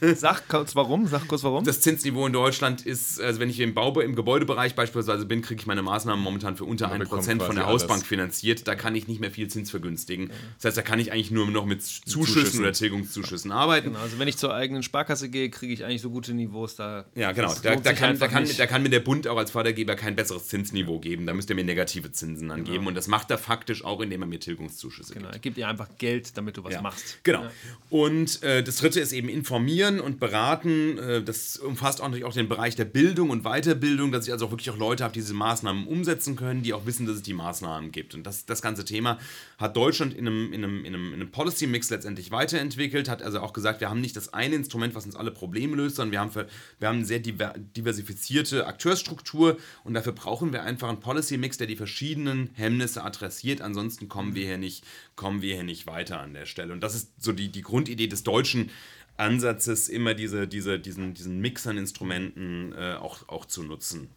[0.14, 1.64] Sag kurz warum, sag kurz warum.
[1.64, 5.60] das Zinsniveau in Deutschland ist, also wenn ich im Bau, im Gebäudebereich beispielsweise bin, kriege
[5.60, 7.82] ich meine Maßnahmen momentan für unter 1% bekommt von der alles.
[7.82, 8.66] Hausbank finanziert.
[8.66, 10.30] Da kann ich nicht mehr viel Zins vergünstigen.
[10.56, 12.60] Das heißt, da kann ich eigentlich nur noch mit Zuschüssen, Zuschüssen.
[12.60, 13.88] oder Tilgungszuschüssen arbeiten.
[13.88, 17.06] Genau, also wenn ich zur eigenen Sparkasse gehe, kriege ich eigentlich so gute Niveaus da.
[17.14, 17.54] Ja, genau.
[17.62, 20.48] Da, da, kann, da, kann, da kann mir der Bund auch als Fördergeber kein besseres
[20.48, 21.26] Zinsniveau geben.
[21.26, 22.86] Da müsst ihr mir negative Zinsen angeben.
[22.86, 25.34] Und das macht er faktisch auch, indem er mir Tilgungszuschüsse Genau, gibt.
[25.36, 27.18] er gibt dir einfach Geld, damit du was Ja, machst.
[27.22, 27.44] Genau.
[27.88, 30.98] Und äh, das dritte ist eben informieren und beraten.
[30.98, 34.46] Äh, das umfasst auch natürlich auch den Bereich der Bildung und Weiterbildung, dass ich also
[34.46, 37.22] auch wirklich auch Leute habe, die diese Maßnahmen umsetzen können, die auch wissen, dass es
[37.22, 38.14] die Maßnahmen gibt.
[38.14, 39.18] Und das, das ganze Thema
[39.58, 43.40] hat Deutschland in einem, in einem, in einem, in einem Policy-Mix letztendlich weiterentwickelt, hat also
[43.40, 46.20] auch gesagt, wir haben nicht das eine Instrument, was uns alle Probleme löst, sondern wir
[46.20, 46.46] haben, für,
[46.78, 51.66] wir haben eine sehr diver diversifizierte Akteursstruktur und dafür brauchen wir einfach einen Policy-Mix, der
[51.66, 53.60] die verschiedenen Hemmnisse adressiert.
[53.60, 54.84] Ansonsten kommen wir hier nicht,
[55.16, 56.72] kommen wir hier nicht weiter an der Stelle.
[56.72, 58.70] Und das ist so die, die Grundidee des deutschen
[59.16, 64.10] Ansatzes, immer diese, diese, diesen, diesen Mix an Instrumenten äh, auch, auch zu nutzen.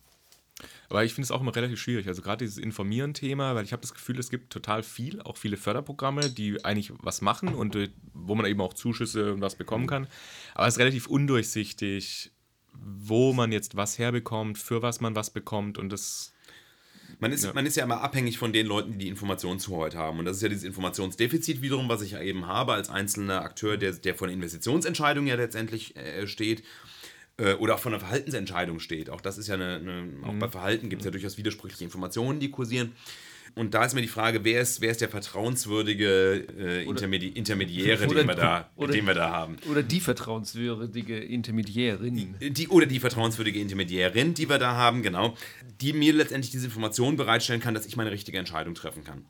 [0.90, 2.08] Aber ich finde es auch immer relativ schwierig.
[2.08, 5.58] Also gerade dieses Informieren-Thema, weil ich habe das Gefühl, es gibt total viel, auch viele
[5.58, 7.78] Förderprogramme, die eigentlich was machen und
[8.14, 10.08] wo man eben auch Zuschüsse und was bekommen kann.
[10.54, 12.32] Aber es ist relativ undurchsichtig,
[12.74, 16.34] wo man jetzt was herbekommt, für was man was bekommt und das
[17.24, 17.54] Man ist, Ja.
[17.54, 20.20] man ist ja immer abhängig von den Leuten, die die Informationshoheit haben.
[20.20, 23.78] Und das ist ja dieses Informationsdefizit wiederum, was ich ja eben habe als einzelner Akteur,
[23.78, 26.64] der, der von Investitionsentscheidungen ja letztendlich äh, steht.
[27.38, 29.10] Äh, oder auch von einer Verhaltensentscheidung steht.
[29.10, 32.40] Auch das ist ja eine, eine auch bei Verhalten gibt es ja durchaus widersprüchliche Informationen,
[32.40, 32.92] die kursieren.
[33.56, 38.06] Und da ist mir die Frage, wer ist, wer ist der vertrauenswürdige äh, Intermedi Intermediäre,
[38.08, 39.58] Oder- den wir, da, oder- den wir da haben?
[39.70, 42.36] Oder die vertrauenswürdige Intermediärin.
[42.42, 45.36] Die, oder die vertrauenswürdige Intermediärin, die wir da haben, genau,
[45.82, 49.26] die mir letztendlich diese Informationen bereitstellen kann, dass ich meine richtige Entscheidung treffen kann.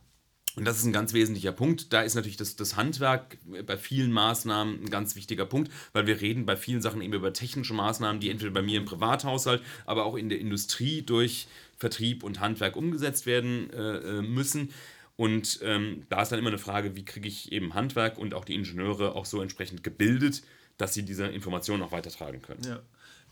[0.55, 1.93] Und das ist ein ganz wesentlicher Punkt.
[1.93, 6.21] Da ist natürlich das, das Handwerk bei vielen Maßnahmen ein ganz wichtiger Punkt, weil wir
[6.21, 10.05] reden bei vielen Sachen eben über technische Maßnahmen, die entweder bei mir im Privathaushalt, aber
[10.05, 11.47] auch in der Industrie durch
[11.77, 14.69] Vertrieb und Handwerk umgesetzt werden äh, äh, müssen.
[15.15, 18.45] Und ähm, da ist dann immer eine Frage, wie kriege ich eben Handwerk und auch
[18.45, 20.43] die Ingenieure auch so entsprechend gebildet,
[20.77, 22.63] dass sie diese Informationen auch weitertragen können.
[22.63, 22.81] Ja.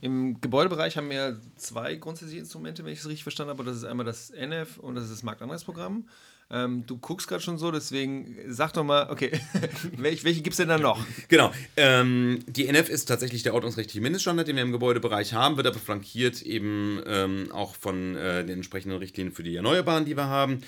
[0.01, 3.63] Im Gebäudebereich haben wir zwei grundsätzliche Instrumente, wenn ich es richtig verstanden habe.
[3.63, 6.07] Das ist einmal das NF und das ist das Marktanreizprogramm.
[6.51, 9.31] Ähm, du guckst gerade schon so, deswegen sag doch mal, okay,
[9.97, 11.05] welche, welche gibt es denn da noch?
[11.29, 11.51] Genau.
[11.77, 15.79] Ähm, die NF ist tatsächlich der ordnungsrechtliche Mindeststandard, den wir im Gebäudebereich haben, wird aber
[15.79, 20.61] flankiert eben ähm, auch von äh, den entsprechenden Richtlinien für die Erneuerbaren, die wir haben.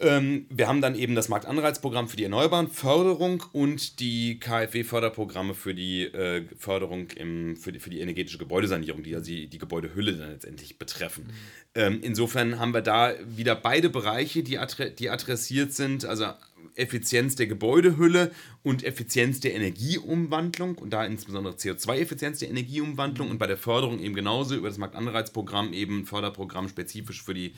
[0.00, 5.74] Ähm, wir haben dann eben das Marktanreizprogramm für die Erneuerbaren Förderung und die KfW-Förderprogramme für
[5.74, 10.14] die äh, Förderung im, für, die, für die energetische Gebäudesanierung, die also die, die Gebäudehülle
[10.14, 11.30] dann letztendlich betreffen.
[11.74, 16.26] Ähm, insofern haben wir da wieder beide Bereiche, die, adre die adressiert sind, also
[16.74, 18.30] Effizienz der Gebäudehülle
[18.62, 24.14] und Effizienz der Energieumwandlung und da insbesondere CO2-Effizienz der Energieumwandlung und bei der Förderung eben
[24.14, 27.54] genauso über das Marktanreizprogramm eben Förderprogramm spezifisch für die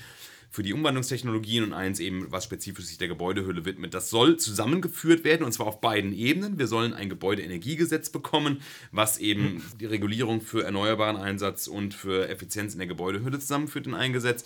[0.54, 3.92] für die Umwandlungstechnologien und eins eben, was spezifisch sich der Gebäudehülle widmet.
[3.92, 6.60] Das soll zusammengeführt werden und zwar auf beiden Ebenen.
[6.60, 8.60] Wir sollen ein Gebäudeenergiegesetz bekommen,
[8.92, 13.94] was eben die Regulierung für erneuerbaren Einsatz und für Effizienz in der Gebäudehülle zusammenführt in
[13.94, 14.44] ein Gesetz.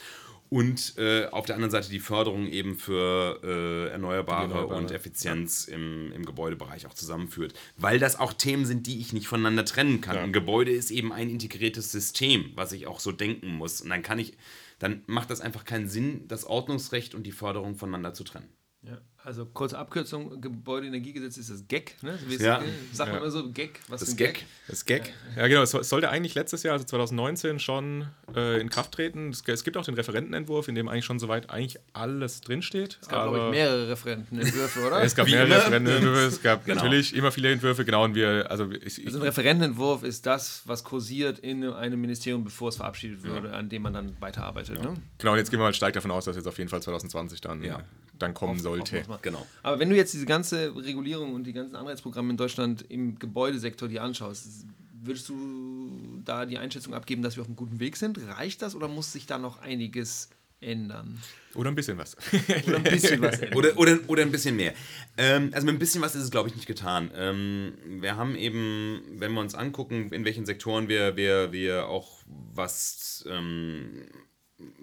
[0.51, 5.69] Und äh, auf der anderen Seite die Förderung eben für äh, Erneuerbare, Erneuerbare, und Effizienz
[5.69, 7.53] im, im Gebäudebereich auch zusammenführt.
[7.77, 10.17] Weil das auch Themen sind, die ich nicht voneinander trennen kann.
[10.17, 10.23] Ja.
[10.23, 13.83] Ein Gebäude ist eben ein integriertes System, was ich auch so denken muss.
[13.83, 14.39] Und dann kann ich,
[14.79, 18.49] dann macht das einfach keinen Sinn, das Ordnungsrecht und die Förderung voneinander zu trennen.
[18.83, 22.19] Ja, also kurze Abkürzung, Gebäudeenergiegesetz ist das GEG, ne?
[22.27, 22.63] Wie ist- Ja.
[22.93, 23.23] Sagt man Ja.
[23.27, 24.45] immer so, GEG, was Das ein Gag.
[24.69, 25.13] Das Gag.
[25.37, 25.63] Ja, genau.
[25.63, 29.29] Es so- sollte eigentlich letztes Jahr, also 2019, schon äh, in Kraft treten.
[29.31, 32.99] Es, es gibt auch den Referentenentwurf, in dem eigentlich schon soweit eigentlich alles drinsteht.
[33.03, 35.03] Es gab, glaube ich, mehrere Referentenentwürfe, oder?
[35.03, 35.57] Es gab Wie mehrere.
[35.59, 36.77] Referentenentwürfe, es gab Genau.
[36.83, 38.05] natürlich immer viele Entwürfe, genau.
[38.05, 42.45] Und wir, also ich, ich, Also ein Referentenentwurf ist das, was kursiert in einem Ministerium,
[42.45, 44.83] bevor es verabschiedet würde, an dem man dann weiterarbeitet.
[44.83, 44.95] Ne?
[45.19, 47.41] genau, und jetzt gehen wir mal stark davon aus, dass jetzt auf jeden Fall 2020
[47.41, 47.83] dann, Ja.
[48.19, 48.99] dann kommen sollte.
[49.01, 49.23] Hoffen mal.
[49.23, 49.47] Genau.
[49.63, 53.89] Aber wenn du jetzt diese ganze Regulierung und die ganzen Anreizprogramme in Deutschland im Gebäudesektor
[53.89, 54.67] dir anschaust,
[55.01, 58.19] würdest du da die Einschätzung abgeben, dass wir auf einem guten Weg sind?
[58.37, 61.21] Reicht das oder muss sich da noch einiges ändern?
[61.55, 62.17] Oder ein bisschen was.
[62.67, 63.59] Oder ein bisschen was ändern?
[63.59, 64.75] Oder, oder, oder ein bisschen mehr.
[65.17, 67.11] Ähm, also mit ein bisschen was ist es, glaube ich, nicht getan.
[67.15, 72.23] Ähm, wir haben eben, wenn wir uns angucken, in welchen Sektoren wir, wir, wir auch
[72.27, 74.05] was ähm,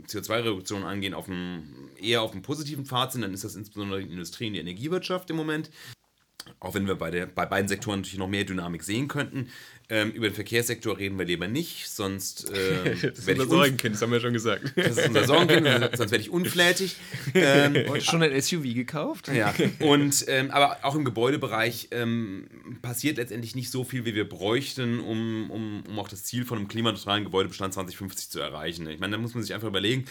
[0.08, 4.12] CO2-Reduktion angehen, auf dem, eher auf dem positiven Pfad sind, dann ist das insbesondere die
[4.12, 5.70] Industrie und die Energiewirtschaft im Moment.
[6.60, 9.50] Auch wenn wir bei, der, bei beiden Sektoren natürlich noch mehr Dynamik sehen könnten.
[9.88, 13.94] Ähm, über den Verkehrssektor reden wir lieber nicht, sonst äh, Das ist werde unser Sorgenkind,
[13.94, 14.74] das haben wir schon gesagt.
[14.76, 16.96] das ist unser Sorgenkind, sonst werde ich unflätig.
[17.36, 19.28] Ähm, Heute schon ein SUV gekauft?
[19.28, 22.48] ja, und ähm, aber auch im Gebäudebereich ähm,
[22.82, 26.58] passiert letztendlich nicht so viel, wie wir bräuchten, um, um, um auch das Ziel von
[26.58, 28.88] einem klimaneutralen Gebäudebestand 2050 zu erreichen.
[28.90, 30.06] Ich meine, da muss man sich einfach überlegen,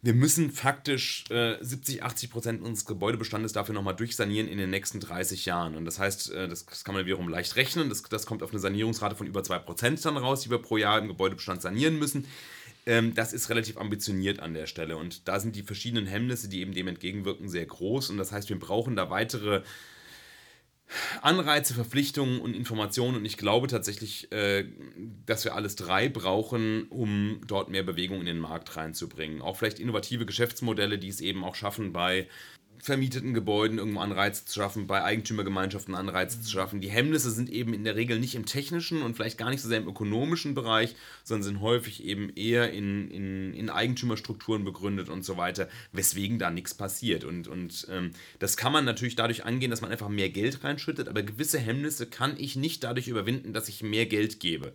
[0.00, 5.00] wir müssen faktisch äh, 70, 80 Prozent unseres Gebäudebestandes dafür nochmal durchsanieren in den nächsten
[5.00, 5.74] 30 Jahren.
[5.74, 7.88] Und das heißt, äh, das, das kann man wiederum leicht rechnen.
[7.88, 10.76] Das, das kommt auf eine Sanierungsrate von über 2 Prozent dann raus, die wir pro
[10.76, 12.26] Jahr im Gebäudebestand sanieren müssen.
[12.86, 14.96] Ähm, das ist relativ ambitioniert an der Stelle.
[14.96, 18.10] Und da sind die verschiedenen Hemmnisse, die eben dem entgegenwirken, sehr groß.
[18.10, 19.62] Und das heißt, wir brauchen da weitere
[21.22, 23.16] Anreize, Verpflichtungen und Informationen.
[23.16, 24.64] Und ich glaube tatsächlich, äh,
[25.26, 29.42] dass wir alles drei brauchen, um dort mehr Bewegung in den Markt reinzubringen.
[29.42, 32.28] Auch vielleicht innovative Geschäftsmodelle, die es eben auch schaffen, bei
[32.80, 36.80] vermieteten Gebäuden irgendwo Anreize zu schaffen, bei Eigentümergemeinschaften Anreize zu schaffen.
[36.80, 39.68] Die Hemmnisse sind eben in der Regel nicht im technischen und vielleicht gar nicht so
[39.68, 45.24] sehr im ökonomischen Bereich, sondern sind häufig eben eher in, in, in Eigentümerstrukturen begründet und
[45.24, 47.24] so weiter, weswegen da nichts passiert.
[47.24, 51.08] Und, und ähm, das kann man natürlich dadurch angehen, dass man einfach mehr Geld reinschüttet,
[51.08, 54.72] aber gewisse Hemmnisse kann ich nicht dadurch überwinden, dass ich mehr Geld gebe.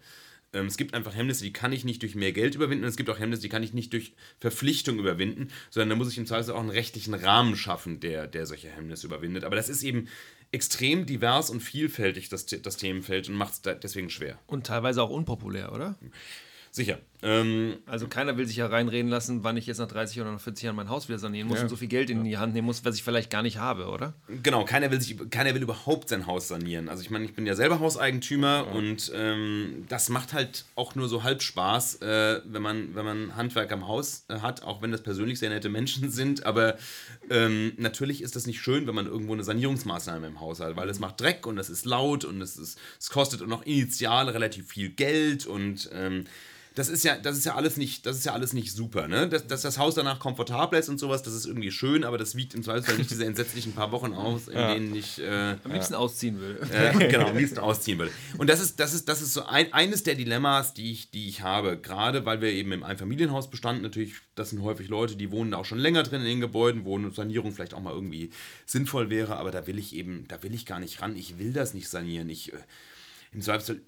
[0.53, 2.95] Ähm, es gibt einfach Hemmnisse, die kann ich nicht durch mehr Geld überwinden und es
[2.95, 6.25] gibt auch Hemmnisse, die kann ich nicht durch Verpflichtung überwinden, sondern da muss ich im
[6.25, 9.43] Zweifel auch einen rechtlichen Rahmen schaffen, der, der solche Hemmnisse überwindet.
[9.43, 10.07] Aber das ist eben
[10.51, 14.39] extrem divers und vielfältig, das, das Themenfeld, und macht es deswegen schwer.
[14.45, 15.97] Und teilweise auch unpopulär, oder?
[16.75, 16.97] Sicher.
[17.21, 20.41] Ähm, Also keiner will sich ja reinreden lassen, wann ich jetzt nach 30 oder nach
[20.41, 21.63] 40 Jahren mein Haus wieder sanieren muss Ja.
[21.63, 23.85] und so viel Geld in die Hand nehmen muss, was ich vielleicht gar nicht habe,
[23.89, 24.15] oder?
[24.41, 26.89] Genau, keiner will, sich, keiner will überhaupt sein Haus sanieren.
[26.89, 31.07] Also ich meine, ich bin ja selber Hauseigentümer und ähm, das macht halt auch nur
[31.07, 34.91] so halb Spaß, äh, wenn, man, wenn man Handwerker im Haus äh, hat, auch wenn
[34.91, 36.43] das persönlich sehr nette Menschen sind.
[36.47, 36.75] Aber
[37.29, 40.89] ähm, natürlich ist das nicht schön, wenn man irgendwo eine Sanierungsmaßnahme im Haus hat, weil
[40.89, 44.27] es macht Dreck und es ist laut und es, ist, es kostet auch noch initial
[44.29, 46.25] relativ viel Geld und ähm,
[46.75, 49.29] das ist ja, das ist ja alles nicht, das ist ja alles nicht super, ne?
[49.29, 52.35] Dass, dass das Haus danach komfortabel ist und sowas, das ist irgendwie schön, aber das
[52.35, 55.93] wiegt im Zweifelsfall nicht diese entsetzlichen paar Wochen aus, in denen ich äh, Am liebsten
[55.93, 56.59] ausziehen will.
[56.71, 58.11] äh, genau, am liebsten ausziehen würde.
[58.37, 61.27] Und das ist, das ist, das ist so ein, eines der Dilemmas, die ich, die
[61.27, 61.77] ich habe.
[61.77, 65.65] Gerade weil wir eben im Einfamilienhausbestand natürlich, das sind häufig Leute, die wohnen da auch
[65.65, 68.31] schon länger drin in den Gebäuden, wo eine Sanierung vielleicht auch mal irgendwie
[68.65, 71.15] sinnvoll wäre, aber da will ich eben, da will ich gar nicht ran.
[71.15, 72.29] Ich will das nicht sanieren.
[72.29, 72.57] Ich, äh,
[73.31, 73.81] im Zweifelsfall,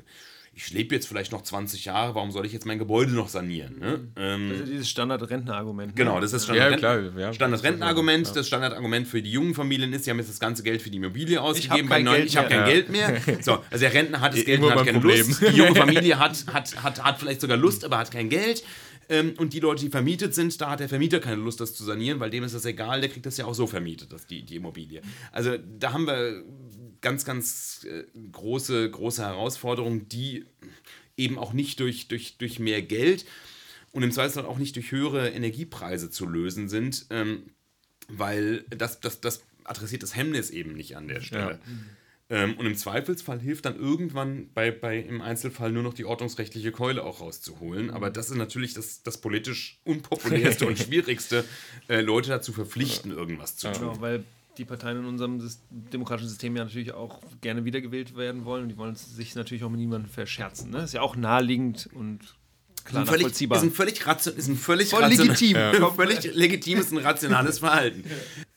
[0.58, 3.78] ich lebe jetzt vielleicht noch 20 Jahre, warum soll ich jetzt mein Gebäude noch sanieren?
[3.78, 3.99] Ne?
[4.16, 5.89] Ähm, Also dieses Standard-Rentnerargument.
[5.89, 5.93] ne?
[5.95, 7.34] Genau, das ist Ja, Standard klar, ja.
[7.34, 8.36] Standardrentenargument.
[8.36, 10.97] Das Standardargument für die jungen Familien ist, sie haben jetzt das ganze Geld für die
[10.97, 11.89] Immobilie ausgegeben.
[11.89, 13.22] neuen- Geld ich habe kein Geld mehr.
[13.41, 15.28] So, also der Rentner hat das Geld und hat keine Problem.
[15.28, 15.41] Lust.
[15.41, 18.64] Die junge Familie hat, hat, hat, hat vielleicht sogar Lust, aber hat kein Geld.
[19.08, 21.84] Ähm, und die Leute, die vermietet sind, da hat der Vermieter keine Lust, das zu
[21.84, 24.41] sanieren, weil dem ist das egal, der kriegt das ja auch so vermietet, das, die,
[24.41, 25.01] die Immobilie.
[25.32, 26.41] Also da haben wir
[27.06, 30.47] ganz, ganz äh, große, große Herausforderungen, die
[31.18, 33.28] eben auch nicht durch, durch, durch mehr Geld
[33.91, 37.43] und im Zweifelsfall auch nicht durch höhere Energiepreise zu lösen sind, ähm,
[38.08, 41.60] weil das, das, das adressiert das Hemmnis eben nicht an der Stelle.
[42.28, 46.72] Ähm, und im Zweifelsfall hilft dann irgendwann bei, bei im Einzelfall nur noch die ordnungsrechtliche
[46.72, 47.91] Keule auch rauszuholen.
[47.91, 51.45] Aber das ist natürlich das, das politisch unpopulärste und schwierigste,
[51.88, 53.80] äh, Leute dazu verpflichten, irgendwas zu tun.
[53.80, 54.24] Genau, weil
[54.58, 58.78] die Parteien in unserem demokratischen System ja natürlich auch gerne wiedergewählt werden wollen und die
[58.78, 60.72] wollen sich natürlich auch mit niemandem verscherzen.
[60.72, 60.80] Ne?
[60.84, 62.20] Ist ja auch naheliegend und
[62.84, 63.58] klar Ist ein völlig, nachvollziehbar.
[63.58, 65.58] ist ein völlig, ration, ist ein völlig, Voll legitim.
[65.58, 65.91] Ja.
[65.91, 68.03] völlig legitimes und rationales Verhalten.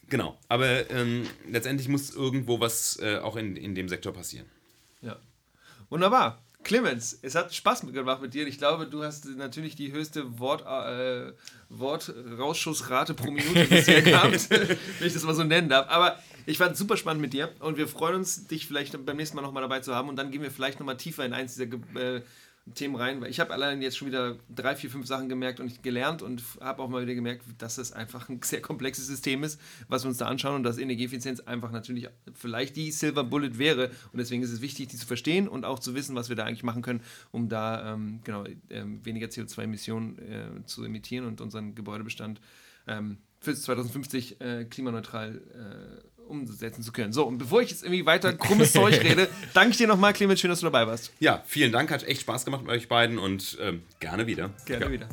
[0.09, 4.47] Genau, aber ähm, letztendlich muss irgendwo was äh, auch in, in dem Sektor passieren.
[5.03, 5.17] Ja.
[5.91, 6.43] Wunderbar.
[6.65, 8.47] Clemens, es hat Spaß gemacht mit dir.
[8.47, 11.33] Ich glaube, du hast natürlich die höchste Wort, äh,
[11.69, 15.89] Wortrausschussrate pro Minute bisher gehabt, wenn ich das mal so nennen darf.
[15.89, 19.17] Aber ich fand es super spannend mit dir und wir freuen uns, dich vielleicht beim
[19.17, 21.55] nächsten Mal nochmal dabei zu haben und dann gehen wir vielleicht nochmal tiefer in eins
[21.55, 22.23] dieser äh,
[22.75, 25.83] Themen rein, weil ich habe allein jetzt schon wieder drei, vier, fünf Sachen gemerkt und
[25.83, 29.61] gelernt und habe auch mal wieder gemerkt, dass es einfach ein sehr komplexes System ist,
[29.89, 33.91] was wir uns da anschauen und dass Energieeffizienz einfach natürlich vielleicht die Silver Bullet wäre.
[34.13, 36.45] Und deswegen ist es wichtig, die zu verstehen und auch zu wissen, was wir da
[36.45, 37.01] eigentlich machen können,
[37.31, 42.41] um da ähm, genau ähm, weniger CO2-Emissionen äh, zu emittieren und unseren Gebäudebestand
[42.87, 47.13] ähm, für 2050 äh, klimaneutral äh, umsetzen zu können.
[47.13, 50.41] So, und bevor ich jetzt irgendwie weiter krummes Zeug rede, danke ich dir nochmal, Clemens,
[50.41, 51.13] schön, dass du dabei warst.
[51.21, 54.51] Ja, vielen Dank, hat echt Spaß gemacht mit euch beiden und ähm, gerne wieder.
[54.67, 54.93] Gerne Ja.
[54.93, 55.09] wieder.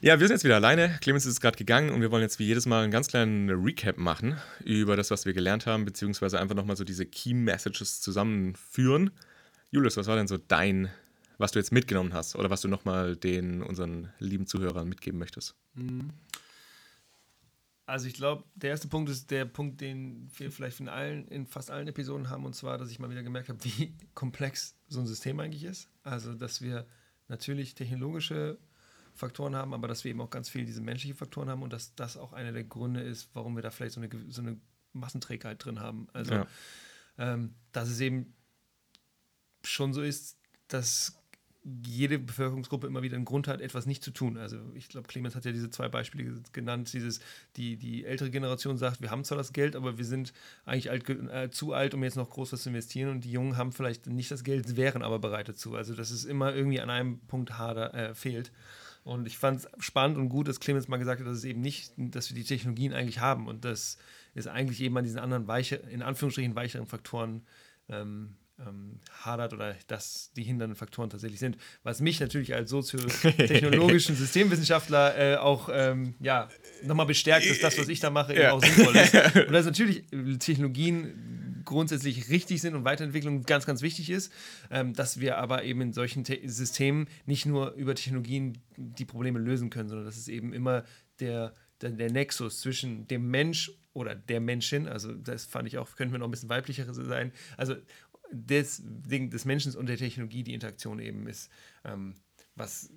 [0.00, 0.98] Ja, wir sind jetzt wieder alleine.
[1.00, 3.98] Clemens ist gerade gegangen und wir wollen jetzt wie jedes Mal einen ganz kleinen Recap
[3.98, 9.10] machen über das, was wir gelernt haben, beziehungsweise einfach nochmal so diese Key Messages zusammenführen.
[9.70, 10.90] Julius, was war denn so dein,
[11.42, 15.54] was du jetzt mitgenommen hast oder was du nochmal den unseren lieben Zuhörern mitgeben möchtest?
[17.84, 21.46] Also ich glaube, der erste Punkt ist der Punkt, den wir vielleicht in allen, in
[21.46, 25.00] fast allen Episoden haben, und zwar, dass ich mal wieder gemerkt habe, wie komplex so
[25.00, 25.88] ein System eigentlich ist.
[26.04, 26.86] Also, dass wir
[27.28, 28.58] natürlich technologische
[29.14, 31.94] Faktoren haben, aber dass wir eben auch ganz viel diese menschlichen Faktoren haben und dass
[31.94, 34.58] das auch einer der Gründe ist, warum wir da vielleicht so eine, so eine
[34.92, 36.06] Massenträgheit drin haben.
[36.12, 36.46] Also, Ja.
[37.18, 38.32] ähm, dass es eben
[39.64, 40.38] schon so ist,
[40.68, 41.18] dass
[41.64, 44.36] jede Bevölkerungsgruppe immer wieder einen Grund hat, etwas nicht zu tun.
[44.36, 46.92] Also ich glaube, Clemens hat ja diese zwei Beispiele ge- genannt.
[46.92, 47.20] Dieses,
[47.56, 50.32] die, die ältere Generation sagt, wir haben zwar das Geld, aber wir sind
[50.64, 53.10] eigentlich alt, äh, zu alt, um jetzt noch groß was zu investieren.
[53.10, 55.76] Und die Jungen haben vielleicht nicht das Geld, wären aber bereit dazu.
[55.76, 58.50] Also dass es immer irgendwie an einem Punkt hader, äh, fehlt.
[59.04, 61.60] Und ich fand es spannend und gut, dass Clemens mal gesagt hat, dass es eben
[61.60, 63.98] nicht, dass wir die Technologien eigentlich haben und dass
[64.34, 67.42] es eigentlich eben an diesen anderen weiche, in Anführungsstrichen weicheren Faktoren
[67.88, 68.36] ähm,
[68.66, 71.56] ähm, hadert oder dass die hindernden Faktoren tatsächlich sind.
[71.82, 76.48] Was mich natürlich als soziotechnologischen Systemwissenschaftler äh, auch ähm, ja,
[76.84, 78.52] nochmal bestärkt, dass das, was ich da mache, eben Ja.
[78.52, 79.14] auch sinnvoll ist.
[79.46, 84.32] Und dass natürlich äh, Technologien grundsätzlich richtig sind und Weiterentwicklung ganz, ganz wichtig ist,
[84.70, 89.38] ähm, dass wir aber eben in solchen Te Systemen nicht nur über Technologien die Probleme
[89.38, 90.82] lösen können, sondern dass es eben immer
[91.20, 95.94] der, der, der Nexus zwischen dem Mensch oder der Menschin, also das fand ich auch,
[95.94, 97.76] könnten wir noch ein bisschen weiblicher sein, also
[98.32, 101.50] des des Menschen und der Technologie die Interaktion eben ist,
[101.84, 102.14] ähm,
[102.54, 102.90] was,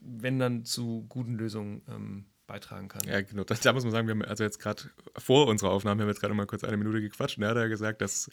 [0.00, 3.02] wenn dann zu guten Lösungen ähm, beitragen kann.
[3.06, 3.44] Ja, genau.
[3.44, 4.82] Da, da muss man sagen, wir haben also jetzt gerade
[5.16, 7.56] vor unserer Aufnahme, haben wir jetzt gerade mal kurz eine Minute gequatscht und er hat
[7.56, 8.30] ja gesagt, dass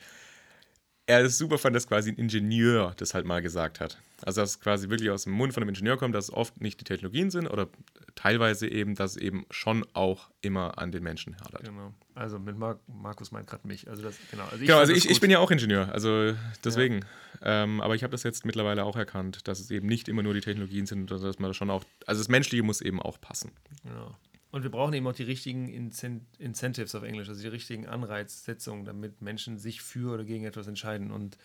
[1.10, 3.98] er es super fand, dass quasi ein Ingenieur das halt mal gesagt hat.
[4.22, 6.62] Also, dass es quasi wirklich aus dem Mund von einem Ingenieur kommt, dass es oft
[6.62, 7.68] nicht die Technologien sind oder
[8.14, 11.64] teilweise eben, dass es eben schon auch immer an den Menschen hadert.
[11.64, 11.94] Genau.
[12.14, 13.90] Also mit Mar Markus meint gerade mich.
[13.90, 14.44] Also das, genau.
[14.44, 17.06] Also ich Genau, also ich, ich bin ja auch Ingenieur, also deswegen.
[17.42, 20.34] Ähm, aber ich habe das jetzt mittlerweile auch erkannt, dass es eben nicht immer nur
[20.34, 23.52] die Technologien sind, sondern dass man schon auch, also das Menschliche muss eben auch passen.
[23.84, 24.16] Genau.
[24.52, 28.86] Und wir brauchen eben auch die richtigen Incent Incentives auf Englisch, also die richtigen Anreizsetzungen,
[28.86, 31.12] damit Menschen sich für oder gegen etwas entscheiden.
[31.12, 31.38] Und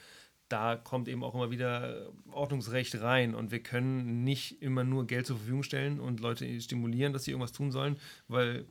[0.48, 3.34] da kommt eben auch immer wieder Ordnungsrecht rein.
[3.34, 7.32] Und wir können nicht immer nur Geld zur Verfügung stellen und Leute stimulieren, dass sie
[7.32, 7.98] irgendwas tun sollen,
[8.28, 8.64] weil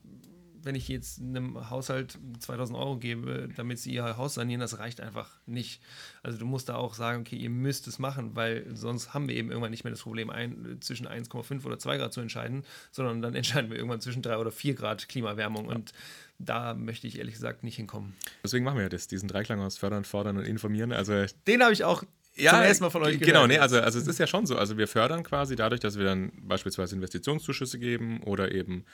[0.63, 5.01] wenn ich jetzt einem Haushalt 2000 Euro gebe, damit sie ihr Haus sanieren, das reicht
[5.01, 5.81] einfach nicht.
[6.21, 9.35] Also du musst da auch sagen, okay, ihr müsst es machen, weil sonst haben wir
[9.35, 13.21] eben irgendwann nicht mehr das Problem, ein, zwischen 1,5 oder 2 Grad zu entscheiden, sondern
[13.21, 15.67] dann entscheiden wir irgendwann zwischen 3 oder 4 Grad Klimaerwärmung.
[15.67, 15.91] Und
[16.39, 18.15] da möchte ich ehrlich gesagt nicht hinkommen.
[18.43, 20.91] Deswegen machen wir ja das, diesen Dreiklang aus Fördern, Fordern und Informieren.
[20.91, 22.03] Also Den habe ich auch
[22.35, 23.47] zum ersten Mal von euch Genau, gehört.
[23.49, 24.57] nee, also, also es ist ja schon so.
[24.57, 28.85] Also wir fördern quasi dadurch, dass wir dann beispielsweise Investitionszuschüsse geben oder eben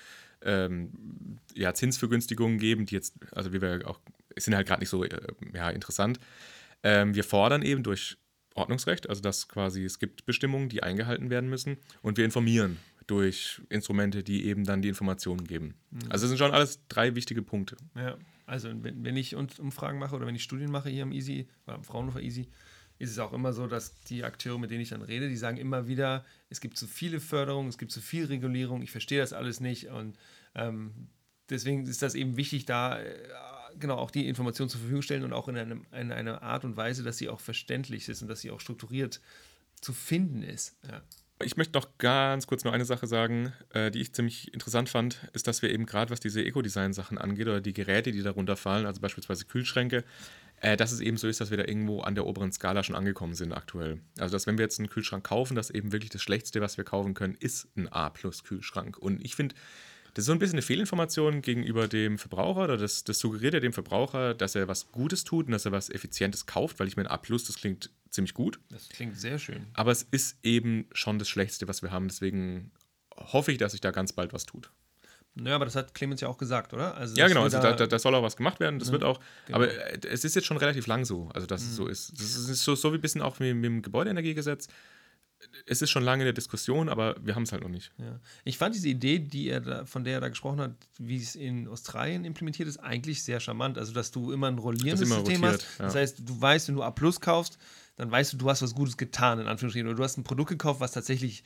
[0.44, 4.00] ähm, ja, Zinsvergünstigungen geben, die jetzt, also wie wir auch,
[4.38, 5.20] sind halt gerade nicht so äh,
[5.54, 6.20] ja, interessant.
[6.84, 8.18] Ähm, wir fordern eben durch
[8.56, 13.62] Ordnungsrecht, also dass quasi es gibt Bestimmungen, die eingehalten werden müssen und wir informieren durch
[13.70, 15.74] Instrumente, die eben dann die Informationen geben.
[16.10, 17.76] Also es sind schon alles drei wichtige Punkte.
[17.96, 21.48] Ja, also wenn, wenn ich Umfragen mache oder wenn ich Studien mache hier am Easy,
[21.66, 22.50] oder am Fraunhofer Easy,
[23.00, 25.58] ist es auch immer so, dass die Akteure, mit denen ich dann rede, die sagen
[25.58, 29.34] immer wieder, es gibt zu viele Förderungen, es gibt zu viel Regulierung, ich verstehe das
[29.34, 30.18] alles nicht und
[30.54, 31.08] ähm,
[31.50, 33.16] deswegen ist das eben wichtig, da äh,
[33.80, 36.78] genau auch die Informationen zur Verfügung stellen und auch in, einem, in einer Art und
[36.78, 39.22] Weise, dass sie auch verständlich ist und dass sie auch strukturiert
[39.82, 40.78] zu finden ist.
[40.88, 41.02] Ja.
[41.42, 45.30] Ich möchte noch ganz kurz nur eine Sache sagen, äh, die ich ziemlich interessant fand,
[45.32, 48.86] ist, dass wir eben gerade, was diese Eco-Design-Sachen angeht oder die Geräte, die darunter fallen,
[48.86, 50.04] also beispielsweise Kühlschränke,
[50.62, 52.96] äh, dass es eben so ist, dass wir da irgendwo an der oberen Skala schon
[52.96, 54.02] angekommen sind aktuell.
[54.18, 56.84] Also, dass wenn wir jetzt einen Kühlschrank kaufen, dass eben wirklich das Schlechteste, was wir
[56.84, 58.98] kaufen können, ist ein A-Plus-Kühlschrank.
[58.98, 59.56] Und ich finde,
[60.14, 63.60] das ist so ein bisschen eine Fehlinformation gegenüber dem Verbraucher oder das, das suggeriert ja
[63.60, 66.98] dem Verbraucher, dass er was Gutes tut und dass er was Effizientes kauft, weil ich
[66.98, 68.60] meine, A+, das klingt ziemlich gut.
[68.70, 69.68] Das klingt sehr schön.
[69.74, 72.08] Aber es ist eben schon das Schlechteste, was wir haben.
[72.08, 72.72] Deswegen
[73.16, 74.72] hoffe ich, dass sich da ganz bald was tut.
[75.42, 76.96] Naja, aber das hat Clemens ja auch gesagt, oder?
[76.96, 77.44] Also, Ja, genau.
[77.44, 78.80] Also da, da, da soll auch was gemacht werden.
[78.80, 79.20] Das Ja, wird auch.
[79.46, 79.58] genau.
[79.58, 82.12] Aber äh, es ist jetzt schon relativ lang so, also dass es so ist.
[82.20, 84.68] Das ist so, so wie ein bisschen auch mit, mit dem Gebäudeenergiegesetz.
[85.66, 87.92] Es ist schon lange in der Diskussion, aber wir haben es halt noch nicht.
[87.98, 88.20] Ja.
[88.44, 91.36] Ich fand diese Idee, die er da, von der er da gesprochen hat, wie es
[91.36, 93.78] in Australien implementiert ist, eigentlich sehr charmant.
[93.78, 95.80] Also, dass du immer ein rollierendes immer System rotiert, hast.
[95.80, 95.86] ja.
[95.86, 97.58] Das heißt, du weißt, wenn du A Plus kaufst,
[97.96, 99.88] dann weißt du, du hast was Gutes getan, in Anführungsstrichen.
[99.88, 101.44] Oder du hast ein Produkt gekauft, was tatsächlich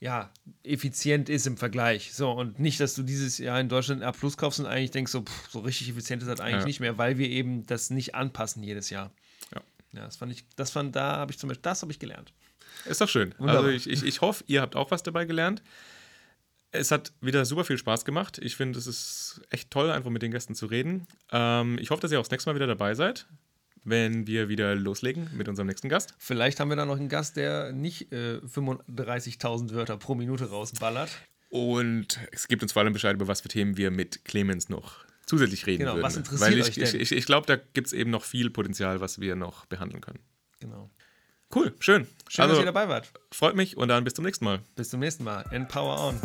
[0.00, 0.30] ja,
[0.62, 2.12] effizient ist im Vergleich.
[2.12, 5.10] So, und nicht, dass du dieses Jahr in Deutschland A Plus kaufst und eigentlich denkst,
[5.12, 6.66] so, pff, so richtig effizient ist das eigentlich Ja.
[6.66, 9.10] nicht mehr, weil wir eben das nicht anpassen jedes Jahr.
[9.54, 9.62] Ja.
[9.92, 12.32] Ja, das fand ich, das fand, da habe ich zum Beispiel, das habe ich gelernt.
[12.84, 13.34] Ist doch schön.
[13.38, 13.64] Wunderbar.
[13.64, 15.62] Also ich, ich, ich hoffe, ihr habt auch was dabei gelernt.
[16.72, 18.38] Es hat wieder super viel Spaß gemacht.
[18.42, 21.06] Ich finde, es ist echt toll, einfach mit den Gästen zu reden.
[21.32, 23.26] Ähm, ich hoffe, dass ihr auch das nächste Mal wieder dabei seid,
[23.86, 26.14] wenn wir wieder loslegen mit unserem nächsten Gast.
[26.18, 31.10] Vielleicht haben wir da noch einen Gast, der nicht äh, 35.000 Wörter pro Minute rausballert.
[31.48, 35.04] Und es gibt uns vor allem Bescheid, über was für Themen wir mit Clemens noch
[35.24, 36.02] zusätzlich reden Genau, würden.
[36.02, 36.84] was interessiert Weil ich, euch denn?
[36.84, 40.00] Ich, ich, ich glaube, da gibt es eben noch viel Potenzial, was wir noch behandeln
[40.00, 40.18] können.
[40.60, 40.90] Genau.
[41.54, 42.06] Cool, schön.
[42.28, 43.12] Schön, also, dass ihr dabei wart.
[43.32, 44.60] freut mich und dann bis zum nächsten Mal.
[44.74, 45.44] Bis zum nächsten Mal.
[45.52, 46.20] Empower on.